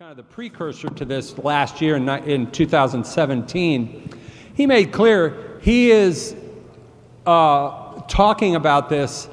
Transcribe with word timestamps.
kind 0.00 0.10
of 0.10 0.16
the 0.16 0.24
precursor 0.24 0.88
to 0.88 1.04
this 1.04 1.38
last 1.38 1.80
year 1.80 1.94
in, 1.94 2.08
in 2.08 2.50
2017, 2.50 4.10
he 4.56 4.66
made 4.66 4.90
clear 4.90 5.60
he 5.62 5.92
is 5.92 6.34
uh, 7.26 8.00
talking 8.08 8.56
about 8.56 8.88
this 8.88 9.28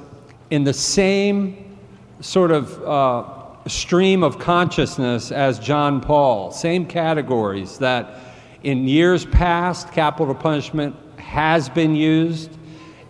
in 0.52 0.64
the 0.64 0.72
same 0.72 1.80
sort 2.20 2.52
of 2.52 2.80
uh, 2.84 3.68
stream 3.68 4.22
of 4.22 4.38
consciousness 4.38 5.32
as 5.32 5.58
John 5.58 6.00
Paul, 6.00 6.52
same 6.52 6.86
categories 6.86 7.80
that 7.80 8.20
in 8.62 8.88
years 8.88 9.26
past, 9.26 9.92
capital 9.92 10.36
punishment 10.36 10.96
has 11.18 11.70
been 11.70 11.96
used 11.96 12.56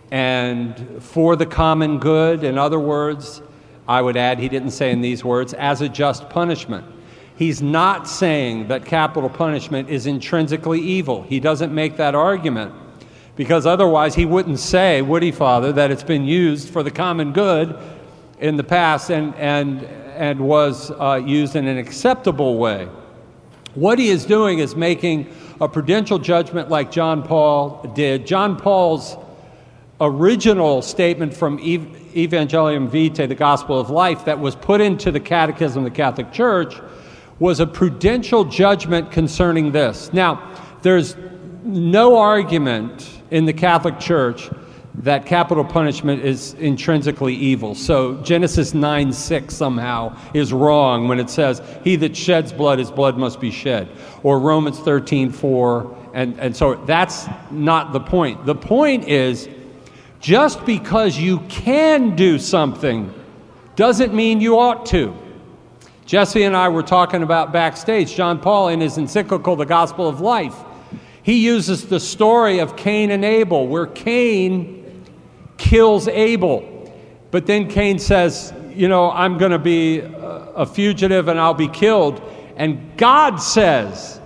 and 0.09 1.03
for 1.03 1.35
the 1.35 1.45
common 1.45 1.99
good. 1.99 2.45
In 2.45 2.57
other 2.57 2.79
words, 2.79 3.41
I 3.89 4.01
would 4.01 4.15
add, 4.15 4.39
he 4.39 4.47
didn't 4.47 4.71
say 4.71 4.91
in 4.91 5.01
these 5.01 5.25
words, 5.25 5.53
as 5.53 5.81
a 5.81 5.89
just 5.89 6.29
punishment. 6.29 6.85
He's 7.37 7.61
not 7.61 8.07
saying 8.07 8.67
that 8.67 8.85
capital 8.85 9.29
punishment 9.29 9.89
is 9.89 10.05
intrinsically 10.05 10.79
evil. 10.79 11.23
He 11.23 11.39
doesn't 11.39 11.73
make 11.73 11.97
that 11.97 12.13
argument 12.13 12.73
because 13.35 13.65
otherwise 13.65 14.13
he 14.13 14.25
wouldn't 14.25 14.59
say, 14.59 15.01
would 15.01 15.23
he, 15.23 15.31
Father, 15.31 15.71
that 15.71 15.89
it's 15.89 16.03
been 16.03 16.25
used 16.25 16.69
for 16.69 16.83
the 16.83 16.91
common 16.91 17.33
good 17.33 17.75
in 18.39 18.57
the 18.57 18.63
past 18.63 19.09
and, 19.09 19.33
and, 19.35 19.83
and 20.15 20.39
was 20.39 20.91
uh, 20.91 21.21
used 21.25 21.55
in 21.55 21.67
an 21.67 21.77
acceptable 21.77 22.57
way. 22.57 22.87
What 23.73 23.99
he 23.99 24.09
is 24.09 24.25
doing 24.25 24.59
is 24.59 24.75
making 24.75 25.33
a 25.61 25.67
prudential 25.67 26.19
judgment 26.19 26.69
like 26.69 26.91
John 26.91 27.23
Paul 27.23 27.83
did. 27.95 28.27
John 28.27 28.57
Paul's 28.57 29.15
original 30.01 30.81
statement 30.81 31.33
from 31.33 31.59
Evangelium 31.59 32.89
Vitae, 32.89 33.27
the 33.27 33.35
Gospel 33.35 33.79
of 33.79 33.89
Life, 33.89 34.25
that 34.25 34.39
was 34.39 34.55
put 34.55 34.81
into 34.81 35.11
the 35.11 35.19
Catechism 35.19 35.85
of 35.85 35.91
the 35.91 35.95
Catholic 35.95 36.31
Church 36.33 36.75
was 37.41 37.59
a 37.59 37.65
prudential 37.65 38.45
judgment 38.45 39.11
concerning 39.11 39.71
this. 39.71 40.13
Now, 40.13 40.55
there's 40.83 41.15
no 41.63 42.19
argument 42.19 43.09
in 43.31 43.45
the 43.45 43.53
Catholic 43.53 43.99
Church 43.99 44.47
that 44.93 45.25
capital 45.25 45.65
punishment 45.65 46.23
is 46.23 46.53
intrinsically 46.55 47.33
evil. 47.33 47.73
So 47.73 48.21
Genesis 48.21 48.75
9 48.75 49.11
6 49.11 49.55
somehow 49.55 50.15
is 50.35 50.53
wrong 50.53 51.07
when 51.07 51.19
it 51.19 51.31
says, 51.31 51.63
He 51.83 51.95
that 51.95 52.15
sheds 52.15 52.53
blood, 52.53 52.77
his 52.77 52.91
blood 52.91 53.17
must 53.17 53.39
be 53.39 53.49
shed. 53.49 53.89
Or 54.21 54.39
Romans 54.39 54.77
13 54.77 55.31
4. 55.31 56.11
And, 56.13 56.39
and 56.39 56.55
so 56.55 56.75
that's 56.85 57.25
not 57.49 57.91
the 57.91 58.01
point. 58.01 58.45
The 58.45 58.53
point 58.53 59.07
is 59.07 59.49
just 60.19 60.63
because 60.63 61.17
you 61.17 61.39
can 61.49 62.15
do 62.15 62.37
something 62.37 63.11
doesn't 63.75 64.13
mean 64.13 64.41
you 64.41 64.59
ought 64.59 64.85
to. 64.87 65.17
Jesse 66.11 66.43
and 66.43 66.57
I 66.57 66.67
were 66.67 66.83
talking 66.83 67.23
about 67.23 67.53
backstage. 67.53 68.13
John 68.15 68.37
Paul, 68.37 68.67
in 68.67 68.81
his 68.81 68.97
encyclical, 68.97 69.55
The 69.55 69.65
Gospel 69.65 70.09
of 70.09 70.19
Life, 70.19 70.57
he 71.23 71.41
uses 71.41 71.87
the 71.87 72.01
story 72.01 72.59
of 72.59 72.75
Cain 72.75 73.11
and 73.11 73.23
Abel, 73.23 73.65
where 73.65 73.87
Cain 73.87 75.05
kills 75.55 76.09
Abel. 76.09 76.93
But 77.31 77.45
then 77.45 77.69
Cain 77.69 77.97
says, 77.97 78.53
You 78.71 78.89
know, 78.89 79.09
I'm 79.09 79.37
going 79.37 79.53
to 79.53 79.57
be 79.57 79.99
a 79.99 80.65
fugitive 80.65 81.29
and 81.29 81.39
I'll 81.39 81.53
be 81.53 81.69
killed. 81.69 82.21
And 82.57 82.97
God 82.97 83.37
says, 83.37 84.19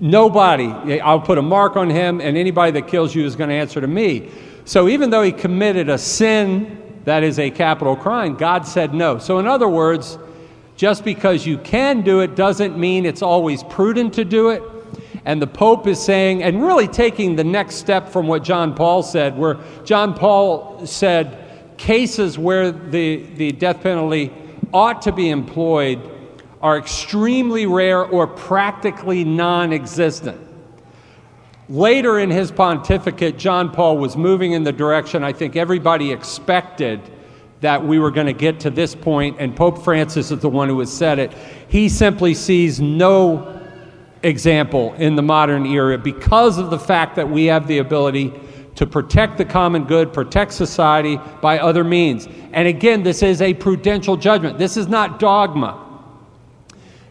Nobody, 0.00 0.98
I'll 0.98 1.20
put 1.20 1.36
a 1.36 1.42
mark 1.42 1.76
on 1.76 1.90
him, 1.90 2.22
and 2.22 2.38
anybody 2.38 2.72
that 2.80 2.88
kills 2.88 3.14
you 3.14 3.26
is 3.26 3.36
going 3.36 3.50
to 3.50 3.54
answer 3.54 3.82
to 3.82 3.86
me. 3.86 4.30
So 4.64 4.88
even 4.88 5.10
though 5.10 5.22
he 5.22 5.32
committed 5.32 5.90
a 5.90 5.98
sin 5.98 7.02
that 7.04 7.22
is 7.22 7.38
a 7.38 7.50
capital 7.50 7.96
crime, 7.96 8.34
God 8.34 8.66
said 8.66 8.94
no. 8.94 9.18
So, 9.18 9.38
in 9.38 9.46
other 9.46 9.68
words, 9.68 10.16
just 10.78 11.04
because 11.04 11.44
you 11.44 11.58
can 11.58 12.02
do 12.02 12.20
it 12.20 12.36
doesn't 12.36 12.78
mean 12.78 13.04
it's 13.04 13.20
always 13.20 13.64
prudent 13.64 14.14
to 14.14 14.24
do 14.24 14.50
it. 14.50 14.62
And 15.24 15.42
the 15.42 15.46
Pope 15.46 15.88
is 15.88 16.00
saying, 16.00 16.44
and 16.44 16.62
really 16.62 16.86
taking 16.86 17.34
the 17.34 17.42
next 17.42 17.74
step 17.74 18.08
from 18.08 18.28
what 18.28 18.44
John 18.44 18.74
Paul 18.74 19.02
said, 19.02 19.36
where 19.36 19.58
John 19.84 20.14
Paul 20.14 20.86
said 20.86 21.76
cases 21.78 22.38
where 22.38 22.70
the, 22.70 23.24
the 23.34 23.50
death 23.50 23.82
penalty 23.82 24.32
ought 24.72 25.02
to 25.02 25.10
be 25.10 25.30
employed 25.30 26.00
are 26.62 26.78
extremely 26.78 27.66
rare 27.66 28.04
or 28.04 28.28
practically 28.28 29.24
non 29.24 29.72
existent. 29.72 30.40
Later 31.68 32.20
in 32.20 32.30
his 32.30 32.52
pontificate, 32.52 33.36
John 33.36 33.72
Paul 33.72 33.98
was 33.98 34.16
moving 34.16 34.52
in 34.52 34.62
the 34.62 34.72
direction 34.72 35.24
I 35.24 35.32
think 35.32 35.56
everybody 35.56 36.12
expected 36.12 37.00
that 37.60 37.84
we 37.84 37.98
were 37.98 38.10
going 38.10 38.26
to 38.26 38.32
get 38.32 38.60
to 38.60 38.70
this 38.70 38.94
point, 38.94 39.36
and 39.38 39.54
Pope 39.54 39.82
Francis 39.82 40.30
is 40.30 40.40
the 40.40 40.48
one 40.48 40.68
who 40.68 40.78
has 40.80 40.92
said 40.92 41.18
it. 41.18 41.32
He 41.68 41.88
simply 41.88 42.34
sees 42.34 42.80
no 42.80 43.60
example 44.22 44.94
in 44.94 45.16
the 45.16 45.22
modern 45.22 45.66
era 45.66 45.98
because 45.98 46.58
of 46.58 46.70
the 46.70 46.78
fact 46.78 47.16
that 47.16 47.28
we 47.28 47.46
have 47.46 47.66
the 47.66 47.78
ability 47.78 48.32
to 48.76 48.86
protect 48.86 49.38
the 49.38 49.44
common 49.44 49.84
good, 49.84 50.12
protect 50.12 50.52
society 50.52 51.18
by 51.40 51.58
other 51.58 51.82
means. 51.82 52.28
And 52.52 52.68
again, 52.68 53.02
this 53.02 53.22
is 53.22 53.42
a 53.42 53.54
prudential 53.54 54.16
judgment. 54.16 54.56
This 54.56 54.76
is 54.76 54.86
not 54.86 55.18
dogma 55.18 55.84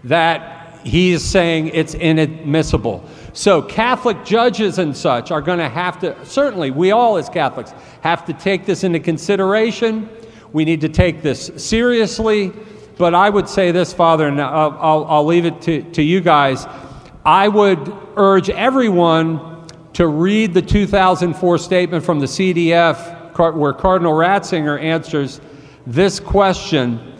that 0.06 0.80
he 0.86 1.12
is 1.12 1.24
saying 1.24 1.68
it's 1.74 1.94
inadmissible. 1.94 3.04
So, 3.34 3.62
Catholic 3.62 4.24
judges 4.24 4.80
and 4.80 4.96
such 4.96 5.30
are 5.32 5.42
going 5.42 5.60
to 5.60 5.68
have 5.70 6.00
to, 6.00 6.26
certainly, 6.26 6.72
we 6.72 6.92
all 6.92 7.18
as 7.18 7.28
Catholics 7.28 7.74
have 8.02 8.26
to 8.26 8.34
take 8.34 8.66
this 8.66 8.86
into 8.86 9.00
consideration 9.00 10.10
we 10.54 10.66
need 10.66 10.82
to 10.82 10.90
take 10.90 11.22
this 11.22 11.52
seriously. 11.58 12.52
But 12.98 13.14
I 13.14 13.30
would 13.30 13.48
say 13.48 13.72
this, 13.72 13.94
Father, 13.94 14.28
and 14.28 14.42
I'll, 14.42 15.06
I'll, 15.06 15.26
leave 15.26 15.46
it 15.46 15.62
to, 15.64 15.84
to 15.92 16.02
you 16.02 16.20
guys. 16.20 16.66
I 17.24 17.48
would 17.48 17.96
urge 18.16 18.50
everyone 18.50 19.68
to 19.94 20.08
read 20.08 20.54
the 20.54 20.62
2004 20.62 21.58
statement 21.58 22.04
from 22.04 22.20
the 22.20 22.26
CDF 22.26 23.18
where 23.56 23.74
Cardinal 23.74 24.14
Ratzinger 24.14 24.82
answers 24.82 25.42
this 25.86 26.20
question 26.20 27.14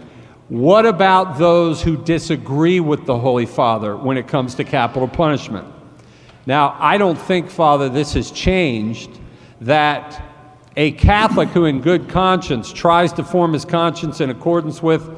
What 0.50 0.86
about 0.86 1.38
those 1.38 1.82
who 1.82 1.98
disagree 1.98 2.80
with 2.80 3.06
the 3.06 3.18
Holy 3.18 3.46
Father 3.46 3.96
when 3.96 4.18
it 4.18 4.28
comes 4.28 4.56
to 4.56 4.64
capital 4.64 5.08
punishment? 5.08 5.68
Now, 6.46 6.76
I 6.80 6.98
don't 6.98 7.18
think, 7.18 7.50
Father, 7.50 7.90
this 7.90 8.14
has 8.14 8.32
changed, 8.32 9.20
that 9.62 10.24
a 10.78 10.92
Catholic 10.92 11.50
who, 11.50 11.66
in 11.66 11.82
good 11.82 12.08
conscience, 12.08 12.72
tries 12.72 13.12
to 13.14 13.24
form 13.24 13.52
his 13.52 13.66
conscience 13.66 14.22
in 14.22 14.30
accordance 14.30 14.82
with, 14.82 15.10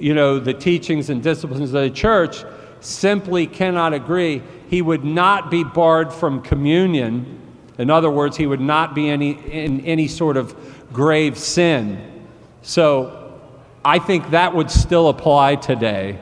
you 0.00 0.14
know, 0.14 0.38
the 0.38 0.54
teachings 0.54 1.10
and 1.10 1.22
disciplines 1.22 1.74
of 1.74 1.82
the 1.82 1.90
church, 1.90 2.44
simply 2.80 3.46
cannot 3.46 3.92
agree. 3.92 4.42
He 4.68 4.80
would 4.80 5.04
not 5.04 5.50
be 5.50 5.64
barred 5.64 6.12
from 6.14 6.40
communion. 6.40 7.38
In 7.76 7.90
other 7.90 8.10
words, 8.10 8.38
he 8.38 8.46
would 8.46 8.60
not 8.60 8.94
be 8.94 9.10
any, 9.10 9.32
in 9.32 9.82
any 9.82 10.08
sort 10.08 10.38
of 10.38 10.56
grave 10.94 11.36
sin. 11.36 12.26
So 12.62 13.38
I 13.84 13.98
think 13.98 14.30
that 14.30 14.54
would 14.54 14.70
still 14.70 15.10
apply 15.10 15.56
today. 15.56 16.18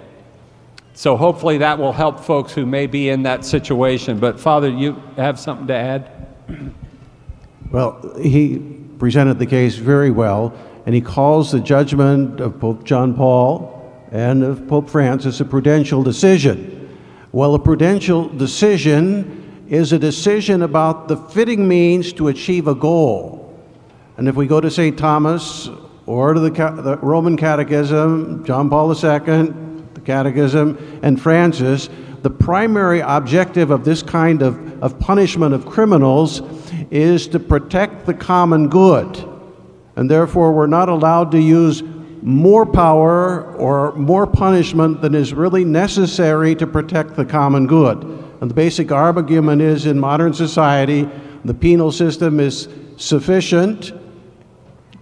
So 0.94 1.16
hopefully 1.16 1.58
that 1.58 1.78
will 1.78 1.92
help 1.92 2.18
folks 2.18 2.52
who 2.52 2.66
may 2.66 2.88
be 2.88 3.08
in 3.08 3.22
that 3.22 3.44
situation. 3.44 4.18
But 4.18 4.40
Father, 4.40 4.68
you 4.68 5.00
have 5.16 5.38
something 5.38 5.68
to 5.68 5.74
add? 5.74 6.10
Well, 7.70 8.16
he 8.20 8.79
presented 9.00 9.38
the 9.38 9.46
case 9.46 9.74
very 9.74 10.10
well, 10.10 10.54
and 10.86 10.94
he 10.94 11.00
calls 11.00 11.50
the 11.50 11.58
judgment 11.58 12.38
of 12.38 12.60
Pope 12.60 12.84
John 12.84 13.14
Paul 13.14 13.76
and 14.12 14.44
of 14.44 14.68
Pope 14.68 14.88
Francis 14.88 15.40
a 15.40 15.44
prudential 15.44 16.02
decision. 16.02 16.76
Well, 17.32 17.54
a 17.54 17.58
prudential 17.58 18.28
decision 18.28 19.64
is 19.68 19.92
a 19.92 19.98
decision 19.98 20.62
about 20.62 21.08
the 21.08 21.16
fitting 21.16 21.66
means 21.66 22.12
to 22.14 22.28
achieve 22.28 22.68
a 22.68 22.74
goal. 22.74 23.58
And 24.16 24.28
if 24.28 24.36
we 24.36 24.46
go 24.46 24.60
to 24.60 24.70
St. 24.70 24.98
Thomas 24.98 25.70
or 26.06 26.34
to 26.34 26.40
the, 26.40 26.50
the 26.50 26.98
Roman 26.98 27.36
Catechism, 27.36 28.44
John 28.44 28.68
Paul 28.68 28.90
II, 28.92 29.69
Catechism, 30.10 31.00
and 31.04 31.22
Francis, 31.22 31.88
the 32.22 32.30
primary 32.30 32.98
objective 32.98 33.70
of 33.70 33.84
this 33.84 34.02
kind 34.02 34.42
of, 34.42 34.82
of 34.82 34.98
punishment 34.98 35.54
of 35.54 35.64
criminals 35.64 36.42
is 36.90 37.28
to 37.28 37.38
protect 37.38 38.06
the 38.06 38.14
common 38.14 38.68
good. 38.68 39.24
And 39.94 40.10
therefore, 40.10 40.52
we're 40.52 40.66
not 40.66 40.88
allowed 40.88 41.30
to 41.30 41.40
use 41.40 41.84
more 42.22 42.66
power 42.66 43.54
or 43.54 43.92
more 43.94 44.26
punishment 44.26 45.00
than 45.00 45.14
is 45.14 45.32
really 45.32 45.64
necessary 45.64 46.56
to 46.56 46.66
protect 46.66 47.14
the 47.14 47.24
common 47.24 47.68
good. 47.68 48.02
And 48.40 48.50
the 48.50 48.54
basic 48.54 48.90
argument 48.90 49.62
is 49.62 49.86
in 49.86 50.00
modern 50.00 50.34
society, 50.34 51.08
the 51.44 51.54
penal 51.54 51.92
system 51.92 52.40
is 52.40 52.68
sufficient 52.96 53.92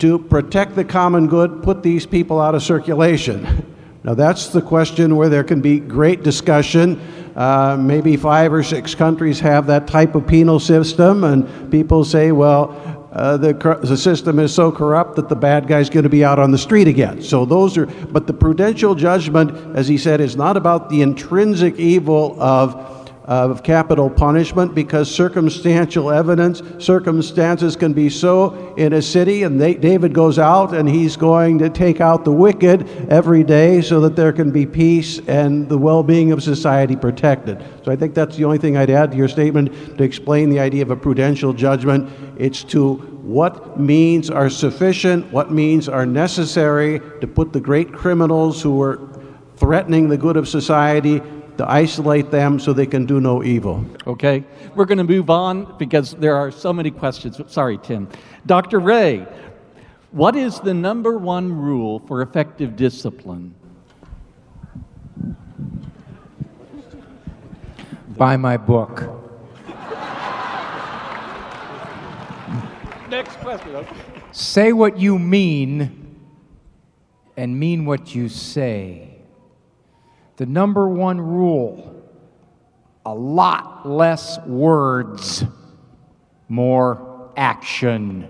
to 0.00 0.19
protect 0.19 0.75
the 0.75 0.85
common 0.85 1.29
good, 1.29 1.62
put 1.62 1.82
these 1.82 2.05
people 2.05 2.41
out 2.43 2.55
of 2.55 2.62
circulation. 2.62 3.65
Now, 4.08 4.14
that's 4.14 4.46
the 4.46 4.62
question 4.62 5.16
where 5.16 5.28
there 5.28 5.44
can 5.44 5.60
be 5.60 5.81
great 5.81 6.22
discussion. 6.22 6.99
Uh, 7.37 7.76
maybe 7.78 8.16
five 8.16 8.55
or 8.55 8.62
six 8.62 8.94
countries 8.94 9.38
have 9.40 9.66
that 9.66 9.87
type 9.87 10.14
of 10.14 10.26
penal 10.26 10.58
system, 10.58 11.25
and 11.25 11.70
people 11.70 12.06
say, 12.06 12.32
well, 12.32 12.72
uh, 13.12 13.37
the, 13.37 13.52
the 13.82 13.99
system 13.99 14.38
is 14.38 14.55
so 14.55 14.72
corrupt 14.72 15.16
that 15.16 15.28
the 15.28 15.37
bad 15.37 15.69
guy's 15.69 15.90
going 15.90 16.05
to 16.05 16.08
be 16.08 16.25
out 16.25 16.38
on 16.38 16.50
the 16.50 16.56
street 16.56 16.88
again. 16.88 17.20
So 17.20 17.44
those 17.44 17.76
are, 17.76 17.84
but 17.84 18.26
the 18.26 18.32
prudential 18.32 18.94
judgment, 18.94 19.76
as 19.76 19.87
he 19.88 19.99
said, 19.99 20.22
is 20.22 20.37
not 20.37 20.56
about 20.56 20.88
the 20.88 21.02
intrinsic 21.02 21.76
evil 21.76 22.34
of 22.40 22.98
of 23.29 23.63
capital 23.63 24.09
punishment 24.09 24.75
because 24.75 25.15
circumstantial 25.15 26.11
evidence, 26.11 26.63
circumstances 26.79 27.77
can 27.77 27.93
be 27.93 28.09
so 28.09 28.75
in 28.77 28.95
a 28.95 29.03
city, 29.03 29.43
and 29.43 29.61
they, 29.61 29.75
David 29.75 30.15
goes 30.15 30.39
out 30.39 30.75
and 30.75 30.89
he's 30.89 31.15
going 31.15 31.59
to 31.59 31.69
take 31.69 32.01
out 32.01 32.25
the 32.25 32.33
wicked 32.33 32.89
every 33.11 33.45
day 33.45 33.83
so 33.83 34.01
that 34.01 34.17
there 34.17 34.33
can 34.33 34.51
be 34.51 34.65
peace 34.65 35.21
and 35.29 35.69
the 35.69 35.77
well 35.77 36.03
being 36.03 36.33
of 36.33 36.43
society 36.43 36.97
protected. 36.97 37.63
So 37.85 37.93
I 37.93 37.97
think 37.97 38.15
that's 38.15 38.35
the 38.35 38.47
only 38.47 38.57
thing 38.57 38.79
I'd 38.79 38.89
add 38.89 39.11
to 39.11 39.17
your 39.19 39.29
statement 39.29 39.99
to 39.99 40.03
explain 40.03 40.49
the 40.49 40.61
idea 40.61 40.81
of 40.81 40.91
a 40.91 40.97
prudential 40.97 41.53
judgment. 41.53 42.11
It's 42.39 42.65
to 42.65 42.95
what 42.95 43.79
means 43.79 44.31
are 44.31 44.49
sufficient, 44.49 45.31
what 45.31 45.53
means 45.53 45.87
are 45.87 46.07
necessary 46.07 47.03
to 47.21 47.27
put 47.27 47.53
the 47.53 47.61
great 47.61 47.93
criminals 47.93 48.63
who 48.63 48.81
are 48.81 48.99
threatening 49.57 50.09
the 50.09 50.17
good 50.17 50.39
of 50.39 50.49
society 50.49 51.21
to 51.58 51.69
isolate 51.69 52.31
them 52.31 52.58
so 52.58 52.72
they 52.72 52.87
can 52.87 53.05
do 53.05 53.20
no 53.20 53.43
evil. 53.43 53.84
Okay, 54.06 54.44
we're 54.75 54.84
going 54.84 54.99
to 54.99 55.05
move 55.05 55.28
on 55.28 55.76
because 55.76 56.14
there 56.14 56.37
are 56.37 56.50
so 56.50 56.72
many 56.72 56.90
questions. 56.90 57.40
Sorry, 57.49 57.76
Tim. 57.78 58.08
Dr. 58.46 58.78
Ray, 58.78 59.26
what 60.12 60.37
is 60.37 60.60
the 60.60 60.72
number 60.72 61.19
one 61.19 61.52
rule 61.52 61.99
for 62.06 62.22
effective 62.22 62.76
discipline? 62.76 63.55
Buy 68.16 68.37
my 68.37 68.56
book. 68.56 69.05
Next 73.10 73.37
question. 73.37 73.87
Say 74.32 74.72
what 74.72 74.99
you 74.99 75.19
mean 75.19 76.20
and 77.37 77.58
mean 77.58 77.84
what 77.84 78.14
you 78.14 78.28
say. 78.28 79.18
The 80.38 80.46
number 80.46 80.88
one 80.88 81.20
rule 81.20 81.96
a 83.05 83.12
lot 83.12 83.88
less 83.88 84.38
words, 84.46 85.43
more 86.49 87.32
action. 87.37 88.29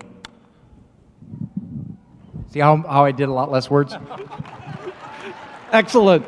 See 2.51 2.61
how, 2.61 2.79
how 2.79 3.05
I 3.05 3.13
did 3.13 3.29
a 3.29 3.33
lot 3.33 3.51
less 3.51 3.69
words? 3.69 3.95
Excellent. 5.71 6.25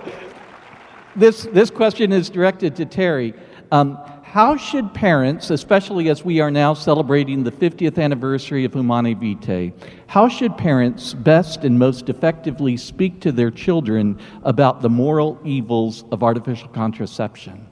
This, 1.16 1.44
this 1.50 1.70
question 1.70 2.12
is 2.12 2.28
directed 2.28 2.76
to 2.76 2.84
Terry. 2.84 3.32
Um, 3.72 3.98
how 4.30 4.56
should 4.56 4.94
parents, 4.94 5.50
especially 5.50 6.08
as 6.08 6.24
we 6.24 6.38
are 6.38 6.52
now 6.52 6.72
celebrating 6.72 7.42
the 7.42 7.50
50th 7.50 7.98
anniversary 7.98 8.64
of 8.64 8.72
Humanae 8.72 9.14
Vitae, 9.14 9.72
how 10.06 10.28
should 10.28 10.56
parents 10.56 11.14
best 11.14 11.64
and 11.64 11.76
most 11.76 12.08
effectively 12.08 12.76
speak 12.76 13.20
to 13.22 13.32
their 13.32 13.50
children 13.50 14.16
about 14.44 14.82
the 14.82 14.88
moral 14.88 15.36
evils 15.44 16.04
of 16.12 16.22
artificial 16.22 16.68
contraception? 16.68 17.66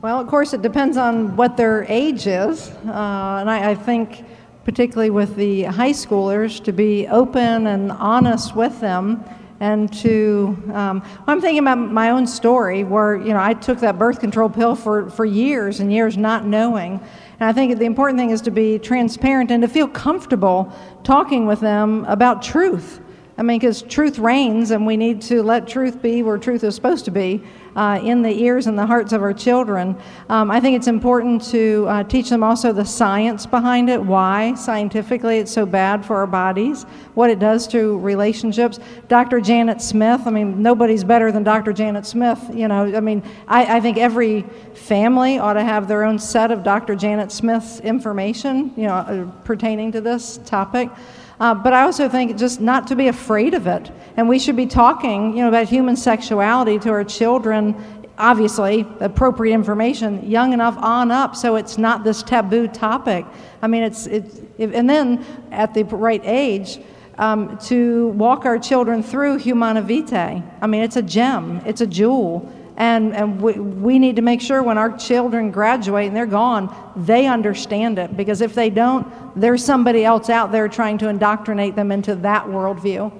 Well, 0.00 0.20
of 0.20 0.28
course, 0.28 0.52
it 0.54 0.62
depends 0.62 0.96
on 0.96 1.34
what 1.34 1.56
their 1.56 1.84
age 1.88 2.28
is. 2.28 2.70
Uh, 2.70 3.38
and 3.40 3.50
I, 3.50 3.70
I 3.70 3.74
think, 3.74 4.24
particularly 4.64 5.10
with 5.10 5.34
the 5.34 5.64
high 5.64 5.90
schoolers, 5.90 6.62
to 6.62 6.72
be 6.72 7.08
open 7.08 7.66
and 7.66 7.90
honest 7.90 8.54
with 8.54 8.78
them 8.78 9.24
and 9.60 9.92
to 9.92 10.56
um, 10.72 11.02
i'm 11.26 11.40
thinking 11.40 11.60
about 11.60 11.78
my 11.78 12.10
own 12.10 12.26
story 12.26 12.84
where 12.84 13.16
you 13.16 13.32
know 13.32 13.40
i 13.40 13.54
took 13.54 13.78
that 13.80 13.98
birth 13.98 14.20
control 14.20 14.48
pill 14.48 14.74
for, 14.74 15.08
for 15.10 15.24
years 15.24 15.80
and 15.80 15.92
years 15.92 16.16
not 16.16 16.44
knowing. 16.44 17.00
And 17.40 17.48
i 17.48 17.52
think 17.52 17.78
the 17.78 17.84
important 17.84 18.18
thing 18.18 18.30
is 18.30 18.40
to 18.42 18.50
be 18.50 18.78
transparent 18.78 19.50
and 19.50 19.62
to 19.62 19.68
feel 19.68 19.88
comfortable 19.88 20.72
talking 21.02 21.46
with 21.46 21.60
them 21.60 22.04
about 22.06 22.42
truth. 22.42 23.00
I 23.36 23.42
mean, 23.42 23.58
because 23.58 23.82
truth 23.82 24.20
reigns, 24.20 24.70
and 24.70 24.86
we 24.86 24.96
need 24.96 25.20
to 25.22 25.42
let 25.42 25.66
truth 25.66 26.00
be 26.00 26.22
where 26.22 26.38
truth 26.38 26.62
is 26.62 26.76
supposed 26.76 27.04
to 27.06 27.10
be 27.10 27.42
uh, 27.76 28.00
in 28.02 28.22
the 28.22 28.42
ears 28.42 28.66
and 28.66 28.78
the 28.78 28.86
hearts 28.86 29.12
of 29.12 29.22
our 29.22 29.32
children. 29.32 29.96
Um, 30.28 30.50
I 30.50 30.60
think 30.60 30.76
it's 30.76 30.86
important 30.86 31.42
to 31.50 31.86
uh, 31.88 32.04
teach 32.04 32.30
them 32.30 32.42
also 32.42 32.72
the 32.72 32.84
science 32.84 33.46
behind 33.46 33.90
it, 33.90 34.02
why 34.02 34.54
scientifically 34.54 35.38
it's 35.38 35.52
so 35.52 35.66
bad 35.66 36.04
for 36.04 36.16
our 36.16 36.26
bodies, 36.26 36.84
what 37.14 37.30
it 37.30 37.38
does 37.38 37.66
to 37.68 37.98
relationships. 37.98 38.78
Dr. 39.08 39.40
Janet 39.40 39.80
Smith, 39.80 40.22
I 40.26 40.30
mean, 40.30 40.62
nobody's 40.62 41.04
better 41.04 41.32
than 41.32 41.42
Dr. 41.42 41.72
Janet 41.72 42.06
Smith. 42.06 42.40
You 42.52 42.68
know, 42.68 42.96
I 42.96 43.00
mean, 43.00 43.22
I, 43.48 43.76
I 43.76 43.80
think 43.80 43.98
every 43.98 44.42
family 44.74 45.38
ought 45.38 45.54
to 45.54 45.64
have 45.64 45.88
their 45.88 46.04
own 46.04 46.18
set 46.18 46.50
of 46.50 46.62
Dr. 46.62 46.94
Janet 46.94 47.32
Smith's 47.32 47.80
information, 47.80 48.72
you 48.76 48.84
know, 48.84 48.94
uh, 48.94 49.30
pertaining 49.44 49.92
to 49.92 50.00
this 50.00 50.38
topic. 50.44 50.90
Uh, 51.40 51.54
but 51.54 51.72
I 51.72 51.82
also 51.82 52.08
think 52.08 52.36
just 52.38 52.60
not 52.60 52.86
to 52.88 52.96
be 52.96 53.08
afraid 53.08 53.54
of 53.54 53.66
it. 53.66 53.90
And 54.16 54.28
we 54.28 54.38
should 54.38 54.56
be 54.56 54.66
talking, 54.66 55.36
you 55.36 55.42
know, 55.42 55.48
about 55.48 55.68
human 55.68 55.96
sexuality 55.96 56.78
to 56.80 56.90
our 56.90 57.04
children. 57.04 57.74
Obviously, 58.16 58.86
appropriate 59.00 59.54
information, 59.54 60.24
young 60.30 60.52
enough 60.52 60.76
on 60.78 61.10
up, 61.10 61.34
so 61.34 61.56
it's 61.56 61.78
not 61.78 62.04
this 62.04 62.22
taboo 62.22 62.68
topic. 62.68 63.26
I 63.60 63.66
mean, 63.66 63.82
it's, 63.82 64.06
it's 64.06 64.40
and 64.58 64.88
then 64.88 65.24
at 65.50 65.74
the 65.74 65.82
right 65.84 66.22
age, 66.24 66.78
um, 67.18 67.58
to 67.58 68.08
walk 68.08 68.44
our 68.44 68.58
children 68.58 69.02
through 69.02 69.38
Humanae 69.38 69.80
Vitae. 69.82 70.42
I 70.60 70.66
mean, 70.66 70.82
it's 70.82 70.96
a 70.96 71.02
gem, 71.02 71.60
it's 71.64 71.80
a 71.80 71.86
jewel. 71.86 72.52
And, 72.76 73.14
and 73.14 73.40
we, 73.40 73.52
we 73.52 73.98
need 73.98 74.16
to 74.16 74.22
make 74.22 74.40
sure 74.40 74.62
when 74.62 74.78
our 74.78 74.96
children 74.96 75.50
graduate 75.50 76.08
and 76.08 76.16
they're 76.16 76.26
gone, 76.26 76.74
they 76.96 77.26
understand 77.26 77.98
it. 77.98 78.16
Because 78.16 78.40
if 78.40 78.54
they 78.54 78.68
don't, 78.68 79.06
there's 79.40 79.64
somebody 79.64 80.04
else 80.04 80.28
out 80.28 80.50
there 80.50 80.68
trying 80.68 80.98
to 80.98 81.08
indoctrinate 81.08 81.76
them 81.76 81.92
into 81.92 82.16
that 82.16 82.46
worldview. 82.46 83.12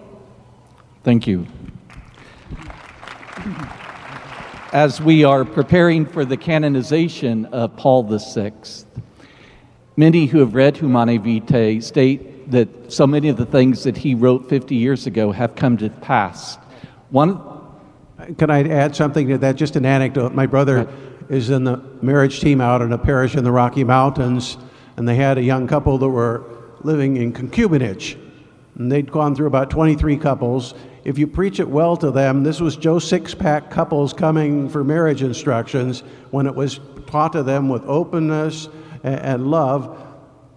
Thank 1.04 1.26
you. 1.26 1.46
As 4.72 5.00
we 5.00 5.22
are 5.22 5.44
preparing 5.44 6.04
for 6.04 6.24
the 6.24 6.36
canonization 6.36 7.46
of 7.46 7.76
Paul 7.76 8.02
VI, 8.02 8.52
many 9.96 10.26
who 10.26 10.38
have 10.38 10.54
read 10.54 10.76
Humanae 10.78 11.18
Vitae 11.18 11.78
state 11.80 12.50
that 12.50 12.92
so 12.92 13.06
many 13.06 13.28
of 13.28 13.36
the 13.36 13.46
things 13.46 13.84
that 13.84 13.96
he 13.96 14.14
wrote 14.16 14.48
50 14.48 14.74
years 14.74 15.06
ago 15.06 15.30
have 15.30 15.54
come 15.54 15.76
to 15.76 15.90
pass. 15.90 16.56
One, 17.10 17.53
can 18.38 18.50
I 18.50 18.68
add 18.68 18.94
something 18.94 19.28
to 19.28 19.38
that? 19.38 19.56
Just 19.56 19.76
an 19.76 19.84
anecdote. 19.84 20.34
My 20.34 20.46
brother 20.46 20.88
is 21.28 21.50
in 21.50 21.64
the 21.64 21.82
marriage 22.02 22.40
team 22.40 22.60
out 22.60 22.82
in 22.82 22.92
a 22.92 22.98
parish 22.98 23.34
in 23.34 23.44
the 23.44 23.52
Rocky 23.52 23.84
Mountains, 23.84 24.56
and 24.96 25.08
they 25.08 25.16
had 25.16 25.38
a 25.38 25.42
young 25.42 25.66
couple 25.66 25.98
that 25.98 26.08
were 26.08 26.44
living 26.82 27.16
in 27.16 27.32
concubinage. 27.32 28.18
And 28.76 28.90
they'd 28.90 29.10
gone 29.10 29.34
through 29.34 29.46
about 29.46 29.70
23 29.70 30.16
couples. 30.16 30.74
If 31.04 31.18
you 31.18 31.26
preach 31.26 31.60
it 31.60 31.68
well 31.68 31.96
to 31.98 32.10
them, 32.10 32.42
this 32.42 32.60
was 32.60 32.76
Joe 32.76 32.96
Sixpack 32.96 33.70
couples 33.70 34.12
coming 34.12 34.68
for 34.68 34.84
marriage 34.84 35.22
instructions 35.22 36.00
when 36.30 36.46
it 36.46 36.54
was 36.54 36.80
taught 37.06 37.32
to 37.32 37.42
them 37.42 37.68
with 37.68 37.84
openness 37.84 38.68
and 39.02 39.50
love. 39.50 40.00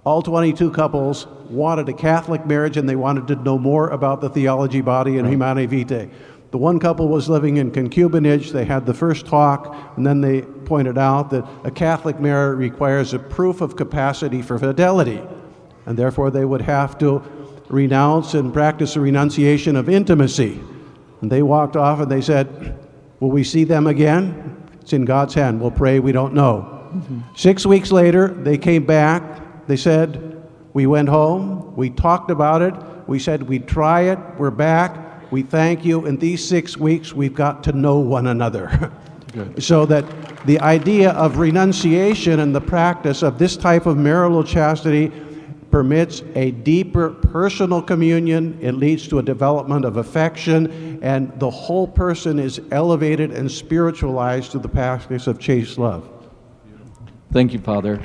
All 0.04 0.22
22 0.22 0.72
couples 0.72 1.28
wanted 1.50 1.90
a 1.90 1.94
Catholic 1.94 2.46
marriage 2.46 2.78
and 2.78 2.88
they 2.88 2.96
wanted 2.96 3.28
to 3.28 3.36
know 3.36 3.58
more 3.58 3.90
about 3.90 4.22
the 4.22 4.30
theology 4.30 4.82
body 4.82 5.18
and 5.18 5.24
right. 5.24 5.32
Humanae 5.32 5.66
Vitae. 5.66 6.10
The 6.52 6.58
one 6.58 6.80
couple 6.80 7.10
was 7.10 7.28
living 7.28 7.58
in 7.58 7.72
concubinage. 7.72 8.52
They 8.52 8.64
had 8.64 8.86
the 8.86 8.94
first 8.94 9.26
talk, 9.26 9.76
and 9.98 10.06
then 10.06 10.22
they 10.22 10.42
pointed 10.42 10.98
out 10.98 11.30
that 11.32 11.46
a 11.66 11.72
Catholic 11.72 12.20
marriage 12.20 12.58
requires 12.58 13.14
a 13.14 13.20
proof 13.20 13.60
of 13.60 13.76
capacity 13.76 14.42
for 14.42 14.58
fidelity, 14.58 15.22
and 15.86 15.98
therefore 15.98 16.32
they 16.32 16.46
would 16.46 16.62
have 16.62 16.98
to 17.00 17.22
renounce 17.68 18.34
and 18.34 18.54
practice 18.54 18.96
a 18.96 19.02
renunciation 19.02 19.76
of 19.76 19.90
intimacy. 19.90 20.60
And 21.22 21.30
they 21.30 21.42
walked 21.42 21.76
off 21.76 22.00
and 22.00 22.10
they 22.10 22.22
said, 22.22 22.78
Will 23.20 23.32
we 23.32 23.44
see 23.44 23.64
them 23.64 23.88
again? 23.88 24.70
It's 24.80 24.94
in 24.94 25.04
God's 25.04 25.34
hand. 25.34 25.60
We'll 25.60 25.72
pray. 25.72 26.00
We 26.00 26.12
don't 26.12 26.34
know. 26.34 26.90
Mm-hmm. 26.94 27.20
Six 27.36 27.66
weeks 27.66 27.92
later, 27.92 28.30
they 28.30 28.58
came 28.58 28.86
back. 28.86 29.68
They 29.68 29.76
said, 29.76 30.48
We 30.74 30.86
went 30.86 31.10
home. 31.10 31.76
We 31.76 31.90
talked 31.90 32.32
about 32.32 32.62
it. 32.62 32.74
We 33.08 33.20
said 33.20 33.44
we'd 33.44 33.68
try 33.68 34.02
it. 34.02 34.20
We're 34.38 34.52
back 34.52 35.07
we 35.32 35.44
thank 35.44 35.86
you. 35.86 36.06
In 36.06 36.18
these 36.18 36.48
six 36.48 36.78
weeks, 36.78 37.14
we've 37.14 37.34
got 37.34 37.64
to 37.66 37.72
know 37.72 38.00
one 38.00 38.28
another. 38.28 38.92
so 39.60 39.86
that 39.86 40.06
the 40.46 40.60
idea 40.62 41.12
of 41.12 41.38
renunciation 41.38 42.40
and 42.40 42.56
the 42.56 42.62
practice 42.62 43.24
of 43.24 43.38
this 43.38 43.58
type 43.58 43.86
of 43.86 43.98
marital 43.98 44.44
chastity 44.44 45.12
permits 45.72 46.24
a 46.36 46.52
deeper 46.52 47.10
personal 47.10 47.82
communion. 47.82 48.58
It 48.62 48.74
leads 48.74 49.08
to 49.10 49.20
a 49.20 49.24
development 49.24 49.86
of 49.86 49.98
affection, 49.98 51.00
and 51.04 51.38
the 51.40 51.50
whole 51.50 51.88
person 51.88 52.40
is 52.40 52.62
elevated 52.72 53.32
and 53.32 53.52
spiritualized 53.52 54.52
to 54.54 54.60
the 54.60 54.70
practice 54.70 55.28
of 55.28 55.40
chaste 55.40 55.78
love. 55.78 56.10
Thank 57.32 57.54
you, 57.54 57.60
Father. 57.60 58.02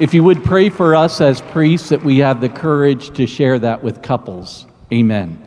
If 0.00 0.12
you 0.12 0.24
would 0.24 0.42
pray 0.42 0.68
for 0.68 0.96
us 0.96 1.20
as 1.20 1.40
priests 1.40 1.88
that 1.90 2.02
we 2.02 2.18
have 2.18 2.40
the 2.40 2.48
courage 2.48 3.16
to 3.16 3.26
share 3.28 3.60
that 3.60 3.82
with 3.82 4.02
couples. 4.02 4.66
Amen. 4.92 5.40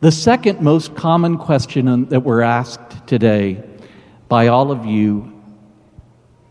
The 0.00 0.10
second 0.10 0.62
most 0.62 0.94
common 0.94 1.36
question 1.36 2.08
that 2.08 2.20
we're 2.20 2.40
asked 2.40 3.06
today 3.06 3.62
by 4.30 4.46
all 4.46 4.72
of 4.72 4.86
you, 4.86 5.30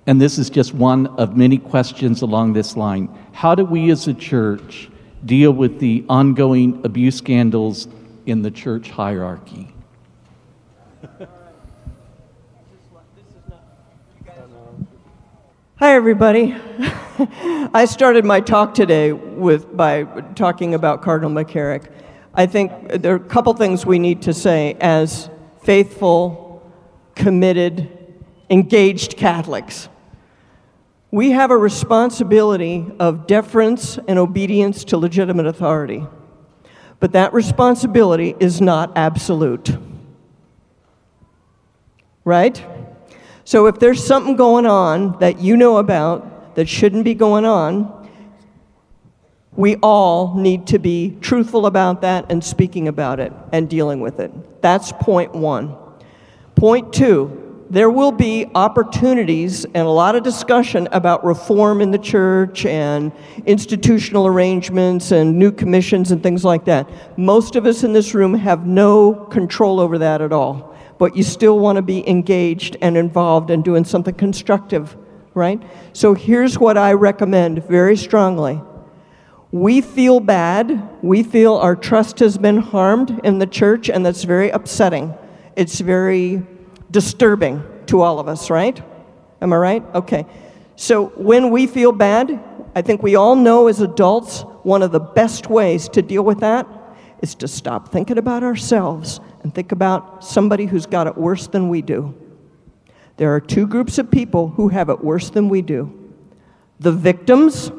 and 0.05 0.21
this 0.21 0.37
is 0.37 0.51
just 0.51 0.75
one 0.75 1.07
of 1.17 1.35
many 1.35 1.57
questions 1.57 2.21
along 2.21 2.53
this 2.53 2.77
line. 2.77 3.09
How 3.31 3.55
do 3.55 3.65
we 3.65 3.89
as 3.89 4.07
a 4.07 4.13
church 4.13 4.91
deal 5.25 5.51
with 5.51 5.79
the 5.79 6.05
ongoing 6.07 6.79
abuse 6.85 7.17
scandals 7.17 7.87
in 8.27 8.43
the 8.43 8.51
church 8.51 8.91
hierarchy? 8.91 9.73
Hi, 15.77 15.95
everybody. 15.95 16.55
I 17.73 17.85
started 17.89 18.25
my 18.25 18.41
talk 18.41 18.75
today 18.75 19.11
with, 19.11 19.75
by 19.75 20.03
talking 20.35 20.75
about 20.75 21.01
Cardinal 21.01 21.31
McCarrick. 21.31 21.89
I 22.33 22.45
think 22.45 23.01
there 23.01 23.13
are 23.13 23.17
a 23.17 23.19
couple 23.19 23.53
things 23.53 23.85
we 23.85 23.99
need 23.99 24.21
to 24.23 24.33
say 24.33 24.77
as 24.79 25.29
faithful, 25.63 26.71
committed, 27.15 27.89
engaged 28.49 29.17
Catholics. 29.17 29.89
We 31.11 31.31
have 31.31 31.49
a 31.49 31.57
responsibility 31.57 32.85
of 32.99 33.25
deference 33.25 33.97
and 34.07 34.19
obedience 34.19 34.83
to 34.85 34.97
legitimate 34.97 35.47
authority, 35.47 36.05
but 36.99 37.13
that 37.13 37.33
responsibility 37.33 38.35
is 38.39 38.61
not 38.61 38.95
absolute. 38.95 39.75
Right? 42.23 42.63
So 43.43 43.65
if 43.65 43.79
there's 43.79 44.05
something 44.05 44.35
going 44.35 44.67
on 44.67 45.17
that 45.17 45.39
you 45.39 45.57
know 45.57 45.77
about 45.77 46.55
that 46.55 46.69
shouldn't 46.69 47.03
be 47.03 47.15
going 47.15 47.45
on, 47.45 47.98
we 49.59 49.75
all 49.83 50.35
need 50.35 50.65
to 50.67 50.79
be 50.79 51.17
truthful 51.19 51.65
about 51.65 51.99
that 51.99 52.31
and 52.31 52.41
speaking 52.41 52.87
about 52.87 53.19
it 53.19 53.33
and 53.51 53.69
dealing 53.69 53.99
with 53.99 54.21
it. 54.21 54.31
That's 54.61 54.93
point 54.93 55.35
one. 55.35 55.75
Point 56.55 56.93
two, 56.93 57.65
there 57.69 57.89
will 57.89 58.13
be 58.13 58.49
opportunities 58.55 59.65
and 59.65 59.85
a 59.85 59.89
lot 59.89 60.15
of 60.15 60.23
discussion 60.23 60.87
about 60.93 61.25
reform 61.25 61.81
in 61.81 61.91
the 61.91 61.97
church 61.97 62.65
and 62.65 63.11
institutional 63.45 64.27
arrangements 64.27 65.11
and 65.11 65.37
new 65.37 65.51
commissions 65.51 66.13
and 66.13 66.23
things 66.23 66.45
like 66.45 66.63
that. 66.63 66.89
Most 67.17 67.57
of 67.57 67.65
us 67.65 67.83
in 67.83 67.91
this 67.91 68.13
room 68.13 68.35
have 68.35 68.65
no 68.65 69.13
control 69.13 69.81
over 69.81 69.97
that 69.97 70.21
at 70.21 70.31
all 70.31 70.73
but 70.97 71.17
you 71.17 71.23
still 71.23 71.59
want 71.59 71.75
to 71.77 71.81
be 71.81 72.07
engaged 72.09 72.77
and 72.81 72.95
involved 72.95 73.49
and 73.49 73.63
doing 73.63 73.85
something 73.85 74.13
constructive, 74.15 74.97
right? 75.33 75.61
So 75.93 76.13
here's 76.13 76.59
what 76.59 76.77
I 76.77 76.91
recommend 76.91 77.63
very 77.65 77.95
strongly. 77.95 78.61
We 79.51 79.81
feel 79.81 80.19
bad. 80.19 81.03
We 81.03 81.23
feel 81.23 81.55
our 81.55 81.75
trust 81.75 82.19
has 82.19 82.37
been 82.37 82.57
harmed 82.57 83.19
in 83.23 83.39
the 83.39 83.47
church, 83.47 83.89
and 83.89 84.05
that's 84.05 84.23
very 84.23 84.49
upsetting. 84.49 85.15
It's 85.55 85.79
very 85.79 86.43
disturbing 86.91 87.63
to 87.87 88.01
all 88.01 88.19
of 88.19 88.27
us, 88.27 88.49
right? 88.49 88.79
Am 89.41 89.51
I 89.51 89.57
right? 89.57 89.83
Okay. 89.95 90.25
So 90.75 91.07
when 91.15 91.49
we 91.49 91.65
feel 91.67 91.91
bad, 91.91 92.39
I 92.75 92.81
think 92.81 93.01
we 93.01 93.15
all 93.15 93.35
know 93.35 93.67
as 93.67 93.81
adults 93.81 94.41
one 94.63 94.83
of 94.83 94.91
the 94.91 94.99
best 94.99 95.49
ways 95.49 95.89
to 95.89 96.01
deal 96.01 96.23
with 96.23 96.41
that 96.41 96.67
is 97.21 97.35
to 97.35 97.47
stop 97.47 97.91
thinking 97.91 98.17
about 98.17 98.43
ourselves 98.43 99.19
and 99.43 99.53
think 99.53 99.71
about 99.71 100.23
somebody 100.23 100.65
who's 100.65 100.85
got 100.85 101.07
it 101.07 101.17
worse 101.17 101.47
than 101.47 101.69
we 101.69 101.81
do. 101.81 102.13
There 103.17 103.33
are 103.33 103.41
two 103.41 103.67
groups 103.67 103.97
of 103.97 104.09
people 104.09 104.49
who 104.49 104.69
have 104.69 104.89
it 104.89 105.03
worse 105.03 105.29
than 105.29 105.49
we 105.49 105.61
do 105.61 105.95
the 106.79 106.91
victims 106.93 107.71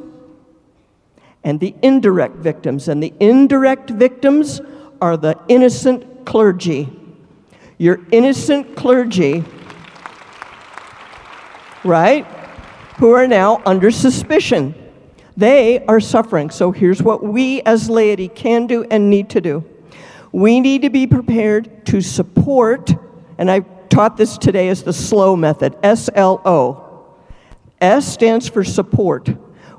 and 1.44 1.60
the 1.60 1.74
indirect 1.82 2.36
victims. 2.36 2.88
And 2.88 3.02
the 3.02 3.12
indirect 3.20 3.90
victims 3.90 4.60
are 5.00 5.16
the 5.16 5.38
innocent 5.48 6.26
clergy. 6.26 6.88
Your 7.78 8.00
innocent 8.12 8.76
clergy, 8.76 9.42
right, 11.82 12.26
who 12.98 13.12
are 13.12 13.26
now 13.26 13.62
under 13.64 13.90
suspicion. 13.90 14.74
They 15.36 15.84
are 15.86 16.00
suffering. 16.00 16.50
So 16.50 16.72
here's 16.72 17.02
what 17.02 17.22
we 17.22 17.62
as 17.62 17.88
laity 17.88 18.28
can 18.28 18.66
do 18.66 18.84
and 18.90 19.08
need 19.08 19.30
to 19.30 19.40
do 19.40 19.64
we 20.32 20.60
need 20.60 20.82
to 20.82 20.90
be 20.90 21.06
prepared 21.06 21.86
to 21.86 22.00
support, 22.00 22.90
and 23.38 23.50
I 23.50 23.60
taught 23.60 24.16
this 24.16 24.38
today 24.38 24.68
as 24.68 24.82
the 24.82 24.92
SLO 24.92 25.34
method 25.34 25.76
S 25.82 26.08
L 26.14 26.40
O. 26.44 26.86
S 27.80 28.06
stands 28.06 28.48
for 28.48 28.62
support. 28.62 29.28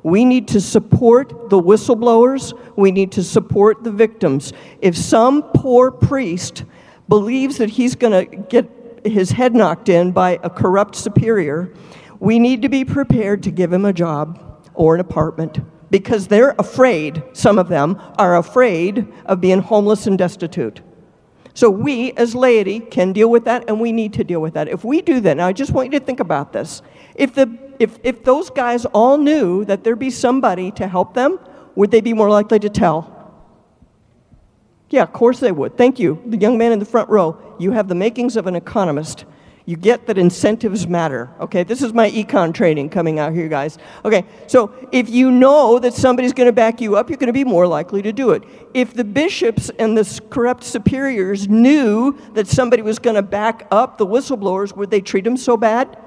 We 0.03 0.25
need 0.25 0.47
to 0.49 0.61
support 0.61 1.49
the 1.49 1.61
whistleblowers. 1.61 2.57
We 2.75 2.91
need 2.91 3.11
to 3.13 3.23
support 3.23 3.83
the 3.83 3.91
victims. 3.91 4.53
If 4.81 4.97
some 4.97 5.43
poor 5.43 5.91
priest 5.91 6.65
believes 7.07 7.57
that 7.57 7.69
he's 7.69 7.95
going 7.95 8.29
to 8.29 8.35
get 8.35 8.69
his 9.03 9.31
head 9.31 9.55
knocked 9.55 9.89
in 9.89 10.11
by 10.11 10.39
a 10.43 10.49
corrupt 10.49 10.95
superior, 10.95 11.73
we 12.19 12.39
need 12.39 12.61
to 12.61 12.69
be 12.69 12.85
prepared 12.85 13.43
to 13.43 13.51
give 13.51 13.73
him 13.73 13.85
a 13.85 13.93
job 13.93 14.61
or 14.73 14.95
an 14.95 15.01
apartment 15.01 15.59
because 15.91 16.27
they're 16.27 16.55
afraid, 16.57 17.21
some 17.33 17.59
of 17.59 17.67
them 17.67 18.01
are 18.17 18.37
afraid 18.37 19.07
of 19.25 19.41
being 19.41 19.59
homeless 19.59 20.07
and 20.07 20.17
destitute. 20.17 20.81
So 21.53 21.69
we 21.69 22.13
as 22.13 22.33
laity 22.33 22.79
can 22.79 23.11
deal 23.11 23.29
with 23.29 23.43
that 23.45 23.65
and 23.67 23.79
we 23.79 23.91
need 23.91 24.13
to 24.13 24.23
deal 24.23 24.39
with 24.39 24.53
that. 24.53 24.69
If 24.69 24.85
we 24.85 25.01
do 25.01 25.19
that, 25.19 25.37
now 25.37 25.47
I 25.47 25.53
just 25.53 25.73
want 25.73 25.91
you 25.91 25.99
to 25.99 26.05
think 26.05 26.21
about 26.21 26.53
this. 26.53 26.81
If, 27.15 27.35
the, 27.35 27.70
if, 27.81 27.97
if 28.03 28.23
those 28.23 28.49
guys 28.49 28.85
all 28.85 29.17
knew 29.17 29.65
that 29.65 29.83
there'd 29.83 29.99
be 29.99 30.09
somebody 30.09 30.71
to 30.71 30.87
help 30.87 31.13
them, 31.13 31.39
would 31.75 31.91
they 31.91 32.01
be 32.01 32.13
more 32.13 32.29
likely 32.29 32.59
to 32.59 32.69
tell? 32.69 33.17
Yeah, 34.89 35.03
of 35.03 35.13
course 35.13 35.39
they 35.39 35.51
would. 35.51 35.77
Thank 35.77 35.99
you. 35.99 36.21
The 36.25 36.37
young 36.37 36.57
man 36.57 36.71
in 36.71 36.79
the 36.79 36.85
front 36.85 37.09
row, 37.09 37.41
you 37.59 37.71
have 37.71 37.87
the 37.87 37.95
makings 37.95 38.35
of 38.35 38.47
an 38.47 38.55
economist 38.55 39.25
you 39.65 39.77
get 39.77 40.07
that 40.07 40.17
incentives 40.17 40.87
matter. 40.87 41.29
Okay, 41.39 41.63
this 41.63 41.81
is 41.81 41.93
my 41.93 42.09
econ 42.09 42.53
training 42.53 42.89
coming 42.89 43.19
out 43.19 43.33
here, 43.33 43.47
guys. 43.47 43.77
Okay, 44.03 44.25
so 44.47 44.73
if 44.91 45.09
you 45.09 45.31
know 45.31 45.79
that 45.79 45.93
somebody's 45.93 46.33
going 46.33 46.47
to 46.47 46.53
back 46.53 46.81
you 46.81 46.95
up, 46.95 47.09
you're 47.09 47.17
going 47.17 47.27
to 47.27 47.33
be 47.33 47.43
more 47.43 47.67
likely 47.67 48.01
to 48.01 48.11
do 48.11 48.31
it. 48.31 48.43
If 48.73 48.93
the 48.93 49.03
bishops 49.03 49.69
and 49.77 49.97
the 49.97 50.21
corrupt 50.29 50.63
superiors 50.63 51.47
knew 51.47 52.17
that 52.33 52.47
somebody 52.47 52.81
was 52.81 52.99
going 52.99 53.15
to 53.15 53.21
back 53.21 53.67
up 53.71 53.97
the 53.97 54.05
whistleblowers, 54.05 54.75
would 54.75 54.89
they 54.89 55.01
treat 55.01 55.23
them 55.23 55.37
so 55.37 55.55
bad? 55.55 55.97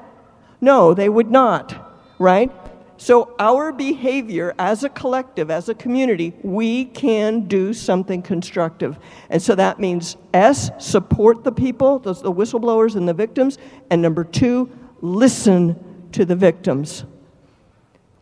No, 0.64 0.94
they 0.94 1.10
would 1.10 1.30
not, 1.30 1.94
right? 2.18 2.50
So, 2.96 3.34
our 3.38 3.70
behavior 3.70 4.54
as 4.58 4.82
a 4.82 4.88
collective, 4.88 5.50
as 5.50 5.68
a 5.68 5.74
community, 5.74 6.32
we 6.42 6.86
can 6.86 7.40
do 7.40 7.74
something 7.74 8.22
constructive. 8.22 8.98
And 9.28 9.42
so 9.42 9.54
that 9.56 9.78
means 9.78 10.16
S, 10.32 10.70
support 10.78 11.44
the 11.44 11.52
people, 11.52 11.98
the, 11.98 12.14
whistleblowers 12.14 12.96
and 12.96 13.06
the 13.06 13.12
victims. 13.12 13.58
And 13.90 14.00
number 14.00 14.24
two, 14.24 14.70
listen 15.02 16.08
to 16.12 16.24
the 16.24 16.36
victims. 16.36 17.04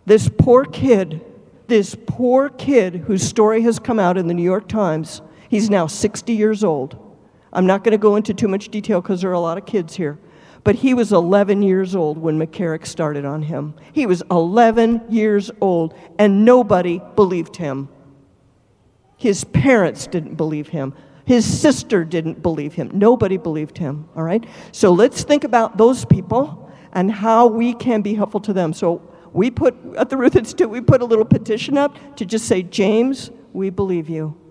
This 0.04 0.28
poor 0.28 0.64
kid, 0.64 1.24
this 1.68 1.94
poor 2.06 2.48
kid 2.48 2.96
whose 3.06 3.22
story 3.22 3.62
has 3.62 3.78
come 3.78 4.00
out 4.00 4.18
in 4.18 4.26
the 4.26 4.34
New 4.34 4.42
York 4.42 4.66
Times, 4.66 5.22
he's 5.48 5.70
now 5.70 5.86
60 5.86 6.32
years 6.32 6.64
old. 6.64 6.98
I'm 7.52 7.66
not 7.66 7.84
going 7.84 7.92
to 7.92 7.98
go 7.98 8.16
into 8.16 8.34
too 8.34 8.48
much 8.48 8.68
detail 8.68 9.00
because 9.00 9.20
there 9.20 9.30
are 9.30 9.34
a 9.34 9.40
lot 9.40 9.58
of 9.58 9.64
kids 9.64 9.94
here. 9.94 10.18
But 10.64 10.76
he 10.76 10.94
was 10.94 11.12
11 11.12 11.62
years 11.62 11.96
old 11.96 12.18
when 12.18 12.38
McCarrick 12.38 12.86
started 12.86 13.24
on 13.24 13.42
him. 13.42 13.74
He 13.92 14.06
was 14.06 14.22
11 14.30 15.02
years 15.08 15.50
old, 15.60 15.94
and 16.18 16.44
nobody 16.44 17.00
believed 17.16 17.56
him. 17.56 17.88
His 19.16 19.44
parents 19.44 20.06
didn't 20.06 20.36
believe 20.36 20.68
him. 20.68 20.94
His 21.24 21.60
sister 21.60 22.04
didn't 22.04 22.42
believe 22.42 22.74
him. 22.74 22.90
Nobody 22.92 23.36
believed 23.36 23.78
him, 23.78 24.08
all 24.16 24.22
right? 24.22 24.44
So 24.72 24.92
let's 24.92 25.24
think 25.24 25.44
about 25.44 25.78
those 25.78 26.04
people 26.04 26.70
and 26.92 27.10
how 27.10 27.46
we 27.46 27.74
can 27.74 28.02
be 28.02 28.14
helpful 28.14 28.40
to 28.40 28.52
them. 28.52 28.72
So 28.72 29.00
we 29.32 29.50
put, 29.50 29.76
at 29.96 30.10
the 30.10 30.16
Ruth 30.16 30.36
Institute, 30.36 30.68
we 30.68 30.80
put 30.80 31.02
a 31.02 31.04
little 31.04 31.24
petition 31.24 31.78
up 31.78 32.16
to 32.16 32.26
just 32.26 32.46
say, 32.46 32.62
James, 32.62 33.30
we 33.52 33.70
believe 33.70 34.08
you 34.08 34.41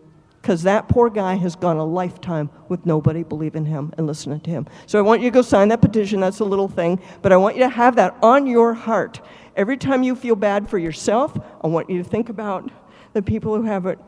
because 0.41 0.63
that 0.63 0.89
poor 0.89 1.09
guy 1.09 1.35
has 1.35 1.55
gone 1.55 1.77
a 1.77 1.85
lifetime 1.85 2.49
with 2.67 2.85
nobody 2.85 3.21
believing 3.21 3.65
him 3.65 3.93
and 3.97 4.07
listening 4.07 4.39
to 4.39 4.49
him. 4.49 4.67
So 4.87 4.97
I 4.97 5.01
want 5.03 5.21
you 5.21 5.29
to 5.29 5.33
go 5.33 5.41
sign 5.43 5.67
that 5.67 5.81
petition. 5.81 6.19
That's 6.19 6.39
a 6.39 6.45
little 6.45 6.67
thing, 6.67 6.99
but 7.21 7.31
I 7.31 7.37
want 7.37 7.55
you 7.55 7.63
to 7.63 7.69
have 7.69 7.95
that 7.97 8.15
on 8.23 8.47
your 8.47 8.73
heart. 8.73 9.21
Every 9.55 9.77
time 9.77 10.01
you 10.01 10.15
feel 10.15 10.35
bad 10.35 10.67
for 10.67 10.79
yourself, 10.79 11.37
I 11.61 11.67
want 11.67 11.89
you 11.89 12.01
to 12.01 12.09
think 12.09 12.29
about 12.29 12.71
the 13.13 13.21
people 13.21 13.55
who 13.55 13.63
have 13.63 13.85
it 13.85 13.99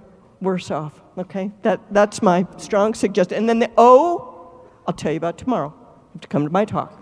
worse 0.42 0.72
off. 0.72 1.00
Okay? 1.18 1.52
That, 1.62 1.82
that's 1.92 2.22
my 2.24 2.48
strong 2.58 2.96
suggestion. 2.96 3.38
And 3.38 3.48
then 3.48 3.60
the 3.60 3.70
O, 3.78 4.62
I'll 4.88 4.94
tell 4.94 5.12
you 5.12 5.18
about 5.18 5.38
tomorrow. 5.38 5.72
You 5.78 6.10
have 6.14 6.22
to 6.22 6.28
come 6.28 6.44
to 6.46 6.50
my 6.50 6.66
talk. 6.66 7.00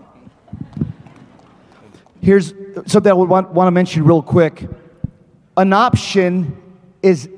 Here's 2.20 2.52
something 2.86 3.10
I 3.10 3.14
would 3.14 3.28
want, 3.28 3.50
want 3.50 3.66
to 3.66 3.72
mention 3.72 4.04
real 4.04 4.22
quick. 4.22 4.68
An 5.56 5.72
option 5.72 6.56
is 7.02 7.28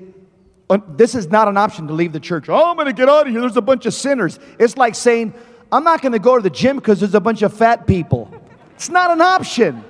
this 0.96 1.14
is 1.14 1.28
not 1.28 1.48
an 1.48 1.56
option 1.56 1.86
to 1.88 1.92
leave 1.92 2.12
the 2.12 2.20
church. 2.20 2.48
Oh, 2.48 2.70
I'm 2.70 2.76
going 2.76 2.86
to 2.86 2.92
get 2.92 3.08
out 3.08 3.26
of 3.26 3.32
here. 3.32 3.40
There's 3.40 3.56
a 3.56 3.62
bunch 3.62 3.86
of 3.86 3.94
sinners. 3.94 4.38
It's 4.58 4.76
like 4.76 4.94
saying, 4.94 5.34
I'm 5.70 5.84
not 5.84 6.02
going 6.02 6.12
to 6.12 6.18
go 6.18 6.36
to 6.36 6.42
the 6.42 6.50
gym 6.50 6.76
because 6.76 7.00
there's 7.00 7.14
a 7.14 7.20
bunch 7.20 7.42
of 7.42 7.52
fat 7.52 7.86
people. 7.86 8.32
It's 8.74 8.88
not 8.88 9.10
an 9.10 9.20
option. 9.20 9.84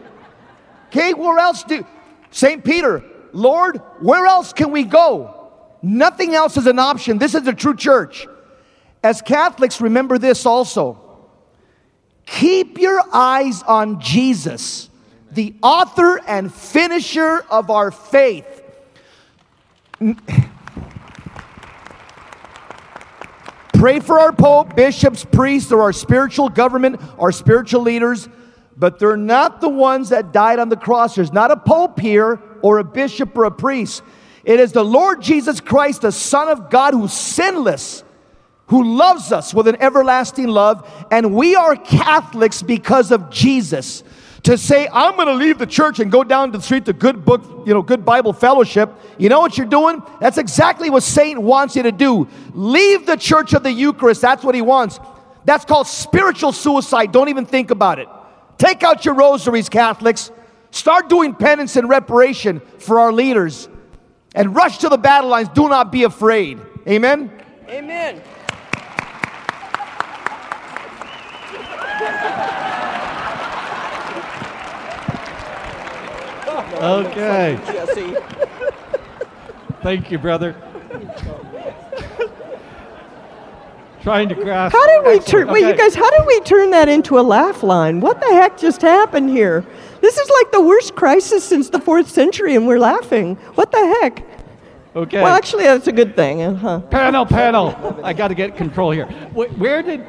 Okay, 0.89 1.15
where 1.15 1.39
else 1.39 1.63
do 1.65 1.87
St. 2.31 2.65
Peter, 2.65 3.03
Lord, 3.33 3.79
where 4.01 4.27
else 4.27 4.53
can 4.53 4.71
we 4.71 4.85
go? 4.85 5.51
Nothing 5.83 6.35
else 6.35 6.57
is 6.57 6.67
an 6.67 6.79
option. 6.79 7.19
This 7.19 7.35
is 7.35 7.47
a 7.47 7.53
true 7.53 7.77
church. 7.77 8.27
As 9.03 9.23
Catholics, 9.23 9.81
remember 9.81 10.19
this 10.19 10.47
also. 10.47 10.99
Keep 12.27 12.79
your 12.79 13.03
eyes 13.13 13.63
on 13.63 14.01
Jesus. 14.01 14.89
the 15.35 15.55
author 15.63 16.21
and 16.27 16.53
finisher 16.53 17.45
of 17.51 17.71
our 17.71 17.91
faith. 17.91 18.63
Pray 23.85 24.01
for 24.01 24.19
our 24.19 24.33
Pope, 24.33 24.75
bishops, 24.75 25.27
priests, 25.31 25.71
or 25.71 25.83
our 25.83 25.93
spiritual 25.93 26.49
government, 26.49 26.99
our 27.19 27.31
spiritual 27.31 27.83
leaders, 27.83 28.31
but 28.79 28.99
they're 28.99 29.15
not 29.15 29.61
the 29.61 29.69
ones 29.69 30.09
that 30.09 30.33
died 30.33 30.59
on 30.59 30.71
the 30.71 30.77
cross. 30.79 31.17
There's 31.17 31.35
not 31.35 31.51
a 31.51 31.57
Pope 31.59 32.01
here, 32.01 32.41
or 32.63 32.79
a 32.79 32.83
bishop, 32.85 33.37
or 33.37 33.45
a 33.45 33.51
priest. 33.51 34.03
It 34.43 34.59
is 34.59 34.73
the 34.73 34.83
Lord 34.83 35.21
Jesus 35.21 35.61
Christ, 35.61 36.01
the 36.01 36.13
Son 36.13 36.49
of 36.49 36.71
God, 36.71 36.95
who's 36.95 37.13
sinless, 37.13 38.05
who 38.69 38.97
loves 38.97 39.33
us 39.33 39.53
with 39.53 39.69
an 39.69 39.77
everlasting 39.83 40.49
love, 40.49 40.91
and 41.11 41.35
we 41.35 41.55
are 41.55 41.77
Catholics 41.77 42.63
because 42.63 43.11
of 43.11 43.29
Jesus 43.29 44.03
to 44.45 44.59
say, 44.59 44.89
I'm 44.93 45.17
going 45.17 45.27
to 45.27 45.35
leave 45.35 45.59
the 45.59 45.67
church 45.67 46.01
and 46.01 46.13
go 46.13 46.23
down 46.23 46.53
the 46.53 46.61
street 46.61 46.85
to 46.85 46.93
good 46.93 47.25
book, 47.25 47.43
you 47.67 47.73
know, 47.73 47.83
good 47.83 48.05
Bible 48.05 48.33
fellowship, 48.33 48.93
you 49.19 49.29
know 49.31 49.41
what 49.41 49.57
you're 49.57 49.67
doing? 49.67 50.03
That's 50.21 50.39
exactly 50.39 50.91
what 50.91 51.03
Satan 51.03 51.43
wants 51.43 51.77
you 51.77 51.83
to 51.83 51.93
do. 51.93 52.29
Leave 52.53 53.07
the 53.07 53.17
church 53.17 53.55
of 53.55 53.63
the 53.63 53.73
Eucharist. 53.73 54.21
That's 54.21 54.45
what 54.45 54.55
he 54.55 54.61
wants. 54.63 55.01
That's 55.47 55.65
called 55.65 55.87
spiritual 55.87 56.53
suicide. 56.53 57.11
Don't 57.11 57.29
even 57.29 57.47
think 57.47 57.71
about 57.71 57.99
it. 57.99 58.09
Take 58.59 58.83
out 58.83 59.05
your 59.05 59.15
rosaries, 59.15 59.69
Catholics. 59.69 60.31
Start 60.71 61.09
doing 61.09 61.35
penance 61.35 61.77
and 61.77 61.89
reparation 61.89 62.61
for 62.79 63.01
our 63.01 63.13
leaders. 63.13 63.69
And 64.35 64.55
rush 64.55 64.79
to 64.79 64.89
the 64.89 64.99
battle 64.99 65.31
lines. 65.31 65.49
Do 65.51 65.69
not 65.69 65.93
be 65.93 66.05
afraid. 66.05 66.61
Amen? 66.87 67.31
Amen. 67.69 68.21
Okay. 76.83 77.59
Jesse. 77.67 78.17
Thank 79.83 80.11
you, 80.11 80.19
brother. 80.19 80.55
Trying 84.03 84.29
to 84.29 84.35
grasp. 84.35 84.77
How 84.77 84.87
did 84.87 85.07
we 85.07 85.17
Excellent. 85.17 85.47
turn? 85.47 85.55
Wait, 85.55 85.67
you 85.67 85.75
guys, 85.75 85.95
how 85.95 86.11
did 86.11 86.27
we 86.27 86.41
turn 86.41 86.71
that 86.73 86.91
into 86.91 87.19
a 87.19 87.23
laugh 87.23 87.63
line? 87.63 88.01
What 88.01 88.21
the 88.21 88.27
heck 88.27 88.59
just 88.59 88.83
happened 88.83 89.31
here? 89.31 89.65
This 90.03 90.19
is 90.19 90.29
like 90.29 90.53
the 90.53 90.61
worst 90.61 90.95
crisis 90.95 91.43
since 91.43 91.71
the 91.71 91.81
fourth 91.81 92.11
century, 92.11 92.55
and 92.55 92.67
we're 92.67 92.79
laughing. 92.79 93.37
What 93.55 93.73
the 93.73 93.79
heck? 94.03 94.23
Okay. 94.95 95.23
Well, 95.23 95.35
actually, 95.35 95.65
that's 95.65 95.87
a 95.87 95.93
good 95.93 96.15
thing, 96.15 96.43
uh, 96.43 96.55
huh? 96.55 96.81
panel, 96.81 97.25
panel. 97.25 97.99
I 98.05 98.13
got 98.13 98.29
to 98.29 98.35
get 98.35 98.57
control 98.57 98.91
here. 98.91 99.07
Where 99.33 99.83
did, 99.83 100.01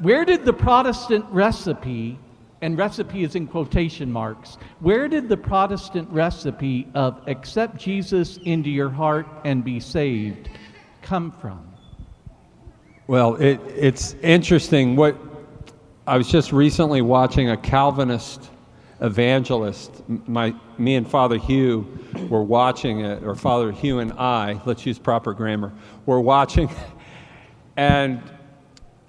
where 0.00 0.26
did 0.26 0.44
the 0.44 0.52
Protestant 0.52 1.24
recipe, 1.30 2.18
and 2.64 2.78
recipe 2.78 3.24
is 3.24 3.34
in 3.34 3.46
quotation 3.46 4.10
marks, 4.10 4.56
where 4.80 5.06
did 5.06 5.28
the 5.28 5.36
Protestant 5.36 6.08
recipe 6.10 6.88
of 6.94 7.20
accept 7.28 7.76
Jesus 7.76 8.38
into 8.38 8.70
your 8.70 8.88
heart 8.88 9.26
and 9.44 9.62
be 9.62 9.78
saved 9.78 10.48
come 11.02 11.30
from? 11.30 11.62
Well, 13.06 13.34
it, 13.34 13.60
it's 13.66 14.14
interesting. 14.22 14.96
What 14.96 15.14
I 16.06 16.16
was 16.16 16.26
just 16.26 16.52
recently 16.52 17.02
watching 17.02 17.50
a 17.50 17.56
Calvinist 17.58 18.50
evangelist. 19.02 20.02
My, 20.08 20.54
me 20.78 20.94
and 20.94 21.06
Father 21.06 21.36
Hugh 21.36 21.86
were 22.30 22.42
watching 22.42 23.00
it, 23.00 23.22
or 23.24 23.34
Father 23.34 23.72
Hugh 23.72 23.98
and 23.98 24.14
I. 24.14 24.58
Let's 24.64 24.86
use 24.86 24.98
proper 24.98 25.34
grammar. 25.34 25.70
We're 26.06 26.20
watching, 26.20 26.70
and 27.76 28.22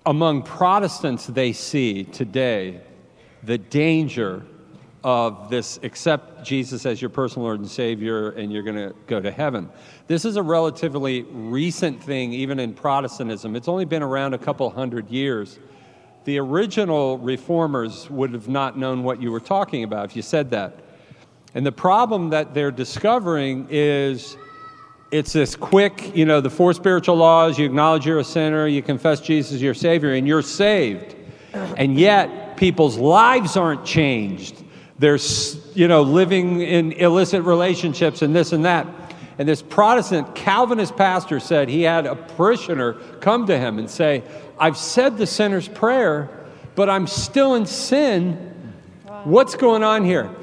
among 0.06 0.44
Protestants, 0.44 1.26
they 1.28 1.54
see 1.54 2.04
today 2.04 2.82
the 3.46 3.58
danger 3.58 4.44
of 5.04 5.52
this 5.52 5.80
accept 5.84 6.44
Jesus 6.44 6.84
as 6.86 7.00
your 7.00 7.10
personal 7.10 7.46
Lord 7.46 7.60
and 7.60 7.70
Savior 7.70 8.32
and 8.32 8.52
you're 8.52 8.64
going 8.64 8.76
to 8.76 8.96
go 9.06 9.22
to 9.22 9.30
heaven. 9.30 9.70
This 10.08 10.26
is 10.26 10.36
a 10.36 10.42
relatively 10.42 11.22
recent 11.22 12.02
thing, 12.02 12.34
even 12.34 12.60
in 12.60 12.74
Protestantism. 12.74 13.56
It's 13.56 13.68
only 13.68 13.86
been 13.86 14.02
around 14.02 14.34
a 14.34 14.40
couple 14.40 14.68
hundred 14.72 15.12
years. 15.12 15.60
The 16.24 16.40
original 16.40 17.20
reformers 17.20 18.10
would 18.10 18.34
have 18.34 18.48
not 18.48 18.80
known 18.80 19.04
what 19.04 19.22
you 19.22 19.32
were 19.32 19.40
talking 19.40 19.84
about 19.84 20.06
if 20.06 20.16
you 20.16 20.24
said 20.24 20.50
that. 20.52 20.80
And 21.54 21.64
the 21.64 21.72
problem 21.72 22.32
that 22.32 22.56
they're 22.56 22.72
discovering 22.72 23.68
is 23.70 24.38
it's 25.12 25.34
this 25.34 25.56
quick, 25.56 26.16
you 26.16 26.26
know, 26.26 26.42
the 26.42 26.50
four 26.50 26.74
spiritual 26.74 27.16
laws 27.16 27.60
you 27.60 27.66
acknowledge 27.66 28.08
you're 28.08 28.20
a 28.20 28.24
sinner, 28.24 28.66
you 28.66 28.82
confess 28.82 29.22
Jesus 29.22 29.62
your 29.62 29.76
Savior, 29.76 30.14
and 30.14 30.28
you're 30.28 30.42
saved. 30.42 31.16
And 31.54 31.98
yet, 32.00 32.45
people's 32.58 32.98
lives 32.98 33.58
aren't 33.58 33.86
changed. 33.86 34.64
They're, 34.98 35.20
you 35.74 35.88
know, 35.88 36.04
living 36.04 36.62
in 36.62 36.94
illicit 36.94 37.44
relationships 37.44 38.22
and 38.22 38.36
this 38.36 38.54
and 38.54 38.66
that. 38.66 38.88
And 39.38 39.48
this 39.48 39.62
Protestant 39.62 40.34
Calvinist 40.34 40.96
pastor 40.96 41.40
said 41.40 41.68
he 41.68 41.82
had 41.82 42.06
a 42.06 42.16
parishioner 42.16 42.94
come 43.20 43.48
to 43.48 43.58
him 43.58 43.80
and 43.80 43.90
say, 43.90 44.24
I've 44.58 44.78
said 44.78 45.18
the 45.18 45.28
sinner's 45.28 45.68
prayer, 45.68 46.30
but 46.76 46.90
I'm 46.90 47.08
still 47.08 47.56
in 47.56 47.66
sin. 47.66 48.74
What's 49.26 49.56
going 49.56 49.84
on 49.84 50.06
here? 50.06 50.34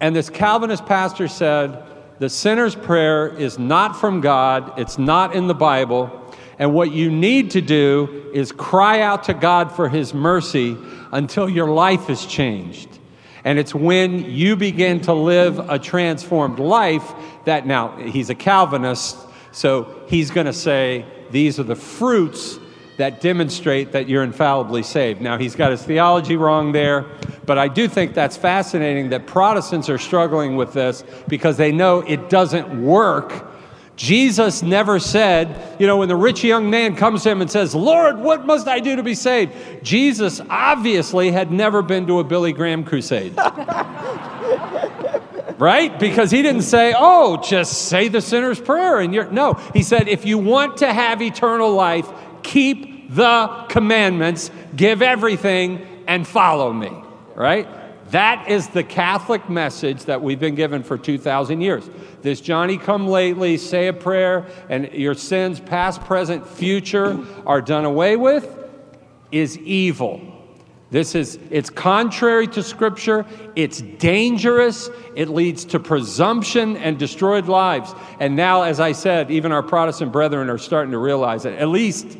And 0.00 0.14
this 0.14 0.28
Calvinist 0.28 0.84
pastor 0.84 1.28
said, 1.28 1.82
The 2.18 2.28
sinner's 2.28 2.74
prayer 2.74 3.28
is 3.28 3.58
not 3.58 3.98
from 3.98 4.20
God, 4.20 4.78
it's 4.78 4.98
not 4.98 5.34
in 5.34 5.46
the 5.46 5.54
Bible. 5.54 6.20
And 6.58 6.74
what 6.74 6.92
you 6.92 7.10
need 7.10 7.52
to 7.52 7.60
do 7.60 8.30
is 8.32 8.52
cry 8.52 9.00
out 9.00 9.24
to 9.24 9.34
God 9.34 9.72
for 9.72 9.88
His 9.88 10.14
mercy 10.14 10.76
until 11.12 11.48
your 11.48 11.68
life 11.68 12.10
is 12.10 12.26
changed. 12.26 12.88
And 13.44 13.58
it's 13.58 13.74
when 13.74 14.30
you 14.30 14.56
begin 14.56 15.00
to 15.02 15.12
live 15.12 15.58
a 15.70 15.78
transformed 15.78 16.58
life 16.58 17.12
that 17.44 17.66
now 17.66 17.96
he's 17.98 18.30
a 18.30 18.34
Calvinist, 18.34 19.18
so 19.52 20.02
he's 20.08 20.30
going 20.30 20.46
to 20.46 20.52
say 20.52 21.04
these 21.30 21.60
are 21.60 21.64
the 21.64 21.76
fruits 21.76 22.58
that 22.96 23.20
demonstrate 23.20 23.92
that 23.92 24.08
you're 24.08 24.22
infallibly 24.22 24.82
saved. 24.82 25.20
Now, 25.20 25.36
he's 25.36 25.56
got 25.56 25.72
his 25.72 25.82
theology 25.82 26.36
wrong 26.36 26.72
there, 26.72 27.06
but 27.44 27.58
I 27.58 27.68
do 27.68 27.88
think 27.88 28.14
that's 28.14 28.36
fascinating 28.36 29.10
that 29.10 29.26
Protestants 29.26 29.88
are 29.90 29.98
struggling 29.98 30.56
with 30.56 30.72
this 30.72 31.04
because 31.28 31.56
they 31.56 31.72
know 31.72 32.00
it 32.00 32.30
doesn't 32.30 32.82
work. 32.82 33.50
Jesus 33.96 34.62
never 34.62 34.98
said, 34.98 35.80
you 35.80 35.86
know, 35.86 35.98
when 35.98 36.08
the 36.08 36.16
rich 36.16 36.42
young 36.42 36.68
man 36.68 36.96
comes 36.96 37.22
to 37.22 37.30
him 37.30 37.40
and 37.40 37.50
says, 37.50 37.74
Lord, 37.74 38.18
what 38.18 38.44
must 38.44 38.66
I 38.66 38.80
do 38.80 38.96
to 38.96 39.02
be 39.02 39.14
saved? 39.14 39.52
Jesus 39.84 40.40
obviously 40.50 41.30
had 41.30 41.52
never 41.52 41.80
been 41.80 42.06
to 42.08 42.18
a 42.18 42.24
Billy 42.24 42.52
Graham 42.52 42.84
crusade. 42.84 43.36
right? 45.58 45.98
Because 45.98 46.30
he 46.30 46.42
didn't 46.42 46.62
say, 46.62 46.94
"Oh, 46.96 47.36
just 47.36 47.88
say 47.88 48.08
the 48.08 48.20
sinner's 48.20 48.60
prayer," 48.60 48.98
and 48.98 49.14
you're 49.14 49.30
no. 49.30 49.54
He 49.72 49.82
said, 49.82 50.08
"If 50.08 50.26
you 50.26 50.38
want 50.38 50.78
to 50.78 50.92
have 50.92 51.22
eternal 51.22 51.72
life, 51.72 52.08
keep 52.42 53.14
the 53.14 53.66
commandments, 53.68 54.50
give 54.74 55.02
everything, 55.02 55.86
and 56.06 56.26
follow 56.26 56.72
me." 56.72 56.92
Right? 57.34 57.68
That 58.10 58.48
is 58.48 58.68
the 58.68 58.84
Catholic 58.84 59.48
message 59.48 60.04
that 60.04 60.22
we've 60.22 60.38
been 60.38 60.54
given 60.54 60.82
for 60.82 60.98
2,000 60.98 61.60
years. 61.60 61.88
This 62.22 62.40
Johnny 62.40 62.78
come 62.78 63.08
lately, 63.08 63.56
say 63.56 63.88
a 63.88 63.92
prayer, 63.92 64.46
and 64.68 64.92
your 64.92 65.14
sins, 65.14 65.60
past, 65.60 66.02
present, 66.02 66.46
future, 66.46 67.18
are 67.46 67.60
done 67.60 67.84
away 67.84 68.16
with, 68.16 68.48
is 69.32 69.58
evil. 69.58 70.20
This 70.90 71.16
is, 71.16 71.40
it's 71.50 71.70
contrary 71.70 72.46
to 72.48 72.62
Scripture, 72.62 73.26
it's 73.56 73.80
dangerous, 73.80 74.90
it 75.16 75.28
leads 75.28 75.64
to 75.66 75.80
presumption 75.80 76.76
and 76.76 76.98
destroyed 76.98 77.46
lives. 77.46 77.92
And 78.20 78.36
now, 78.36 78.62
as 78.62 78.78
I 78.78 78.92
said, 78.92 79.30
even 79.30 79.50
our 79.50 79.62
Protestant 79.62 80.12
brethren 80.12 80.48
are 80.50 80.58
starting 80.58 80.92
to 80.92 80.98
realize 80.98 81.46
it, 81.46 81.58
at 81.58 81.68
least, 81.68 82.16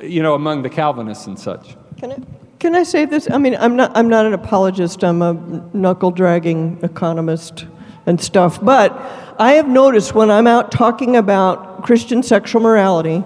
you 0.00 0.22
know, 0.22 0.34
among 0.34 0.62
the 0.62 0.70
Calvinists 0.70 1.26
and 1.26 1.38
such. 1.38 1.76
Can 1.98 2.12
I, 2.12 2.16
can 2.64 2.74
I 2.74 2.82
say 2.82 3.04
this? 3.04 3.28
I 3.30 3.36
mean, 3.36 3.54
I'm 3.56 3.76
not, 3.76 3.94
I'm 3.94 4.08
not 4.08 4.24
an 4.24 4.32
apologist, 4.32 5.04
I'm 5.04 5.20
a 5.20 5.34
knuckle 5.74 6.10
dragging 6.10 6.78
economist 6.82 7.66
and 8.06 8.18
stuff, 8.18 8.58
but 8.64 8.90
I 9.38 9.52
have 9.52 9.68
noticed 9.68 10.14
when 10.14 10.30
I'm 10.30 10.46
out 10.46 10.72
talking 10.72 11.14
about 11.14 11.82
Christian 11.82 12.22
sexual 12.22 12.62
morality 12.62 13.22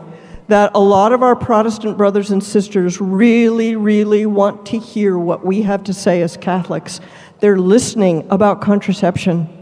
that 0.48 0.72
a 0.74 0.81
lot 0.81 1.12
of 1.12 1.22
our 1.22 1.37
Protestant 1.37 1.96
brothers 1.96 2.33
and 2.33 2.42
sisters 2.42 3.01
really, 3.01 3.77
really 3.77 4.27
want 4.27 4.66
to 4.66 4.79
hear 4.81 5.16
what 5.16 5.46
we 5.46 5.62
have 5.62 5.85
to 5.85 5.94
say 5.94 6.20
as 6.20 6.37
Catholics. 6.37 6.98
They're 7.38 7.61
listening 7.61 8.27
about 8.31 8.61
contraception. 8.61 9.58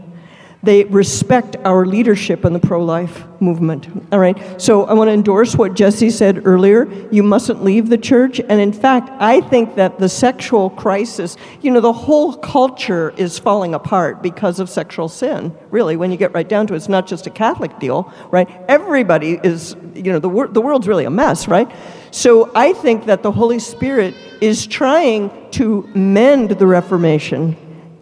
They 0.63 0.85
respect 0.85 1.55
our 1.63 1.85
leadership 1.85 2.43
in 2.43 2.53
the 2.53 2.59
pro 2.59 2.83
life 2.83 3.23
movement. 3.39 3.87
All 4.11 4.19
right. 4.19 4.59
So 4.59 4.85
I 4.85 4.93
want 4.93 5.09
to 5.09 5.13
endorse 5.13 5.55
what 5.55 5.75
Jesse 5.75 6.09
said 6.09 6.45
earlier. 6.45 6.87
You 7.11 7.21
mustn't 7.21 7.63
leave 7.63 7.89
the 7.89 7.97
church. 7.97 8.39
And 8.39 8.59
in 8.59 8.73
fact, 8.73 9.09
I 9.19 9.41
think 9.41 9.75
that 9.75 9.99
the 9.99 10.09
sexual 10.09 10.71
crisis, 10.71 11.37
you 11.61 11.69
know, 11.69 11.79
the 11.79 11.93
whole 11.93 12.35
culture 12.35 13.13
is 13.17 13.37
falling 13.37 13.75
apart 13.75 14.23
because 14.23 14.59
of 14.59 14.69
sexual 14.69 15.07
sin. 15.07 15.55
Really, 15.69 15.95
when 15.95 16.11
you 16.11 16.17
get 16.17 16.33
right 16.33 16.47
down 16.47 16.65
to 16.67 16.73
it, 16.73 16.77
it's 16.77 16.89
not 16.89 17.05
just 17.05 17.27
a 17.27 17.31
Catholic 17.31 17.77
deal, 17.79 18.11
right? 18.31 18.49
Everybody 18.67 19.39
is, 19.43 19.75
you 19.93 20.11
know, 20.11 20.19
the, 20.19 20.29
wor- 20.29 20.47
the 20.47 20.61
world's 20.61 20.87
really 20.87 21.05
a 21.05 21.11
mess, 21.11 21.47
right? 21.47 21.71
So 22.09 22.51
I 22.55 22.73
think 22.73 23.05
that 23.05 23.21
the 23.21 23.31
Holy 23.31 23.59
Spirit 23.59 24.15
is 24.41 24.65
trying 24.65 25.29
to 25.51 25.87
mend 25.93 26.51
the 26.51 26.65
Reformation 26.65 27.55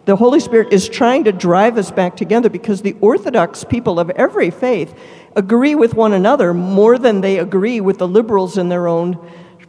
The 0.06 0.14
Holy 0.14 0.38
Spirit 0.38 0.72
is 0.72 0.88
trying 0.88 1.24
to 1.24 1.32
drive 1.32 1.76
us 1.76 1.90
back 1.90 2.16
together 2.16 2.48
because 2.48 2.80
the 2.80 2.96
Orthodox 3.00 3.64
people 3.64 3.98
of 3.98 4.08
every 4.10 4.50
faith 4.50 4.96
agree 5.34 5.74
with 5.74 5.94
one 5.94 6.12
another 6.12 6.54
more 6.54 6.96
than 6.96 7.22
they 7.22 7.40
agree 7.40 7.80
with 7.80 7.98
the 7.98 8.06
liberals 8.06 8.56
in 8.56 8.68
their 8.68 8.86
own 8.86 9.18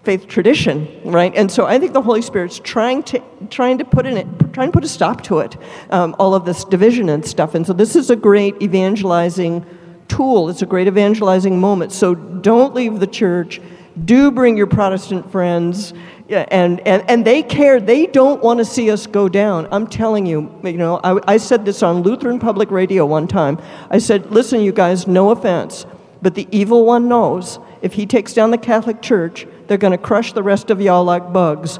faith 0.04 0.28
tradition, 0.28 0.88
right? 1.04 1.34
And 1.36 1.52
so 1.52 1.66
I 1.66 1.80
think 1.80 1.94
the 1.94 2.04
Holy 2.04 2.22
Spirit's 2.22 2.60
trying 2.60 3.02
to 3.04 3.22
trying 3.50 3.80
to 3.80 3.86
put 3.86 4.06
in 4.06 4.16
it, 4.16 4.28
trying 4.54 4.68
to 4.68 4.72
put 4.72 4.84
a 4.84 4.88
stop 4.88 5.24
to 5.24 5.40
it, 5.40 5.58
um, 5.90 6.16
all 6.20 6.36
of 6.36 6.46
this 6.46 6.64
division 6.66 7.10
and 7.10 7.26
stuff. 7.26 7.56
And 7.56 7.66
so 7.66 7.74
this 7.74 7.96
is 7.96 8.12
a 8.12 8.16
great 8.16 8.62
evangelizing 8.62 9.66
tool. 10.08 10.50
It's 10.50 10.62
a 10.62 10.68
great 10.68 10.88
evangelizing 10.88 11.60
moment. 11.60 11.94
So 11.94 12.14
don't 12.14 12.76
leave 12.76 13.00
the 13.00 13.08
church. 13.08 13.60
Do 14.06 14.32
bring 14.32 14.58
your 14.58 14.68
Protestant 14.68 15.32
friends. 15.32 15.94
And, 16.30 16.82
and, 16.82 17.10
and 17.10 17.26
they 17.26 17.42
care. 17.42 17.80
They 17.80 18.06
don't 18.06 18.44
want 18.44 18.60
to 18.60 18.66
see 18.66 18.92
us 18.92 19.08
go 19.08 19.30
down. 19.30 19.68
I'm 19.72 19.88
telling 19.88 20.26
you, 20.26 20.54
you 20.64 20.74
know, 20.74 21.00
I, 21.04 21.36
I 21.36 21.38
said 21.38 21.64
this 21.64 21.82
on 21.82 22.02
Lutheran 22.02 22.38
Public 22.38 22.70
Radio 22.70 23.06
one 23.06 23.28
time. 23.28 23.60
I 23.90 24.00
said, 24.00 24.30
listen, 24.30 24.60
you 24.62 24.74
guys, 24.74 25.08
no 25.08 25.30
offense, 25.30 25.86
but 26.22 26.36
the 26.36 26.48
evil 26.52 26.86
one 26.86 27.08
knows 27.08 27.60
if 27.82 27.94
he 27.94 28.06
takes 28.06 28.34
down 28.34 28.52
the 28.52 28.58
Catholic 28.58 29.02
Church, 29.02 29.48
they're 29.68 29.78
going 29.78 29.92
to 29.92 29.98
crush 29.98 30.34
the 30.34 30.44
rest 30.44 30.70
of 30.70 30.82
y'all 30.82 31.06
like 31.06 31.32
bugs. 31.32 31.80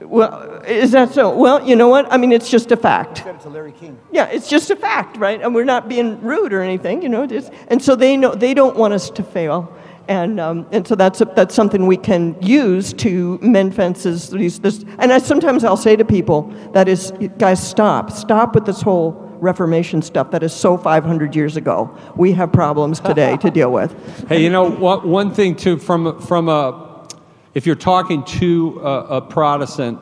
Well, 0.00 0.62
is 0.66 0.92
that 0.92 1.12
so? 1.12 1.36
Well, 1.36 1.66
you 1.66 1.76
know 1.76 1.88
what? 1.88 2.12
I 2.12 2.16
mean, 2.16 2.32
it's 2.32 2.50
just 2.50 2.72
a 2.72 2.76
fact. 2.76 3.24
It 3.26 3.40
to 3.42 3.48
Larry 3.48 3.72
King. 3.72 3.98
Yeah, 4.10 4.26
it's 4.26 4.48
just 4.48 4.70
a 4.70 4.76
fact, 4.76 5.16
right? 5.16 5.40
And 5.40 5.54
we're 5.54 5.64
not 5.64 5.88
being 5.88 6.20
rude 6.20 6.52
or 6.52 6.62
anything, 6.62 7.02
you 7.02 7.08
know. 7.08 7.22
It's, 7.22 7.48
and 7.68 7.82
so 7.82 7.94
they 7.94 8.16
know 8.16 8.34
they 8.34 8.54
don't 8.54 8.76
want 8.76 8.92
us 8.92 9.10
to 9.10 9.22
fail, 9.22 9.72
and 10.08 10.40
um, 10.40 10.66
and 10.72 10.86
so 10.86 10.94
that's 10.94 11.20
a, 11.20 11.24
that's 11.24 11.54
something 11.54 11.86
we 11.86 11.96
can 11.96 12.36
use 12.40 12.92
to 12.94 13.38
mend 13.42 13.74
fences. 13.74 14.30
These, 14.30 14.60
this, 14.60 14.84
and 14.98 15.12
I, 15.12 15.18
sometimes 15.18 15.64
I'll 15.64 15.76
say 15.76 15.96
to 15.96 16.04
people, 16.04 16.52
that 16.72 16.88
is, 16.88 17.12
guys, 17.38 17.66
stop, 17.66 18.10
stop 18.10 18.54
with 18.54 18.66
this 18.66 18.82
whole 18.82 19.12
Reformation 19.40 20.02
stuff. 20.02 20.30
That 20.32 20.42
is 20.42 20.52
so 20.52 20.76
500 20.76 21.34
years 21.34 21.56
ago. 21.56 21.96
We 22.16 22.32
have 22.32 22.52
problems 22.52 23.00
today 23.00 23.36
to 23.38 23.50
deal 23.50 23.72
with. 23.72 23.94
Hey, 24.28 24.42
you 24.42 24.50
know 24.50 24.70
what? 24.70 25.06
One 25.06 25.32
thing 25.32 25.56
too, 25.56 25.78
from 25.78 26.20
from 26.20 26.48
a, 26.48 27.08
if 27.54 27.66
you're 27.66 27.74
talking 27.74 28.22
to 28.24 28.80
a, 28.82 29.16
a 29.16 29.20
Protestant, 29.20 29.98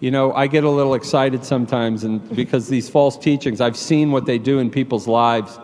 you 0.00 0.10
know, 0.10 0.32
I 0.32 0.48
get 0.48 0.64
a 0.64 0.68
little 0.68 0.94
excited 0.94 1.44
sometimes, 1.44 2.02
and 2.04 2.28
because 2.34 2.68
these 2.68 2.90
false 2.90 3.16
teachings, 3.16 3.60
I've 3.60 3.76
seen 3.76 4.10
what 4.10 4.26
they 4.26 4.36
do 4.36 4.58
in 4.58 4.68
people's 4.68 5.06
lives. 5.06 5.58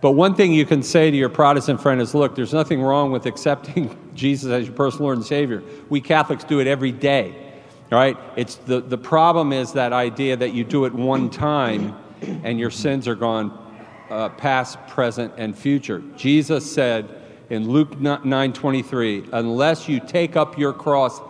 But 0.00 0.12
one 0.12 0.34
thing 0.34 0.52
you 0.52 0.64
can 0.64 0.82
say 0.82 1.10
to 1.10 1.16
your 1.16 1.28
Protestant 1.28 1.80
friend 1.80 2.00
is, 2.00 2.14
look, 2.14 2.34
there's 2.34 2.54
nothing 2.54 2.80
wrong 2.80 3.12
with 3.12 3.26
accepting 3.26 3.96
Jesus 4.14 4.50
as 4.50 4.66
your 4.66 4.74
personal 4.74 5.04
Lord 5.04 5.18
and 5.18 5.26
Savior. 5.26 5.62
We 5.88 6.00
Catholics 6.00 6.44
do 6.44 6.60
it 6.60 6.66
every 6.66 6.92
day, 6.92 7.34
right? 7.90 8.16
It's 8.36 8.56
the, 8.56 8.80
the 8.80 8.98
problem 8.98 9.52
is 9.52 9.74
that 9.74 9.92
idea 9.92 10.36
that 10.36 10.54
you 10.54 10.64
do 10.64 10.86
it 10.86 10.94
one 10.94 11.28
time 11.28 11.96
and 12.22 12.58
your 12.58 12.70
sins 12.70 13.06
are 13.08 13.14
gone 13.14 13.56
uh, 14.08 14.30
past, 14.30 14.78
present, 14.88 15.34
and 15.36 15.56
future. 15.56 16.02
Jesus 16.16 16.70
said 16.70 17.08
in 17.48 17.68
Luke 17.68 17.98
9:23, 18.00 19.28
"Unless 19.32 19.88
you 19.88 20.00
take 20.00 20.36
up 20.36 20.58
your 20.58 20.72
cross 20.72 21.20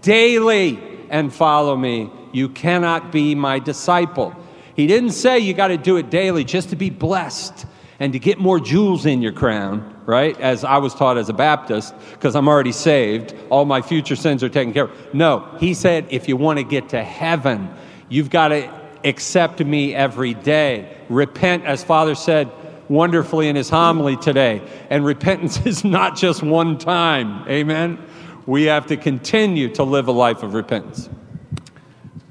daily 0.00 0.78
and 1.10 1.32
follow 1.32 1.76
me, 1.76 2.10
you 2.32 2.48
cannot 2.48 3.12
be 3.12 3.34
my 3.34 3.58
disciple." 3.58 4.34
He 4.74 4.86
didn't 4.86 5.10
say 5.10 5.38
you 5.38 5.52
got 5.52 5.68
to 5.68 5.76
do 5.76 5.96
it 5.98 6.08
daily 6.08 6.44
just 6.44 6.70
to 6.70 6.76
be 6.76 6.88
blessed 6.88 7.66
and 8.00 8.12
to 8.12 8.18
get 8.18 8.38
more 8.38 8.58
jewels 8.58 9.06
in 9.06 9.22
your 9.22 9.32
crown, 9.32 9.94
right? 10.06 10.38
As 10.40 10.64
I 10.64 10.78
was 10.78 10.94
taught 10.94 11.18
as 11.18 11.28
a 11.28 11.32
Baptist, 11.32 11.94
because 12.12 12.34
I'm 12.34 12.48
already 12.48 12.72
saved, 12.72 13.34
all 13.50 13.64
my 13.64 13.82
future 13.82 14.16
sins 14.16 14.42
are 14.42 14.48
taken 14.48 14.72
care 14.72 14.84
of. 14.84 15.14
No, 15.14 15.48
he 15.58 15.74
said 15.74 16.06
if 16.10 16.28
you 16.28 16.36
want 16.36 16.58
to 16.58 16.64
get 16.64 16.88
to 16.90 17.02
heaven, 17.02 17.72
you've 18.08 18.30
got 18.30 18.48
to 18.48 18.72
accept 19.04 19.60
me 19.60 19.94
every 19.94 20.34
day. 20.34 20.96
Repent, 21.08 21.64
as 21.64 21.84
Father 21.84 22.14
said 22.14 22.50
wonderfully 22.88 23.48
in 23.48 23.56
his 23.56 23.68
homily 23.68 24.16
today. 24.16 24.62
And 24.90 25.04
repentance 25.04 25.64
is 25.66 25.84
not 25.84 26.16
just 26.16 26.42
one 26.42 26.78
time. 26.78 27.48
Amen. 27.48 27.98
We 28.46 28.64
have 28.64 28.86
to 28.88 28.96
continue 28.96 29.68
to 29.74 29.84
live 29.84 30.08
a 30.08 30.12
life 30.12 30.42
of 30.42 30.54
repentance. 30.54 31.08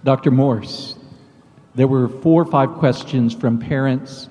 Dr. 0.04 0.32
Morse, 0.32 0.96
there 1.76 1.88
were 1.88 2.10
four 2.10 2.42
or 2.42 2.46
five 2.46 2.72
questions 2.74 3.34
from 3.34 3.60
parents 3.60 4.28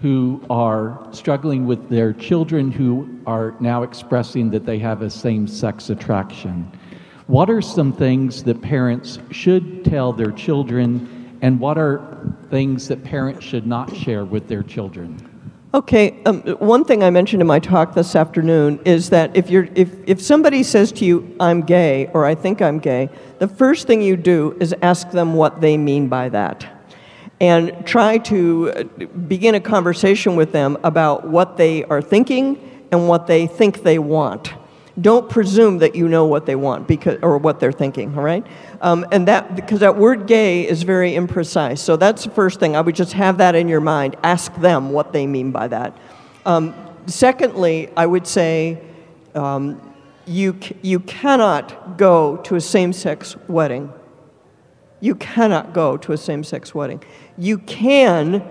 who 0.00 0.42
are 0.48 1.06
struggling 1.12 1.66
with 1.66 1.88
their 1.90 2.12
children 2.14 2.72
who 2.72 3.20
are 3.26 3.54
now 3.60 3.82
expressing 3.82 4.50
that 4.50 4.64
they 4.64 4.78
have 4.78 5.02
a 5.02 5.10
same 5.10 5.46
sex 5.46 5.90
attraction. 5.90 6.70
What 7.26 7.50
are 7.50 7.60
some 7.60 7.92
things 7.92 8.42
that 8.44 8.60
parents 8.62 9.18
should 9.30 9.84
tell 9.84 10.12
their 10.12 10.32
children, 10.32 11.38
and 11.42 11.60
what 11.60 11.78
are 11.78 12.18
things 12.50 12.88
that 12.88 13.04
parents 13.04 13.44
should 13.44 13.66
not 13.66 13.94
share 13.94 14.24
with 14.24 14.48
their 14.48 14.62
children? 14.62 15.26
Okay, 15.72 16.20
um, 16.24 16.40
one 16.58 16.84
thing 16.84 17.04
I 17.04 17.10
mentioned 17.10 17.40
in 17.40 17.46
my 17.46 17.60
talk 17.60 17.94
this 17.94 18.16
afternoon 18.16 18.80
is 18.84 19.10
that 19.10 19.36
if, 19.36 19.50
you're, 19.50 19.68
if, 19.76 19.90
if 20.08 20.20
somebody 20.20 20.64
says 20.64 20.90
to 20.92 21.04
you, 21.04 21.36
I'm 21.38 21.60
gay, 21.60 22.10
or 22.12 22.24
I 22.24 22.34
think 22.34 22.60
I'm 22.60 22.80
gay, 22.80 23.08
the 23.38 23.46
first 23.46 23.86
thing 23.86 24.02
you 24.02 24.16
do 24.16 24.56
is 24.58 24.74
ask 24.82 25.12
them 25.12 25.34
what 25.34 25.60
they 25.60 25.76
mean 25.76 26.08
by 26.08 26.30
that. 26.30 26.79
And 27.40 27.86
try 27.86 28.18
to 28.18 28.70
uh, 28.70 28.84
begin 29.06 29.54
a 29.54 29.60
conversation 29.60 30.36
with 30.36 30.52
them 30.52 30.76
about 30.84 31.26
what 31.26 31.56
they 31.56 31.84
are 31.84 32.02
thinking 32.02 32.58
and 32.92 33.08
what 33.08 33.26
they 33.26 33.46
think 33.46 33.82
they 33.82 33.98
want. 33.98 34.52
Don't 35.00 35.30
presume 35.30 35.78
that 35.78 35.94
you 35.94 36.08
know 36.08 36.26
what 36.26 36.44
they 36.44 36.56
want 36.56 36.86
because, 36.86 37.18
or 37.22 37.38
what 37.38 37.60
they're 37.60 37.72
thinking, 37.72 38.14
all 38.16 38.22
right? 38.22 38.46
Um, 38.82 39.06
and 39.10 39.26
that, 39.28 39.56
because 39.56 39.80
that 39.80 39.96
word 39.96 40.26
gay 40.26 40.68
is 40.68 40.82
very 40.82 41.12
imprecise. 41.12 41.78
So 41.78 41.96
that's 41.96 42.24
the 42.24 42.30
first 42.30 42.60
thing. 42.60 42.76
I 42.76 42.82
would 42.82 42.96
just 42.96 43.14
have 43.14 43.38
that 43.38 43.54
in 43.54 43.68
your 43.68 43.80
mind. 43.80 44.16
Ask 44.22 44.54
them 44.56 44.90
what 44.90 45.12
they 45.12 45.26
mean 45.26 45.52
by 45.52 45.68
that. 45.68 45.96
Um, 46.44 46.74
secondly, 47.06 47.90
I 47.96 48.04
would 48.04 48.26
say 48.26 48.82
um, 49.34 49.80
you, 50.26 50.58
you 50.82 51.00
cannot 51.00 51.96
go 51.96 52.36
to 52.38 52.56
a 52.56 52.60
same 52.60 52.92
sex 52.92 53.36
wedding. 53.48 53.92
You 55.00 55.14
cannot 55.14 55.72
go 55.72 55.96
to 55.98 56.12
a 56.12 56.16
same 56.16 56.44
sex 56.44 56.74
wedding. 56.74 57.02
You 57.38 57.58
can 57.58 58.44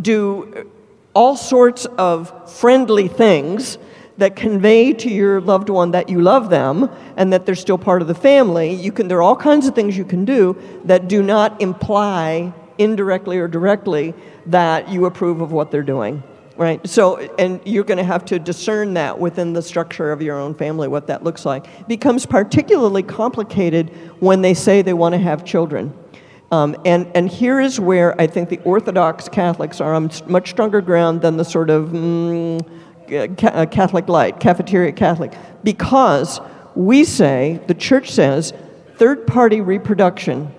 do 0.00 0.70
all 1.14 1.36
sorts 1.36 1.86
of 1.98 2.50
friendly 2.52 3.08
things 3.08 3.78
that 4.18 4.36
convey 4.36 4.92
to 4.92 5.10
your 5.10 5.40
loved 5.40 5.68
one 5.68 5.90
that 5.90 6.08
you 6.08 6.20
love 6.20 6.48
them 6.48 6.88
and 7.16 7.32
that 7.32 7.44
they're 7.44 7.54
still 7.54 7.78
part 7.78 8.02
of 8.02 8.08
the 8.08 8.14
family. 8.14 8.72
You 8.72 8.92
can, 8.92 9.08
there 9.08 9.18
are 9.18 9.22
all 9.22 9.36
kinds 9.36 9.66
of 9.66 9.74
things 9.74 9.96
you 9.96 10.04
can 10.04 10.24
do 10.24 10.56
that 10.84 11.08
do 11.08 11.22
not 11.22 11.60
imply 11.60 12.52
indirectly 12.78 13.38
or 13.38 13.48
directly 13.48 14.14
that 14.46 14.88
you 14.88 15.06
approve 15.06 15.40
of 15.40 15.52
what 15.52 15.70
they're 15.70 15.82
doing. 15.82 16.22
Right? 16.56 16.86
So, 16.88 17.18
and 17.38 17.60
you're 17.66 17.84
going 17.84 17.98
to 17.98 18.04
have 18.04 18.24
to 18.26 18.38
discern 18.38 18.94
that 18.94 19.18
within 19.18 19.52
the 19.52 19.60
structure 19.60 20.10
of 20.10 20.22
your 20.22 20.38
own 20.38 20.54
family, 20.54 20.88
what 20.88 21.06
that 21.08 21.22
looks 21.22 21.44
like. 21.44 21.66
It 21.80 21.88
becomes 21.88 22.24
particularly 22.24 23.02
complicated 23.02 23.90
when 24.20 24.40
they 24.40 24.54
say 24.54 24.80
they 24.80 24.94
want 24.94 25.12
to 25.14 25.18
have 25.18 25.44
children. 25.44 25.92
Um, 26.50 26.76
and, 26.84 27.10
and 27.14 27.28
here 27.28 27.60
is 27.60 27.78
where 27.80 28.18
I 28.20 28.26
think 28.26 28.48
the 28.48 28.60
Orthodox 28.60 29.28
Catholics 29.28 29.80
are 29.80 29.92
on 29.92 30.10
much 30.28 30.50
stronger 30.50 30.80
ground 30.80 31.20
than 31.20 31.36
the 31.36 31.44
sort 31.44 31.70
of 31.70 31.88
mm, 31.88 32.60
Catholic 33.36 34.08
light, 34.08 34.40
cafeteria 34.40 34.92
Catholic, 34.92 35.32
because 35.62 36.40
we 36.74 37.04
say, 37.04 37.60
the 37.66 37.74
church 37.74 38.10
says, 38.10 38.52
third 38.96 39.26
party 39.26 39.60
reproduction, 39.60 40.52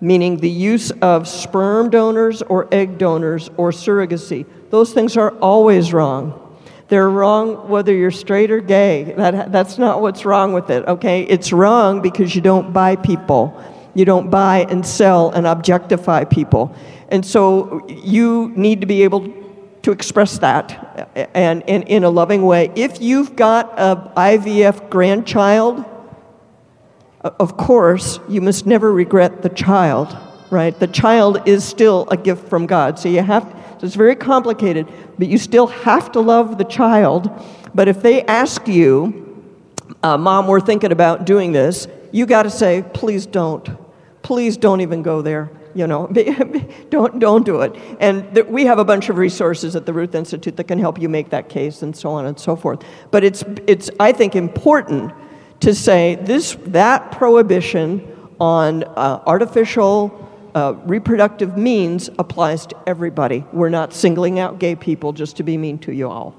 meaning 0.00 0.38
the 0.38 0.50
use 0.50 0.90
of 1.02 1.28
sperm 1.28 1.90
donors 1.90 2.42
or 2.42 2.68
egg 2.72 2.98
donors 2.98 3.48
or 3.56 3.70
surrogacy, 3.70 4.46
those 4.72 4.94
things 4.94 5.18
are 5.18 5.32
always 5.40 5.92
wrong. 5.92 6.56
They're 6.88 7.10
wrong 7.10 7.68
whether 7.68 7.94
you're 7.94 8.10
straight 8.10 8.50
or 8.50 8.60
gay. 8.60 9.04
That, 9.18 9.52
that's 9.52 9.76
not 9.76 10.00
what's 10.00 10.24
wrong 10.24 10.54
with 10.54 10.70
it, 10.70 10.88
okay? 10.88 11.24
It's 11.24 11.52
wrong 11.52 12.00
because 12.00 12.34
you 12.34 12.40
don't 12.40 12.72
buy 12.72 12.96
people. 12.96 13.62
You 13.92 14.06
don't 14.06 14.30
buy 14.30 14.64
and 14.70 14.86
sell 14.86 15.30
and 15.30 15.46
objectify 15.46 16.24
people. 16.24 16.74
And 17.10 17.24
so 17.24 17.86
you 17.86 18.50
need 18.56 18.80
to 18.80 18.86
be 18.86 19.02
able 19.02 19.30
to 19.82 19.92
express 19.92 20.38
that 20.38 21.28
and, 21.34 21.62
and 21.68 21.84
in 21.84 22.02
a 22.04 22.10
loving 22.10 22.40
way. 22.40 22.72
If 22.74 22.98
you've 23.02 23.36
got 23.36 23.78
an 23.78 23.96
IVF 24.16 24.88
grandchild, 24.88 25.84
of 27.20 27.58
course, 27.58 28.20
you 28.26 28.40
must 28.40 28.64
never 28.64 28.90
regret 28.90 29.42
the 29.42 29.50
child, 29.50 30.16
right? 30.50 30.78
The 30.78 30.86
child 30.86 31.46
is 31.46 31.62
still 31.62 32.08
a 32.10 32.16
gift 32.16 32.48
from 32.48 32.64
God. 32.64 32.98
So 32.98 33.10
you 33.10 33.20
have, 33.20 33.54
so 33.82 33.86
it's 33.86 33.96
very 33.96 34.14
complicated, 34.14 34.86
but 35.18 35.26
you 35.26 35.38
still 35.38 35.66
have 35.66 36.12
to 36.12 36.20
love 36.20 36.56
the 36.56 36.62
child. 36.62 37.28
But 37.74 37.88
if 37.88 38.00
they 38.00 38.22
ask 38.22 38.68
you, 38.68 39.44
uh, 40.04 40.16
Mom, 40.16 40.46
we're 40.46 40.60
thinking 40.60 40.92
about 40.92 41.26
doing 41.26 41.50
this, 41.50 41.88
you 42.12 42.24
got 42.24 42.44
to 42.44 42.50
say, 42.50 42.84
please 42.94 43.26
don't. 43.26 43.68
Please 44.22 44.56
don't 44.56 44.82
even 44.82 45.02
go 45.02 45.20
there 45.20 45.50
you 45.74 45.86
know 45.86 46.06
don't 46.90 47.18
don't 47.18 47.46
do 47.46 47.62
it 47.62 47.74
and 47.98 48.34
th- 48.34 48.46
we 48.46 48.66
have 48.66 48.78
a 48.78 48.84
bunch 48.84 49.08
of 49.08 49.16
resources 49.16 49.74
at 49.74 49.86
the 49.86 49.92
ruth 49.92 50.14
institute 50.14 50.54
that 50.54 50.64
can 50.64 50.78
help 50.78 51.00
you 51.00 51.08
make 51.08 51.30
that 51.30 51.48
case 51.48 51.80
and 51.80 51.96
so 51.96 52.10
on 52.10 52.26
and 52.26 52.38
so 52.38 52.54
forth 52.54 52.84
but 53.10 53.24
it's 53.24 53.42
it's 53.66 53.88
i 53.98 54.12
think 54.12 54.36
important 54.36 55.10
to 55.60 55.74
say 55.74 56.16
this 56.16 56.58
that 56.66 57.10
prohibition 57.10 58.06
on 58.38 58.84
uh, 58.84 59.22
artificial 59.24 60.22
uh, 60.54 60.74
reproductive 60.84 61.56
means 61.56 62.10
applies 62.18 62.66
to 62.66 62.76
everybody. 62.86 63.44
We're 63.52 63.70
not 63.70 63.92
singling 63.92 64.38
out 64.38 64.58
gay 64.58 64.74
people 64.74 65.12
just 65.12 65.36
to 65.38 65.42
be 65.42 65.56
mean 65.56 65.78
to 65.80 65.92
you 65.92 66.08
all, 66.08 66.34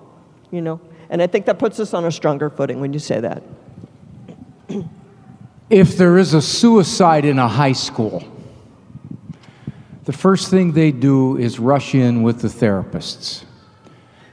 you 0.52 0.62
know? 0.62 0.80
And 1.10 1.21
I 1.21 1.28
think 1.28 1.45
that 1.45 1.60
puts 1.60 1.80
us 1.80 1.93
on 1.93 2.06
a 2.06 2.12
stronger 2.12 2.49
footing 2.49 2.80
when 2.80 2.93
you 2.93 2.99
say 2.99 3.19
that. 3.19 3.43
If 5.69 5.97
there 5.97 6.19
is 6.19 6.36
a 6.36 6.41
suicide 6.41 7.26
in 7.26 7.39
a 7.39 7.47
high 7.47 7.71
school, 7.71 8.23
the 10.04 10.13
first 10.13 10.52
thing 10.52 10.73
they 10.73 10.91
do 10.91 11.38
is 11.38 11.58
rush 11.58 11.95
in 11.95 12.21
with 12.21 12.41
the 12.41 12.47
therapists. 12.47 13.45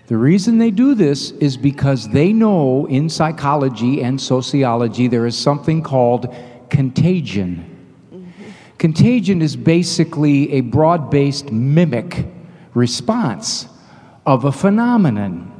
The 0.08 0.16
reason 0.16 0.58
they 0.58 0.72
do 0.72 0.94
this 0.96 1.30
is 1.30 1.56
because 1.56 2.08
they 2.08 2.32
know 2.32 2.84
in 2.86 3.08
psychology 3.08 4.02
and 4.02 4.20
sociology 4.20 5.06
there 5.06 5.24
is 5.24 5.38
something 5.38 5.82
called 5.82 6.34
contagion. 6.68 7.69
Contagion 8.80 9.42
is 9.42 9.56
basically 9.56 10.54
a 10.54 10.62
broad 10.62 11.10
based 11.10 11.52
mimic 11.52 12.26
response 12.72 13.68
of 14.24 14.46
a 14.46 14.52
phenomenon. 14.52 15.52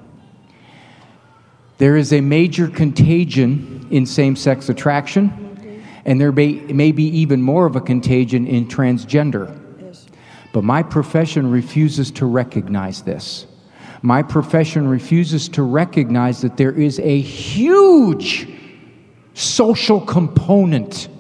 There 1.76 1.98
is 1.98 2.14
a 2.14 2.22
major 2.22 2.66
contagion 2.66 3.87
in 3.90 4.06
same 4.06 4.37
sex 4.37 4.70
attraction, 4.70 5.85
and 6.06 6.18
there 6.18 6.33
may, 6.33 6.52
may 6.72 6.92
be 6.92 7.04
even 7.09 7.42
more 7.42 7.66
of 7.66 7.76
a 7.76 7.83
contagion 7.83 8.46
in 8.46 8.66
transgender. 8.66 9.54
But 10.54 10.64
my 10.64 10.83
profession 10.83 11.50
refuses 11.50 12.11
to 12.12 12.24
recognize 12.24 13.02
this. 13.02 13.46
My 14.00 14.22
profession 14.22 14.88
refuses 14.88 15.46
to 15.50 15.62
recognize 15.62 16.40
that 16.40 16.56
there 16.56 16.72
is 16.72 16.98
a 17.00 17.20
huge 17.20 18.48
social 19.35 20.00
component 20.00 21.11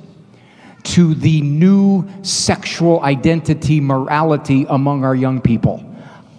to 0.84 1.14
the 1.14 1.40
new 1.42 2.08
sexual 2.22 3.00
identity 3.02 3.80
morality 3.80 4.66
among 4.68 5.04
our 5.04 5.14
young 5.14 5.40
people. 5.40 5.84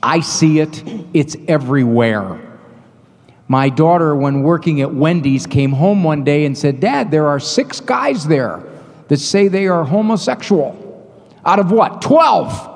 I 0.04 0.21
see 0.21 0.60
it, 0.60 0.84
it's 1.13 1.36
everywhere. 1.47 2.39
My 3.47 3.69
daughter, 3.69 4.15
when 4.15 4.43
working 4.43 4.82
at 4.82 4.93
Wendy's, 4.93 5.45
came 5.45 5.73
home 5.73 6.04
one 6.04 6.23
day 6.23 6.45
and 6.45 6.58
said, 6.58 6.80
Dad, 6.80 7.12
there 7.12 7.27
are 7.27 7.39
six 7.39 7.80
guys 7.82 8.25
there 8.25 8.63
that 9.10 9.17
say 9.17 9.47
they 9.49 9.67
are 9.67 9.84
homosexual. 9.84 10.77
Out 11.45 11.60
of 11.60 11.71
what? 11.71 12.01
12. 12.01 12.69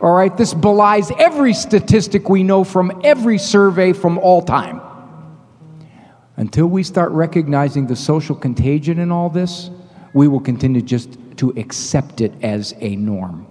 All 0.00 0.14
right, 0.14 0.36
this 0.36 0.54
belies 0.54 1.10
every 1.18 1.52
statistic 1.52 2.28
we 2.28 2.42
know 2.42 2.64
from 2.64 3.00
every 3.04 3.38
survey 3.38 3.92
from 3.92 4.18
all 4.18 4.42
time. 4.42 4.80
Until 6.36 6.66
we 6.66 6.82
start 6.82 7.12
recognizing 7.12 7.86
the 7.86 7.96
social 7.96 8.34
contagion 8.34 8.98
in 8.98 9.12
all 9.12 9.30
this, 9.30 9.70
we 10.14 10.28
will 10.28 10.40
continue 10.40 10.82
just 10.82 11.18
to 11.36 11.50
accept 11.56 12.20
it 12.20 12.32
as 12.42 12.74
a 12.80 12.96
norm. 12.96 13.46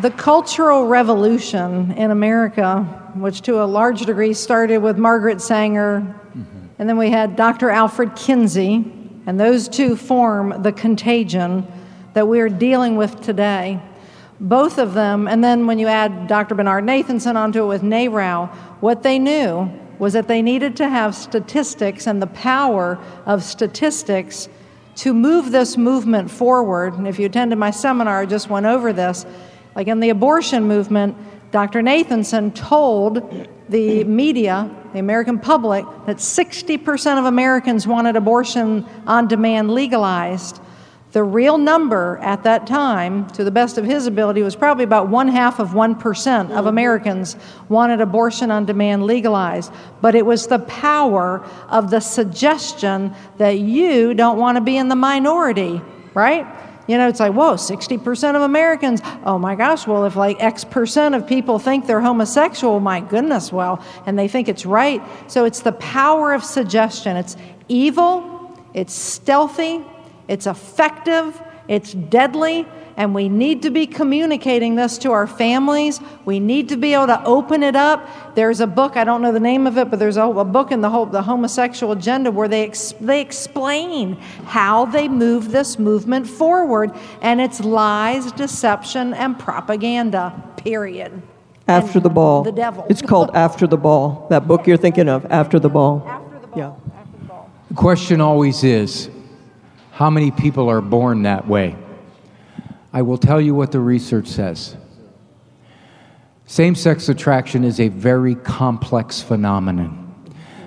The 0.00 0.10
Cultural 0.10 0.86
Revolution 0.86 1.92
in 1.92 2.10
America, 2.10 2.82
which 3.14 3.42
to 3.42 3.62
a 3.62 3.66
large 3.66 4.04
degree 4.04 4.32
started 4.32 4.78
with 4.78 4.98
Margaret 4.98 5.40
Sanger, 5.40 6.00
mm-hmm. 6.00 6.66
and 6.78 6.88
then 6.88 6.96
we 6.96 7.10
had 7.10 7.36
Dr. 7.36 7.70
Alfred 7.70 8.16
Kinsey, 8.16 8.84
and 9.26 9.38
those 9.38 9.68
two 9.68 9.94
form 9.94 10.62
the 10.62 10.72
contagion 10.72 11.66
that 12.14 12.26
we're 12.26 12.48
dealing 12.48 12.96
with 12.96 13.20
today. 13.20 13.80
Both 14.40 14.78
of 14.78 14.94
them, 14.94 15.28
and 15.28 15.42
then 15.42 15.66
when 15.66 15.78
you 15.78 15.86
add 15.86 16.26
Dr. 16.26 16.54
Bernard 16.54 16.84
Nathanson 16.84 17.36
onto 17.36 17.62
it 17.62 17.66
with 17.66 17.82
NARAL, 17.82 18.48
what 18.80 19.02
they 19.02 19.18
knew 19.18 19.70
was 19.98 20.14
that 20.14 20.26
they 20.26 20.42
needed 20.42 20.76
to 20.76 20.88
have 20.88 21.14
statistics 21.14 22.08
and 22.08 22.20
the 22.20 22.26
power 22.26 22.98
of 23.24 23.44
statistics 23.44 24.48
to 24.96 25.14
move 25.14 25.52
this 25.52 25.76
movement 25.76 26.30
forward. 26.30 26.94
And 26.94 27.06
if 27.06 27.18
you 27.18 27.26
attended 27.26 27.58
my 27.58 27.70
seminar, 27.70 28.20
I 28.20 28.26
just 28.26 28.50
went 28.50 28.66
over 28.66 28.92
this. 28.92 29.24
Like 29.76 29.86
in 29.86 30.00
the 30.00 30.10
abortion 30.10 30.64
movement, 30.64 31.16
Dr. 31.52 31.82
Nathanson 31.82 32.54
told 32.54 33.48
the 33.68 34.04
media, 34.04 34.70
the 34.92 34.98
American 34.98 35.38
public, 35.38 35.84
that 36.06 36.16
60% 36.16 37.18
of 37.18 37.26
Americans 37.26 37.86
wanted 37.86 38.16
abortion 38.16 38.86
on 39.06 39.28
demand 39.28 39.70
legalized. 39.70 40.60
The 41.12 41.22
real 41.22 41.58
number 41.58 42.18
at 42.22 42.42
that 42.44 42.66
time, 42.66 43.28
to 43.30 43.44
the 43.44 43.50
best 43.50 43.76
of 43.76 43.84
his 43.84 44.06
ability, 44.06 44.42
was 44.42 44.56
probably 44.56 44.84
about 44.84 45.08
one 45.08 45.28
half 45.28 45.58
of 45.58 45.70
1% 45.70 46.50
of 46.50 46.64
Americans 46.64 47.36
wanted 47.68 48.00
abortion 48.00 48.50
on 48.50 48.64
demand 48.64 49.04
legalized. 49.04 49.70
But 50.00 50.14
it 50.14 50.24
was 50.24 50.46
the 50.46 50.60
power 50.60 51.44
of 51.68 51.90
the 51.90 52.00
suggestion 52.00 53.14
that 53.36 53.58
you 53.58 54.14
don't 54.14 54.38
want 54.38 54.56
to 54.56 54.62
be 54.62 54.78
in 54.78 54.88
the 54.88 54.96
minority, 54.96 55.82
right? 56.14 56.46
You 56.88 56.96
know, 56.96 57.08
it's 57.08 57.20
like, 57.20 57.34
whoa, 57.34 57.54
60% 57.54 58.34
of 58.34 58.40
Americans. 58.40 59.02
Oh 59.22 59.38
my 59.38 59.54
gosh, 59.54 59.86
well, 59.86 60.06
if 60.06 60.16
like 60.16 60.42
X 60.42 60.64
percent 60.64 61.14
of 61.14 61.26
people 61.26 61.58
think 61.58 61.86
they're 61.86 62.00
homosexual, 62.00 62.80
my 62.80 63.00
goodness, 63.00 63.52
well, 63.52 63.84
and 64.06 64.18
they 64.18 64.28
think 64.28 64.48
it's 64.48 64.64
right. 64.64 65.02
So 65.30 65.44
it's 65.44 65.60
the 65.60 65.72
power 65.72 66.32
of 66.32 66.42
suggestion. 66.42 67.18
It's 67.18 67.36
evil, 67.68 68.58
it's 68.72 68.94
stealthy, 68.94 69.84
it's 70.32 70.46
effective, 70.46 71.38
it's 71.68 71.92
deadly, 71.92 72.66
and 72.96 73.14
we 73.14 73.28
need 73.28 73.60
to 73.62 73.70
be 73.70 73.86
communicating 73.86 74.76
this 74.76 74.96
to 74.98 75.12
our 75.12 75.26
families. 75.26 76.00
We 76.24 76.40
need 76.40 76.70
to 76.70 76.78
be 76.78 76.94
able 76.94 77.08
to 77.08 77.22
open 77.24 77.62
it 77.62 77.76
up. 77.76 78.34
There's 78.34 78.60
a 78.60 78.66
book, 78.66 78.96
I 78.96 79.04
don't 79.04 79.20
know 79.20 79.30
the 79.30 79.40
name 79.40 79.66
of 79.66 79.76
it, 79.76 79.90
but 79.90 79.98
there's 79.98 80.16
a, 80.16 80.24
a 80.24 80.44
book 80.44 80.72
in 80.72 80.80
the, 80.80 80.88
whole, 80.88 81.04
the 81.04 81.20
homosexual 81.20 81.92
agenda 81.92 82.30
where 82.30 82.48
they, 82.48 82.64
ex, 82.64 82.94
they 82.98 83.20
explain 83.20 84.14
how 84.46 84.86
they 84.86 85.06
move 85.06 85.50
this 85.50 85.78
movement 85.78 86.26
forward, 86.26 86.92
and 87.20 87.38
it's 87.38 87.60
lies, 87.60 88.32
deception, 88.32 89.12
and 89.12 89.38
propaganda, 89.38 90.32
period. 90.56 91.20
After 91.68 91.98
and 91.98 92.06
the 92.06 92.10
ball. 92.10 92.42
The 92.42 92.52
devil. 92.52 92.86
It's 92.88 93.02
called 93.02 93.30
After 93.34 93.66
the 93.66 93.76
Ball, 93.76 94.26
that 94.30 94.48
book 94.48 94.66
you're 94.66 94.78
thinking 94.78 95.10
of, 95.10 95.26
After 95.30 95.58
the 95.58 95.68
Ball. 95.68 96.02
After 96.06 96.38
the 96.38 96.46
ball. 96.46 96.58
Yeah. 96.58 96.98
After 96.98 97.18
the 97.18 97.24
ball. 97.26 97.50
The 97.68 97.74
question 97.74 98.22
always 98.22 98.64
is 98.64 99.10
how 99.92 100.08
many 100.08 100.30
people 100.30 100.70
are 100.70 100.80
born 100.80 101.24
that 101.24 101.46
way? 101.46 101.76
I 102.94 103.02
will 103.02 103.18
tell 103.18 103.38
you 103.40 103.54
what 103.54 103.72
the 103.72 103.80
research 103.80 104.26
says. 104.26 104.74
Same 106.46 106.74
sex 106.74 107.10
attraction 107.10 107.62
is 107.62 107.78
a 107.78 107.88
very 107.88 108.34
complex 108.34 109.20
phenomenon. 109.20 109.98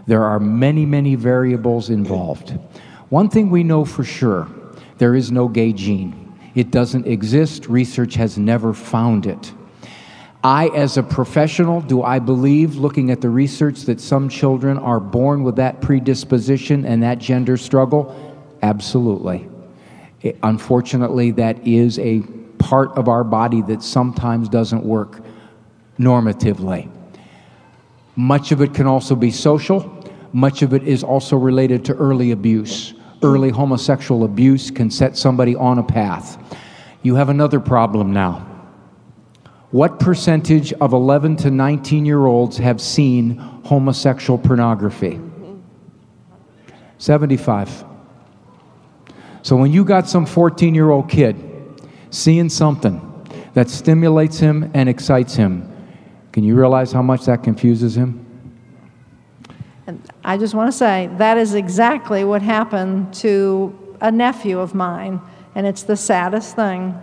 There 0.05 0.23
are 0.23 0.39
many, 0.39 0.85
many 0.85 1.15
variables 1.15 1.89
involved. 1.89 2.51
One 3.09 3.27
thing 3.27 3.49
we 3.49 3.63
know 3.63 3.83
for 3.83 4.03
sure 4.03 4.47
there 4.99 5.15
is 5.15 5.31
no 5.31 5.47
gay 5.47 5.73
gene, 5.73 6.39
it 6.53 6.69
doesn't 6.69 7.07
exist. 7.07 7.67
Research 7.67 8.13
has 8.13 8.37
never 8.37 8.75
found 8.75 9.25
it. 9.25 9.51
I, 10.43 10.67
as 10.67 10.97
a 10.97 11.03
professional, 11.03 11.81
do 11.81 12.03
I 12.03 12.19
believe, 12.19 12.75
looking 12.75 13.09
at 13.09 13.21
the 13.21 13.29
research, 13.29 13.81
that 13.81 13.99
some 13.99 14.29
children 14.29 14.77
are 14.77 14.99
born 14.99 15.43
with 15.43 15.55
that 15.55 15.81
predisposition 15.81 16.85
and 16.85 17.01
that 17.01 17.17
gender 17.17 17.57
struggle? 17.57 18.34
Absolutely. 18.65 19.47
It, 20.23 20.39
unfortunately, 20.41 21.29
that 21.31 21.67
is 21.67 21.99
a 21.99 22.21
part 22.57 22.97
of 22.97 23.07
our 23.07 23.23
body 23.23 23.61
that 23.61 23.83
sometimes 23.83 24.49
doesn't 24.49 24.83
work 24.83 25.21
normatively. 25.99 26.89
Much 28.15 28.51
of 28.51 28.61
it 28.61 28.73
can 28.73 28.87
also 28.87 29.15
be 29.15 29.29
social, 29.29 29.79
much 30.33 30.63
of 30.63 30.73
it 30.73 30.81
is 30.81 31.03
also 31.03 31.37
related 31.37 31.85
to 31.85 31.93
early 31.93 32.31
abuse. 32.31 32.95
Early 33.21 33.51
homosexual 33.51 34.23
abuse 34.23 34.71
can 34.71 34.89
set 34.89 35.15
somebody 35.15 35.55
on 35.55 35.77
a 35.77 35.83
path. 35.83 36.57
You 37.03 37.13
have 37.15 37.29
another 37.29 37.59
problem 37.59 38.13
now. 38.13 38.47
What 39.69 39.99
percentage 39.99 40.73
of 40.73 40.91
11 40.93 41.35
to 41.37 41.51
19 41.51 42.03
year 42.03 42.25
olds 42.25 42.57
have 42.57 42.81
seen 42.81 43.37
homosexual 43.63 44.39
pornography? 44.39 45.19
75. 46.97 47.94
So 49.45 49.55
when 49.55 49.71
you 49.71 49.85
got 49.85 50.09
some 50.09 50.25
14 50.25 50.73
year 50.73 50.89
old 50.89 51.07
kid 51.07 51.37
seeing 52.09 52.49
something 52.49 52.99
that 53.53 53.69
stimulates 53.69 54.39
him 54.39 54.71
and 54.73 54.89
excites 54.89 55.35
him, 55.35 55.71
can 56.31 56.43
you 56.43 56.55
realize 56.55 56.91
how 56.91 57.03
much 57.03 57.25
that 57.25 57.43
confuses 57.43 57.95
him? 57.95 58.25
And 59.85 60.01
I 60.23 60.39
just 60.39 60.55
want 60.55 60.71
to 60.71 60.75
say 60.75 61.11
that 61.17 61.37
is 61.37 61.53
exactly 61.53 62.23
what 62.23 62.41
happened 62.41 63.13
to 63.21 63.95
a 64.01 64.11
nephew 64.11 64.57
of 64.57 64.73
mine, 64.73 65.21
and 65.53 65.67
it's 65.67 65.83
the 65.83 65.95
saddest 65.95 66.55
thing. 66.55 66.99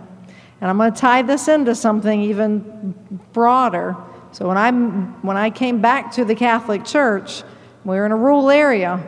And 0.59 0.69
I'm 0.69 0.77
going 0.77 0.91
to 0.91 0.99
tie 0.99 1.21
this 1.21 1.47
into 1.47 1.73
something 1.73 2.23
even 2.23 2.93
broader. 3.31 3.95
So 4.33 4.49
when 4.49 4.57
I 4.57 4.69
when 5.21 5.37
I 5.37 5.49
came 5.49 5.79
back 5.79 6.11
to 6.15 6.25
the 6.25 6.35
Catholic 6.35 6.83
Church, 6.83 7.41
we 7.85 7.95
were 7.95 8.05
in 8.05 8.11
a 8.11 8.17
rural 8.17 8.49
area, 8.49 9.01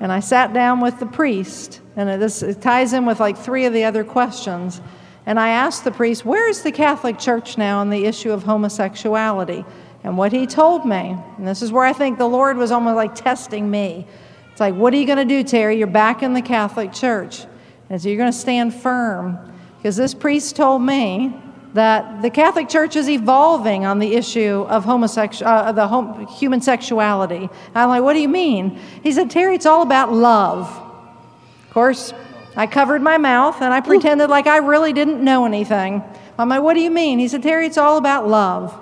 and 0.00 0.12
I 0.12 0.20
sat 0.20 0.52
down 0.52 0.80
with 0.80 0.98
the 0.98 1.06
priest, 1.06 1.80
and 1.96 2.20
this 2.22 2.44
ties 2.60 2.92
in 2.92 3.06
with 3.06 3.20
like 3.20 3.36
three 3.36 3.64
of 3.64 3.72
the 3.72 3.84
other 3.84 4.04
questions. 4.04 4.80
And 5.26 5.38
I 5.38 5.50
asked 5.50 5.84
the 5.84 5.90
priest, 5.90 6.24
Where 6.24 6.48
is 6.48 6.62
the 6.62 6.72
Catholic 6.72 7.18
Church 7.18 7.58
now 7.58 7.80
on 7.80 7.90
the 7.90 8.06
issue 8.06 8.32
of 8.32 8.44
homosexuality? 8.44 9.64
And 10.04 10.16
what 10.16 10.32
he 10.32 10.46
told 10.46 10.86
me, 10.86 11.16
and 11.36 11.46
this 11.46 11.60
is 11.60 11.72
where 11.72 11.84
I 11.84 11.92
think 11.92 12.18
the 12.18 12.28
Lord 12.28 12.56
was 12.56 12.70
almost 12.70 12.96
like 12.96 13.14
testing 13.14 13.70
me. 13.70 14.06
It's 14.52 14.60
like, 14.60 14.74
what 14.74 14.92
are 14.92 14.96
you 14.96 15.06
going 15.06 15.18
to 15.18 15.24
do, 15.24 15.42
Terry? 15.42 15.76
You're 15.78 15.86
back 15.86 16.22
in 16.22 16.34
the 16.34 16.42
Catholic 16.42 16.92
Church. 16.92 17.44
And 17.90 18.00
so 18.00 18.08
you're 18.08 18.18
going 18.18 18.32
to 18.32 18.38
stand 18.38 18.74
firm. 18.74 19.38
Because 19.76 19.96
this 19.96 20.14
priest 20.14 20.56
told 20.56 20.82
me 20.82 21.36
that 21.74 22.22
the 22.22 22.30
Catholic 22.30 22.68
Church 22.68 22.96
is 22.96 23.08
evolving 23.08 23.84
on 23.84 23.98
the 23.98 24.14
issue 24.14 24.64
of 24.68 24.84
homosexual, 24.84 25.50
uh, 25.50 25.72
the 25.72 25.86
hom- 25.86 26.26
human 26.26 26.60
sexuality. 26.60 27.48
And 27.66 27.76
I'm 27.76 27.88
like, 27.88 28.02
what 28.02 28.14
do 28.14 28.20
you 28.20 28.28
mean? 28.28 28.78
He 29.02 29.12
said, 29.12 29.30
Terry, 29.30 29.54
it's 29.54 29.66
all 29.66 29.82
about 29.82 30.12
love. 30.12 30.66
Of 31.66 31.70
course, 31.74 32.14
I 32.56 32.66
covered 32.66 33.02
my 33.02 33.18
mouth 33.18 33.60
and 33.60 33.72
I 33.72 33.80
pretended 33.80 34.30
like 34.30 34.46
I 34.46 34.58
really 34.58 34.92
didn't 34.92 35.22
know 35.22 35.44
anything. 35.44 36.02
I'm 36.38 36.48
like, 36.48 36.62
what 36.62 36.74
do 36.74 36.80
you 36.80 36.90
mean? 36.90 37.18
He 37.18 37.28
said, 37.28 37.42
Terry, 37.42 37.66
it's 37.66 37.78
all 37.78 37.98
about 37.98 38.26
love. 38.26 38.76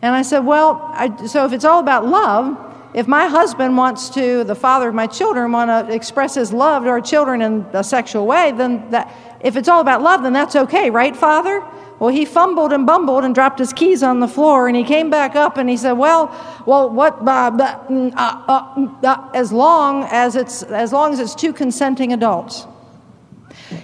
And 0.00 0.14
I 0.14 0.22
said, 0.22 0.40
well, 0.40 0.90
I, 0.92 1.26
so 1.26 1.44
if 1.44 1.52
it's 1.52 1.64
all 1.64 1.80
about 1.80 2.06
love, 2.06 2.56
if 2.94 3.08
my 3.08 3.26
husband 3.26 3.76
wants 3.76 4.10
to, 4.10 4.44
the 4.44 4.54
father 4.54 4.88
of 4.88 4.94
my 4.94 5.06
children, 5.06 5.50
want 5.52 5.88
to 5.88 5.94
express 5.94 6.34
his 6.34 6.52
love 6.52 6.84
to 6.84 6.90
our 6.90 7.00
children 7.00 7.40
in 7.40 7.66
a 7.72 7.82
sexual 7.82 8.26
way, 8.26 8.52
then 8.52 8.90
that, 8.90 9.14
if 9.40 9.56
it's 9.56 9.68
all 9.68 9.80
about 9.80 10.02
love, 10.02 10.22
then 10.22 10.32
that's 10.32 10.54
okay, 10.54 10.90
right, 10.90 11.16
Father? 11.16 11.64
Well, 12.02 12.10
he 12.10 12.24
fumbled 12.24 12.72
and 12.72 12.84
bumbled 12.84 13.22
and 13.22 13.32
dropped 13.32 13.60
his 13.60 13.72
keys 13.72 14.02
on 14.02 14.18
the 14.18 14.26
floor, 14.26 14.66
and 14.66 14.76
he 14.76 14.82
came 14.82 15.08
back 15.08 15.36
up 15.36 15.56
and 15.56 15.70
he 15.70 15.76
said, 15.76 15.92
"Well, 15.92 16.34
well, 16.66 16.90
what? 16.90 17.20
Uh, 17.20 17.52
uh, 17.56 18.42
uh, 18.48 18.86
uh, 19.04 19.30
as 19.34 19.52
long 19.52 20.02
as 20.10 20.34
it's 20.34 20.64
as 20.64 20.92
long 20.92 21.12
as 21.12 21.20
it's 21.20 21.36
two 21.36 21.52
consenting 21.52 22.12
adults." 22.12 22.66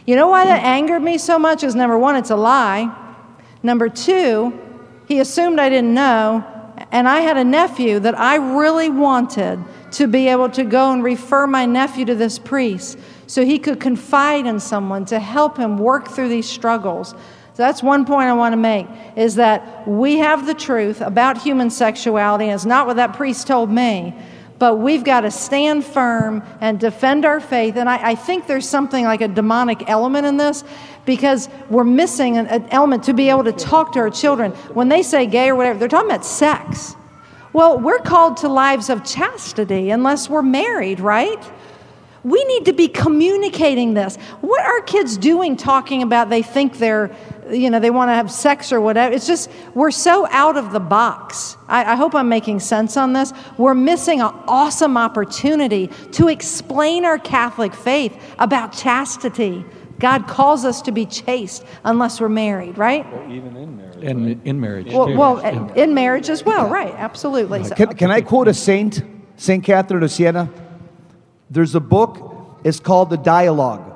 You 0.05 0.17
know 0.17 0.27
why 0.27 0.47
that 0.47 0.65
angered 0.65 1.01
me 1.01 1.17
so 1.17 1.39
much? 1.39 1.63
Is 1.63 1.77
number 1.77 1.97
one, 1.97 2.17
it's 2.17 2.31
a 2.31 2.37
lie. 2.37 2.93
Number 3.63 3.89
two, 3.89 4.53
he 5.07 5.21
assumed 5.21 5.61
I 5.61 5.69
didn't 5.69 5.95
know, 5.95 6.45
and 6.91 7.07
I 7.07 7.21
had 7.21 7.37
a 7.37 7.45
nephew 7.45 8.01
that 8.01 8.19
I 8.19 8.35
really 8.35 8.91
wanted 8.91 9.61
to 9.93 10.09
be 10.09 10.27
able 10.27 10.49
to 10.49 10.65
go 10.65 10.91
and 10.91 11.05
refer 11.05 11.47
my 11.47 11.67
nephew 11.67 12.05
to 12.07 12.17
this 12.17 12.37
priest 12.37 12.99
so 13.29 13.45
he 13.45 13.61
could 13.61 13.79
confide 13.79 14.45
in 14.45 14.59
someone 14.59 15.05
to 15.05 15.21
help 15.21 15.57
him 15.57 15.79
work 15.79 16.09
through 16.09 16.31
these 16.31 16.49
struggles. 16.49 17.15
So 17.59 17.65
that's 17.65 17.83
one 17.83 18.05
point 18.05 18.29
I 18.29 18.35
want 18.35 18.53
to 18.53 18.57
make 18.57 18.87
is 19.17 19.35
that 19.35 19.83
we 19.85 20.19
have 20.19 20.47
the 20.47 20.55
truth 20.55 21.01
about 21.01 21.43
human 21.43 21.71
sexuality, 21.71 22.45
and 22.45 22.55
it's 22.55 22.65
not 22.65 22.87
what 22.87 22.95
that 22.95 23.15
priest 23.15 23.49
told 23.49 23.69
me. 23.69 24.15
But 24.61 24.77
we've 24.77 25.03
got 25.03 25.23
to 25.23 25.33
stand 25.33 25.85
firm 25.85 26.45
and 26.61 26.79
defend 26.79 27.25
our 27.25 27.41
faith. 27.41 27.75
And 27.75 27.89
I, 27.89 28.11
I 28.11 28.15
think 28.15 28.47
there's 28.47 28.69
something 28.69 29.03
like 29.03 29.23
a 29.23 29.27
demonic 29.27 29.91
element 29.91 30.25
in 30.25 30.37
this 30.37 30.63
because 31.05 31.49
we're 31.69 31.83
missing 31.83 32.37
an, 32.37 32.47
an 32.47 32.69
element 32.71 33.03
to 33.05 33.13
be 33.13 33.29
able 33.29 33.43
to 33.43 33.53
talk 33.53 33.91
to 33.95 33.99
our 33.99 34.11
children. 34.11 34.53
When 34.73 34.89
they 34.89 35.03
say 35.03 35.27
gay 35.27 35.49
or 35.49 35.57
whatever, 35.57 35.81
they're 35.81 35.89
talking 35.89 36.13
about 36.13 36.25
sex. 36.25 36.95
Well, 37.53 37.81
we're 37.81 37.99
called 37.99 38.37
to 38.37 38.49
lives 38.49 38.89
of 38.89 39.05
chastity 39.05 39.91
unless 39.91 40.31
we're 40.31 40.43
married, 40.43 41.01
right? 41.01 41.45
We 42.23 42.45
need 42.45 42.67
to 42.67 42.73
be 42.73 42.89
communicating 42.89 43.95
this. 43.95 44.17
What 44.43 44.65
are 44.65 44.81
kids 44.81 45.17
doing 45.17 45.57
talking 45.57 46.03
about 46.03 46.31
they 46.31 46.43
think 46.43 46.79
they're, 46.79 47.17
you 47.51 47.71
know, 47.71 47.81
they 47.81 47.91
want 47.91 48.09
to 48.11 48.15
have 48.15 48.31
sex 48.31 48.73
or 48.73 48.81
whatever? 48.81 49.15
It's 49.15 49.27
just, 49.27 49.51
we're 49.75 49.91
so 49.91 50.27
out 50.31 50.57
of 50.57 50.73
the 50.73 50.81
box. 50.81 51.57
I, 51.69 51.93
I 51.93 51.97
hope 51.97 52.15
I'm 52.15 52.29
making 52.29 52.61
sense 52.61 52.97
on 52.97 53.13
this. 53.13 53.33
We're 53.57 53.75
missing 53.75 54.21
an 54.21 54.33
awesome 54.47 54.97
opportunity 54.97 55.89
to 56.13 56.29
explain 56.29 57.05
our 57.05 57.19
Catholic 57.19 57.75
faith 57.75 58.17
about 58.39 58.73
chastity. 58.73 59.65
God 59.99 60.29
calls 60.29 60.65
us 60.65 60.81
to 60.83 60.93
be 60.93 61.07
chaste 61.07 61.65
unless 61.85 62.21
we're 62.21 62.29
married, 62.29 62.79
right? 62.79 63.05
Even 63.29 63.57
in 63.57 63.77
marriage. 63.77 63.97
In, 64.03 64.41
in 64.45 64.61
marriage. 64.61 64.87
Well, 64.93 65.13
well 65.17 65.39
in 65.75 65.93
marriage 65.95 66.29
as 66.31 66.45
well, 66.45 66.69
right? 66.69 66.95
Absolutely. 66.95 67.65
So- 67.65 67.75
Can, 67.75 67.95
can 67.97 68.11
I 68.11 68.21
quote 68.21 68.47
a 68.47 68.55
saint, 68.55 69.03
Saint 69.37 69.65
Catherine 69.65 70.03
of 70.03 70.11
Siena? 70.13 70.49
There's 71.51 71.75
a 71.75 71.81
book, 71.81 72.61
it's 72.63 72.79
called 72.79 73.11
The 73.11 73.17
Dialogue. 73.17 73.88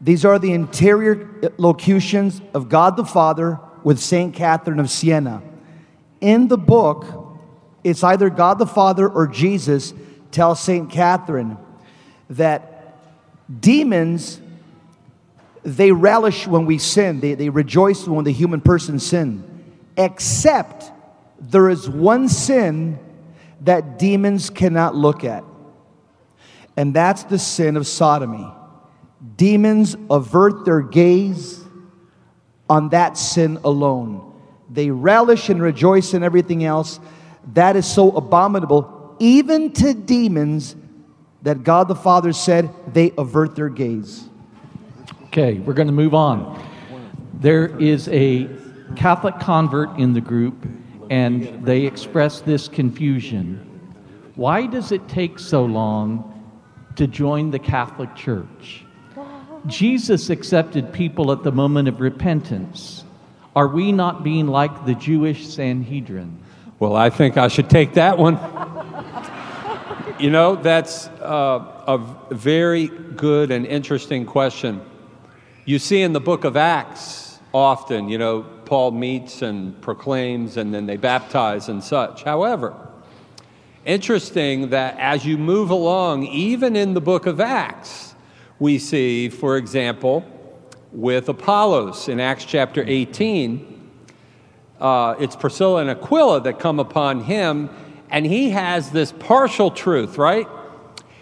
These 0.00 0.24
are 0.24 0.38
the 0.38 0.52
interior 0.52 1.52
locutions 1.56 2.40
of 2.52 2.68
God 2.68 2.96
the 2.96 3.04
Father 3.04 3.58
with 3.82 3.98
Saint 3.98 4.34
Catherine 4.34 4.80
of 4.80 4.90
Siena. 4.90 5.42
In 6.20 6.48
the 6.48 6.58
book, 6.58 7.06
it's 7.82 8.02
either 8.02 8.28
God 8.30 8.58
the 8.58 8.66
Father 8.66 9.08
or 9.08 9.26
Jesus 9.26 9.94
tells 10.30 10.60
Saint 10.60 10.90
Catherine 10.90 11.56
that 12.30 12.98
demons 13.60 14.40
they 15.66 15.90
relish 15.90 16.46
when 16.46 16.64
we 16.64 16.78
sin, 16.78 17.18
they, 17.18 17.34
they 17.34 17.48
rejoice 17.48 18.06
when 18.06 18.24
the 18.24 18.32
human 18.32 18.60
person 18.60 19.00
sin, 19.00 19.42
except 19.96 20.92
there 21.40 21.68
is 21.68 21.90
one 21.90 22.28
sin 22.28 22.98
that 23.62 23.98
demons 23.98 24.48
cannot 24.48 24.94
look 24.94 25.24
at, 25.24 25.42
and 26.76 26.94
that's 26.94 27.24
the 27.24 27.38
sin 27.38 27.76
of 27.76 27.84
sodomy. 27.84 28.46
Demons 29.36 29.96
avert 30.10 30.64
their 30.64 30.80
gaze 30.80 31.64
on 32.68 32.90
that 32.90 33.16
sin 33.16 33.58
alone. 33.64 34.32
They 34.70 34.90
relish 34.90 35.48
and 35.48 35.62
rejoice 35.62 36.14
in 36.14 36.22
everything 36.22 36.64
else. 36.64 37.00
That 37.54 37.76
is 37.76 37.86
so 37.86 38.10
abominable, 38.16 39.16
even 39.20 39.72
to 39.74 39.94
demons, 39.94 40.76
that 41.42 41.62
God 41.62 41.86
the 41.88 41.94
Father 41.94 42.32
said 42.32 42.68
they 42.92 43.12
avert 43.16 43.54
their 43.54 43.68
gaze. 43.68 44.28
Okay, 45.26 45.58
we're 45.60 45.74
going 45.74 45.86
to 45.86 45.92
move 45.92 46.14
on. 46.14 46.66
There 47.34 47.78
is 47.78 48.08
a 48.08 48.48
Catholic 48.96 49.38
convert 49.38 49.98
in 49.98 50.12
the 50.12 50.20
group, 50.20 50.66
and 51.10 51.64
they 51.64 51.82
express 51.82 52.40
this 52.40 52.66
confusion. 52.66 53.60
Why 54.34 54.66
does 54.66 54.90
it 54.90 55.06
take 55.08 55.38
so 55.38 55.64
long 55.64 56.32
to 56.96 57.06
join 57.06 57.50
the 57.50 57.58
Catholic 57.58 58.14
Church? 58.16 58.85
Jesus 59.66 60.30
accepted 60.30 60.92
people 60.92 61.32
at 61.32 61.42
the 61.42 61.52
moment 61.52 61.88
of 61.88 62.00
repentance. 62.00 63.04
Are 63.54 63.68
we 63.68 63.92
not 63.92 64.22
being 64.22 64.48
like 64.48 64.84
the 64.84 64.94
Jewish 64.94 65.46
Sanhedrin? 65.46 66.38
Well, 66.78 66.94
I 66.94 67.10
think 67.10 67.36
I 67.36 67.48
should 67.48 67.70
take 67.70 67.94
that 67.94 68.18
one. 68.18 68.38
you 70.18 70.30
know, 70.30 70.56
that's 70.56 71.06
uh, 71.08 71.84
a 71.86 72.34
very 72.34 72.88
good 72.88 73.50
and 73.50 73.66
interesting 73.66 74.26
question. 74.26 74.82
You 75.64 75.78
see 75.78 76.02
in 76.02 76.12
the 76.12 76.20
book 76.20 76.44
of 76.44 76.56
Acts 76.56 77.38
often, 77.54 78.08
you 78.08 78.18
know, 78.18 78.42
Paul 78.66 78.90
meets 78.90 79.40
and 79.40 79.80
proclaims 79.80 80.56
and 80.56 80.74
then 80.74 80.86
they 80.86 80.96
baptize 80.96 81.68
and 81.68 81.82
such. 81.82 82.24
However, 82.24 82.74
interesting 83.86 84.70
that 84.70 84.98
as 84.98 85.24
you 85.24 85.38
move 85.38 85.70
along, 85.70 86.26
even 86.26 86.76
in 86.76 86.92
the 86.92 87.00
book 87.00 87.26
of 87.26 87.40
Acts, 87.40 88.15
we 88.58 88.78
see, 88.78 89.28
for 89.28 89.56
example, 89.56 90.24
with 90.92 91.28
Apollos 91.28 92.08
in 92.08 92.20
Acts 92.20 92.44
chapter 92.44 92.82
18, 92.86 93.90
uh, 94.80 95.14
it's 95.18 95.36
Priscilla 95.36 95.80
and 95.82 95.90
Aquila 95.90 96.40
that 96.42 96.58
come 96.58 96.80
upon 96.80 97.24
him, 97.24 97.68
and 98.10 98.24
he 98.24 98.50
has 98.50 98.90
this 98.90 99.12
partial 99.12 99.70
truth, 99.70 100.16
right? 100.16 100.48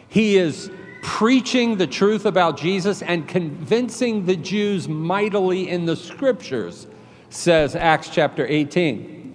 He 0.08 0.36
is 0.36 0.70
preaching 1.02 1.76
the 1.76 1.86
truth 1.86 2.24
about 2.24 2.56
Jesus 2.56 3.02
and 3.02 3.26
convincing 3.26 4.26
the 4.26 4.36
Jews 4.36 4.88
mightily 4.88 5.68
in 5.68 5.86
the 5.86 5.96
scriptures, 5.96 6.86
says 7.30 7.74
Acts 7.74 8.08
chapter 8.10 8.46
18, 8.46 9.34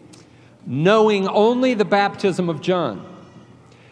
knowing 0.65 1.27
only 1.27 1.73
the 1.73 1.85
baptism 1.85 2.49
of 2.49 2.61
John. 2.61 3.08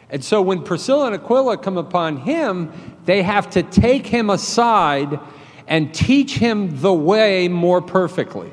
And 0.10 0.24
so 0.24 0.42
when 0.42 0.64
Priscilla 0.64 1.08
and 1.08 1.16
Aquila 1.16 1.58
come 1.58 1.78
upon 1.78 2.18
him, 2.18 2.72
they 3.06 3.22
have 3.24 3.50
to 3.52 3.64
take 3.64 4.08
him 4.08 4.30
aside 4.30 5.20
and 5.68 5.94
teach 5.94 6.36
him 6.36 6.80
the 6.80 6.94
way 6.94 7.48
more 7.48 7.82
perfectly. 7.82 8.50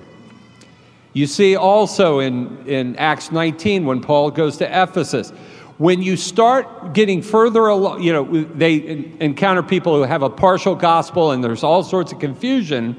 You 1.12 1.28
see 1.28 1.54
also 1.54 2.18
in, 2.18 2.66
in 2.66 2.96
Acts 2.96 3.30
19 3.30 3.84
when 3.84 4.00
Paul 4.00 4.32
goes 4.32 4.56
to 4.56 4.82
Ephesus, 4.82 5.30
when 5.78 6.02
you 6.02 6.16
start 6.16 6.92
getting 6.92 7.22
further 7.22 7.66
along, 7.68 8.02
you 8.02 8.12
know, 8.12 8.44
they 8.44 9.12
encounter 9.20 9.62
people 9.62 9.96
who 9.96 10.02
have 10.02 10.22
a 10.22 10.30
partial 10.30 10.74
gospel 10.74 11.30
and 11.30 11.42
there's 11.42 11.62
all 11.62 11.84
sorts 11.84 12.12
of 12.12 12.18
confusion, 12.18 12.94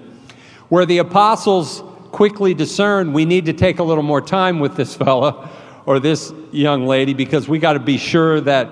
where 0.69 0.85
the 0.85 0.99
apostles 0.99 1.83
quickly 2.11 2.53
discern 2.53 3.11
we 3.11 3.25
need 3.25 3.45
to 3.45 3.53
take 3.53 3.79
a 3.79 3.83
little 3.83 4.03
more 4.03 4.21
time 4.21 4.59
with 4.59 4.77
this 4.77 4.95
fella 4.95 5.49
or 5.85 5.99
this 5.99 6.33
young 6.51 6.85
lady 6.85 7.13
because 7.13 7.47
we 7.47 7.59
got 7.59 7.73
to 7.73 7.79
be 7.79 7.97
sure 7.97 8.41
that 8.41 8.69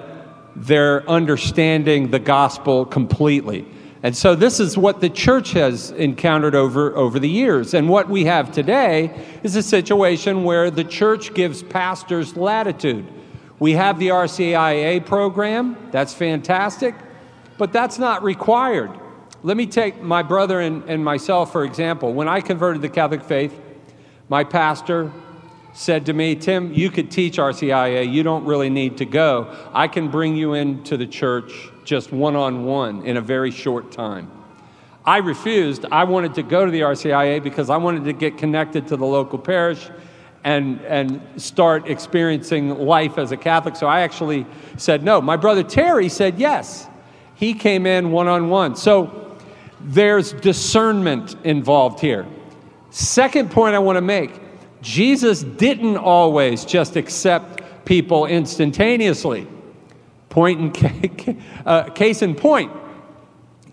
they're 0.55 1.07
understanding 1.09 2.11
the 2.11 2.19
gospel 2.19 2.85
completely. 2.85 3.65
And 4.03 4.15
so 4.15 4.35
this 4.35 4.59
is 4.59 4.77
what 4.77 4.99
the 4.99 5.09
church 5.09 5.51
has 5.51 5.91
encountered 5.91 6.55
over, 6.55 6.95
over 6.95 7.19
the 7.19 7.29
years. 7.29 7.73
And 7.73 7.87
what 7.87 8.09
we 8.09 8.25
have 8.25 8.51
today 8.51 9.39
is 9.43 9.55
a 9.55 9.63
situation 9.63 10.43
where 10.43 10.69
the 10.69 10.83
church 10.83 11.33
gives 11.33 11.63
pastors 11.63 12.35
latitude. 12.35 13.05
We 13.59 13.73
have 13.73 13.99
the 13.99 14.09
RCIA 14.09 15.05
program, 15.05 15.77
that's 15.91 16.13
fantastic, 16.13 16.95
but 17.57 17.71
that's 17.71 17.97
not 17.97 18.21
required. 18.23 18.91
Let 19.41 19.55
me 19.55 19.67
take 19.67 20.01
my 20.01 20.21
brother 20.21 20.59
and, 20.59 20.83
and 20.89 21.03
myself, 21.03 21.53
for 21.53 21.63
example. 21.63 22.13
When 22.13 22.27
I 22.27 22.41
converted 22.41 22.81
to 22.81 22.89
Catholic 22.89 23.23
faith, 23.23 23.57
my 24.27 24.43
pastor 24.43 25.13
said 25.73 26.05
to 26.05 26.13
me, 26.13 26.35
Tim, 26.35 26.71
you 26.73 26.89
could 26.89 27.09
teach 27.09 27.37
RCIA. 27.37 28.11
You 28.11 28.23
don't 28.23 28.45
really 28.45 28.69
need 28.69 28.97
to 28.97 29.05
go. 29.05 29.55
I 29.73 29.87
can 29.87 30.09
bring 30.09 30.35
you 30.35 30.53
into 30.53 30.97
the 30.97 31.07
church 31.07 31.51
just 31.83 32.11
one 32.11 32.35
on 32.35 32.63
one 32.63 33.05
in 33.05 33.17
a 33.17 33.21
very 33.21 33.51
short 33.51 33.91
time. 33.91 34.31
I 35.05 35.17
refused. 35.17 35.85
I 35.91 36.05
wanted 36.05 36.35
to 36.35 36.43
go 36.43 36.65
to 36.65 36.71
the 36.71 36.81
RCIA 36.81 37.43
because 37.43 37.69
I 37.69 37.77
wanted 37.77 38.05
to 38.05 38.13
get 38.13 38.37
connected 38.37 38.87
to 38.87 38.97
the 38.97 39.05
local 39.05 39.37
parish 39.37 39.89
and, 40.43 40.79
and 40.81 41.21
start 41.41 41.89
experiencing 41.89 42.69
life 42.69 43.17
as 43.17 43.31
a 43.31 43.37
Catholic. 43.37 43.75
So 43.75 43.87
I 43.87 44.01
actually 44.01 44.45
said 44.77 45.03
no. 45.03 45.21
My 45.21 45.37
brother 45.37 45.63
Terry 45.63 46.07
said 46.07 46.39
yes. 46.39 46.87
He 47.35 47.53
came 47.53 47.85
in 47.85 48.11
one 48.11 48.27
on 48.27 48.49
one. 48.49 48.75
So 48.75 49.37
there's 49.81 50.33
discernment 50.33 51.35
involved 51.43 51.99
here. 51.99 52.25
Second 52.91 53.51
point 53.51 53.75
I 53.75 53.79
want 53.79 53.97
to 53.97 54.01
make 54.01 54.42
Jesus 54.83 55.41
didn't 55.43 55.95
always 55.95 56.65
just 56.65 56.97
accept 56.97 57.85
people 57.85 58.25
instantaneously. 58.25 59.47
Point 60.29 60.77
in, 60.77 61.41
uh, 61.65 61.89
case 61.91 62.21
in 62.21 62.35
point, 62.35 62.71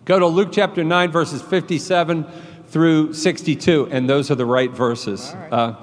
go 0.04 0.20
to 0.20 0.26
Luke 0.26 0.50
chapter 0.52 0.84
9, 0.84 1.10
verses 1.10 1.42
57 1.42 2.24
through 2.68 3.12
62, 3.12 3.88
and 3.90 4.08
those 4.08 4.30
are 4.30 4.36
the 4.36 4.46
right 4.46 4.70
verses. 4.70 5.32
Right. 5.34 5.52
Uh, 5.52 5.74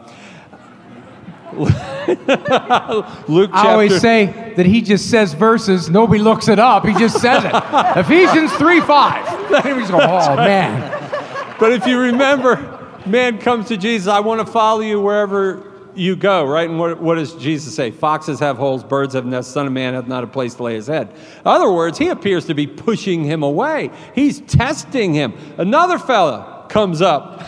Luke 3.28 3.50
I 3.54 3.68
always 3.70 4.00
say 4.00 4.54
that 4.56 4.66
he 4.66 4.82
just 4.82 5.10
says 5.10 5.34
verses, 5.34 5.90
nobody 5.90 6.22
looks 6.22 6.48
it 6.48 6.60
up, 6.60 6.86
he 6.86 6.94
just 6.94 7.20
says 7.20 7.44
it. 7.44 7.52
Ephesians 7.98 8.54
3 8.54 8.80
5. 8.80 9.50
Then 9.50 9.78
we 9.78 9.84
oh 9.84 10.36
man. 10.38 10.94
But 11.60 11.74
if 11.74 11.86
you 11.86 12.00
remember, 12.00 12.77
man 13.08 13.40
comes 13.40 13.68
to 13.70 13.78
Jesus, 13.78 14.08
I 14.08 14.20
want 14.20 14.46
to 14.46 14.52
follow 14.52 14.82
you 14.82 15.02
wherever 15.02 15.64
you 15.98 16.16
go, 16.16 16.46
right? 16.46 16.70
And 16.70 16.80
what, 16.80 17.02
what, 17.02 17.16
does 17.16 17.34
Jesus 17.36 17.76
say? 17.76 17.92
Foxes 17.92 18.40
have 18.40 18.58
holes, 18.58 18.84
birds 18.84 19.14
have 19.16 19.26
nests, 19.26 19.52
Son 19.52 19.66
of 19.66 19.74
Man 19.74 19.94
hath 19.94 20.08
not 20.08 20.24
a 20.24 20.28
place 20.28 20.56
to 20.56 20.64
lay 20.64 20.76
his 20.76 20.88
head. 20.88 21.10
In 21.10 21.42
other 21.46 21.72
words, 21.72 21.98
he 21.98 22.10
appears 22.10 22.46
to 22.46 22.54
be 22.54 22.68
pushing 22.68 23.24
him 23.24 23.44
away. 23.44 23.90
He's 24.14 24.42
testing 24.42 25.14
him. 25.14 25.34
Another 25.58 25.98
fella 25.98 26.66
comes 26.70 27.02
up. 27.02 27.44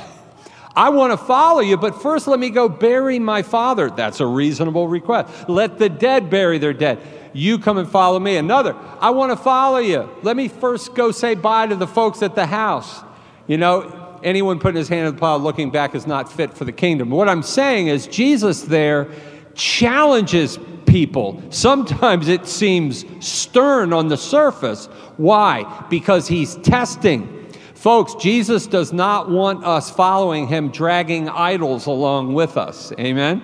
I 0.75 0.89
want 0.89 1.11
to 1.11 1.17
follow 1.17 1.61
you, 1.61 1.77
but 1.77 2.01
first 2.01 2.27
let 2.27 2.39
me 2.39 2.49
go 2.49 2.69
bury 2.69 3.19
my 3.19 3.41
father. 3.41 3.89
That's 3.89 4.19
a 4.19 4.25
reasonable 4.25 4.87
request. 4.87 5.49
Let 5.49 5.77
the 5.77 5.89
dead 5.89 6.29
bury 6.29 6.57
their 6.57 6.73
dead. 6.73 6.99
You 7.33 7.59
come 7.59 7.77
and 7.77 7.89
follow 7.89 8.19
me. 8.19 8.37
Another, 8.37 8.75
I 8.99 9.11
want 9.11 9.31
to 9.31 9.35
follow 9.37 9.77
you. 9.77 10.09
Let 10.23 10.35
me 10.35 10.47
first 10.47 10.95
go 10.95 11.11
say 11.11 11.35
bye 11.35 11.67
to 11.67 11.75
the 11.75 11.87
folks 11.87 12.21
at 12.23 12.33
the 12.33 12.45
house. 12.45 13.03
You 13.45 13.57
know, 13.57 13.98
anyone 14.23 14.59
putting 14.59 14.77
his 14.77 14.87
hand 14.87 15.07
in 15.07 15.13
the 15.13 15.19
plow 15.19 15.37
looking 15.37 15.71
back 15.71 15.95
is 15.95 16.07
not 16.07 16.31
fit 16.31 16.53
for 16.53 16.65
the 16.65 16.71
kingdom. 16.71 17.09
What 17.09 17.29
I'm 17.29 17.43
saying 17.43 17.87
is, 17.87 18.07
Jesus 18.07 18.63
there 18.63 19.09
challenges 19.55 20.59
people. 20.85 21.41
Sometimes 21.49 22.27
it 22.27 22.47
seems 22.47 23.05
stern 23.19 23.93
on 23.93 24.07
the 24.07 24.17
surface. 24.17 24.87
Why? 25.17 25.85
Because 25.89 26.27
he's 26.27 26.55
testing. 26.55 27.35
Folks, 27.75 28.15
Jesus 28.15 28.67
does 28.67 28.91
not 28.91 29.29
want 29.29 29.63
us 29.63 29.89
following 29.89 30.47
him, 30.47 30.69
dragging 30.69 31.29
idols 31.29 31.85
along 31.85 32.33
with 32.33 32.57
us. 32.57 32.91
Amen? 32.99 33.41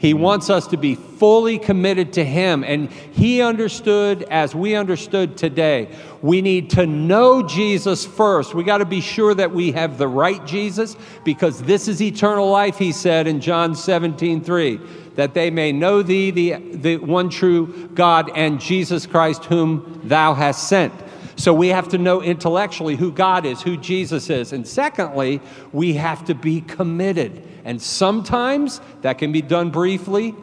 He 0.00 0.14
wants 0.14 0.48
us 0.48 0.66
to 0.68 0.78
be 0.78 0.94
fully 0.94 1.58
committed 1.58 2.14
to 2.14 2.24
Him. 2.24 2.64
And 2.64 2.90
He 2.90 3.42
understood 3.42 4.22
as 4.30 4.54
we 4.54 4.74
understood 4.74 5.36
today. 5.36 5.94
We 6.22 6.40
need 6.40 6.70
to 6.70 6.86
know 6.86 7.42
Jesus 7.42 8.06
first. 8.06 8.54
We 8.54 8.64
got 8.64 8.78
to 8.78 8.86
be 8.86 9.02
sure 9.02 9.34
that 9.34 9.52
we 9.52 9.72
have 9.72 9.98
the 9.98 10.08
right 10.08 10.44
Jesus 10.46 10.96
because 11.22 11.62
this 11.64 11.86
is 11.86 12.00
eternal 12.00 12.50
life, 12.50 12.78
He 12.78 12.92
said 12.92 13.26
in 13.26 13.42
John 13.42 13.76
17 13.76 14.42
3, 14.42 14.80
that 15.16 15.34
they 15.34 15.50
may 15.50 15.70
know 15.70 16.02
Thee, 16.02 16.30
the, 16.30 16.54
the 16.54 16.96
one 16.96 17.28
true 17.28 17.90
God, 17.92 18.30
and 18.34 18.58
Jesus 18.58 19.04
Christ, 19.04 19.44
whom 19.44 20.00
Thou 20.02 20.32
hast 20.32 20.66
sent. 20.66 20.94
So 21.36 21.52
we 21.52 21.68
have 21.68 21.88
to 21.88 21.98
know 21.98 22.22
intellectually 22.22 22.96
who 22.96 23.12
God 23.12 23.44
is, 23.44 23.60
who 23.60 23.76
Jesus 23.76 24.30
is. 24.30 24.54
And 24.54 24.66
secondly, 24.66 25.42
we 25.72 25.92
have 25.94 26.24
to 26.24 26.34
be 26.34 26.62
committed. 26.62 27.46
And 27.70 27.80
sometimes 27.80 28.80
that 29.02 29.18
can 29.18 29.30
be 29.30 29.42
done 29.42 29.70
briefly, 29.70 30.34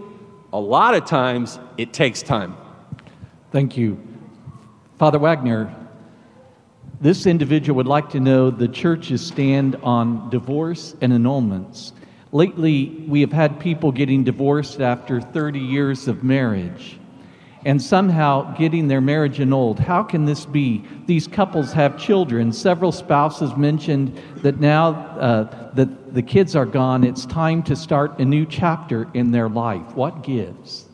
a 0.54 0.60
lot 0.60 0.96
of 0.96 1.04
times 1.04 1.60
it 1.78 1.92
takes 1.92 2.22
time. 2.22 2.56
Thank 3.52 3.76
you. 3.76 4.02
Father 4.98 5.20
Wagner, 5.20 5.76
this 7.02 7.26
individual 7.26 7.76
would 7.76 7.86
like 7.86 8.10
to 8.12 8.22
know 8.22 8.50
the 8.50 8.70
church's 8.70 9.28
stand 9.28 9.76
on 9.84 10.30
divorce 10.30 10.96
and 11.02 11.12
annulments. 11.12 11.92
Lately, 12.32 13.04
we 13.10 13.20
have 13.20 13.34
had 13.34 13.60
people 13.60 13.92
getting 13.92 14.24
divorced 14.24 14.80
after 14.80 15.20
30 15.20 15.60
years 15.60 16.08
of 16.08 16.24
marriage 16.24 16.98
and 17.66 17.82
somehow 17.82 18.56
getting 18.56 18.88
their 18.88 19.02
marriage 19.02 19.40
annulled. 19.40 19.80
How 19.80 20.04
can 20.04 20.26
this 20.26 20.46
be? 20.46 20.84
These 21.06 21.28
couples 21.28 21.74
have 21.74 21.98
children. 21.98 22.52
Several 22.52 22.92
spouses 22.92 23.56
mentioned 23.58 24.20
that 24.38 24.60
now 24.60 24.90
uh, 25.20 25.74
that 25.74 26.14
the 26.14 26.22
kids 26.22 26.56
are 26.56 26.66
gone, 26.66 27.04
it's 27.04 27.26
time 27.26 27.62
to 27.64 27.76
start 27.76 28.20
a 28.20 28.26
new 28.26 28.46
chapter 28.46 29.08
in 29.14 29.32
their 29.32 29.50
life. 29.50 29.96
What 29.96 30.24
gives? 30.24 30.86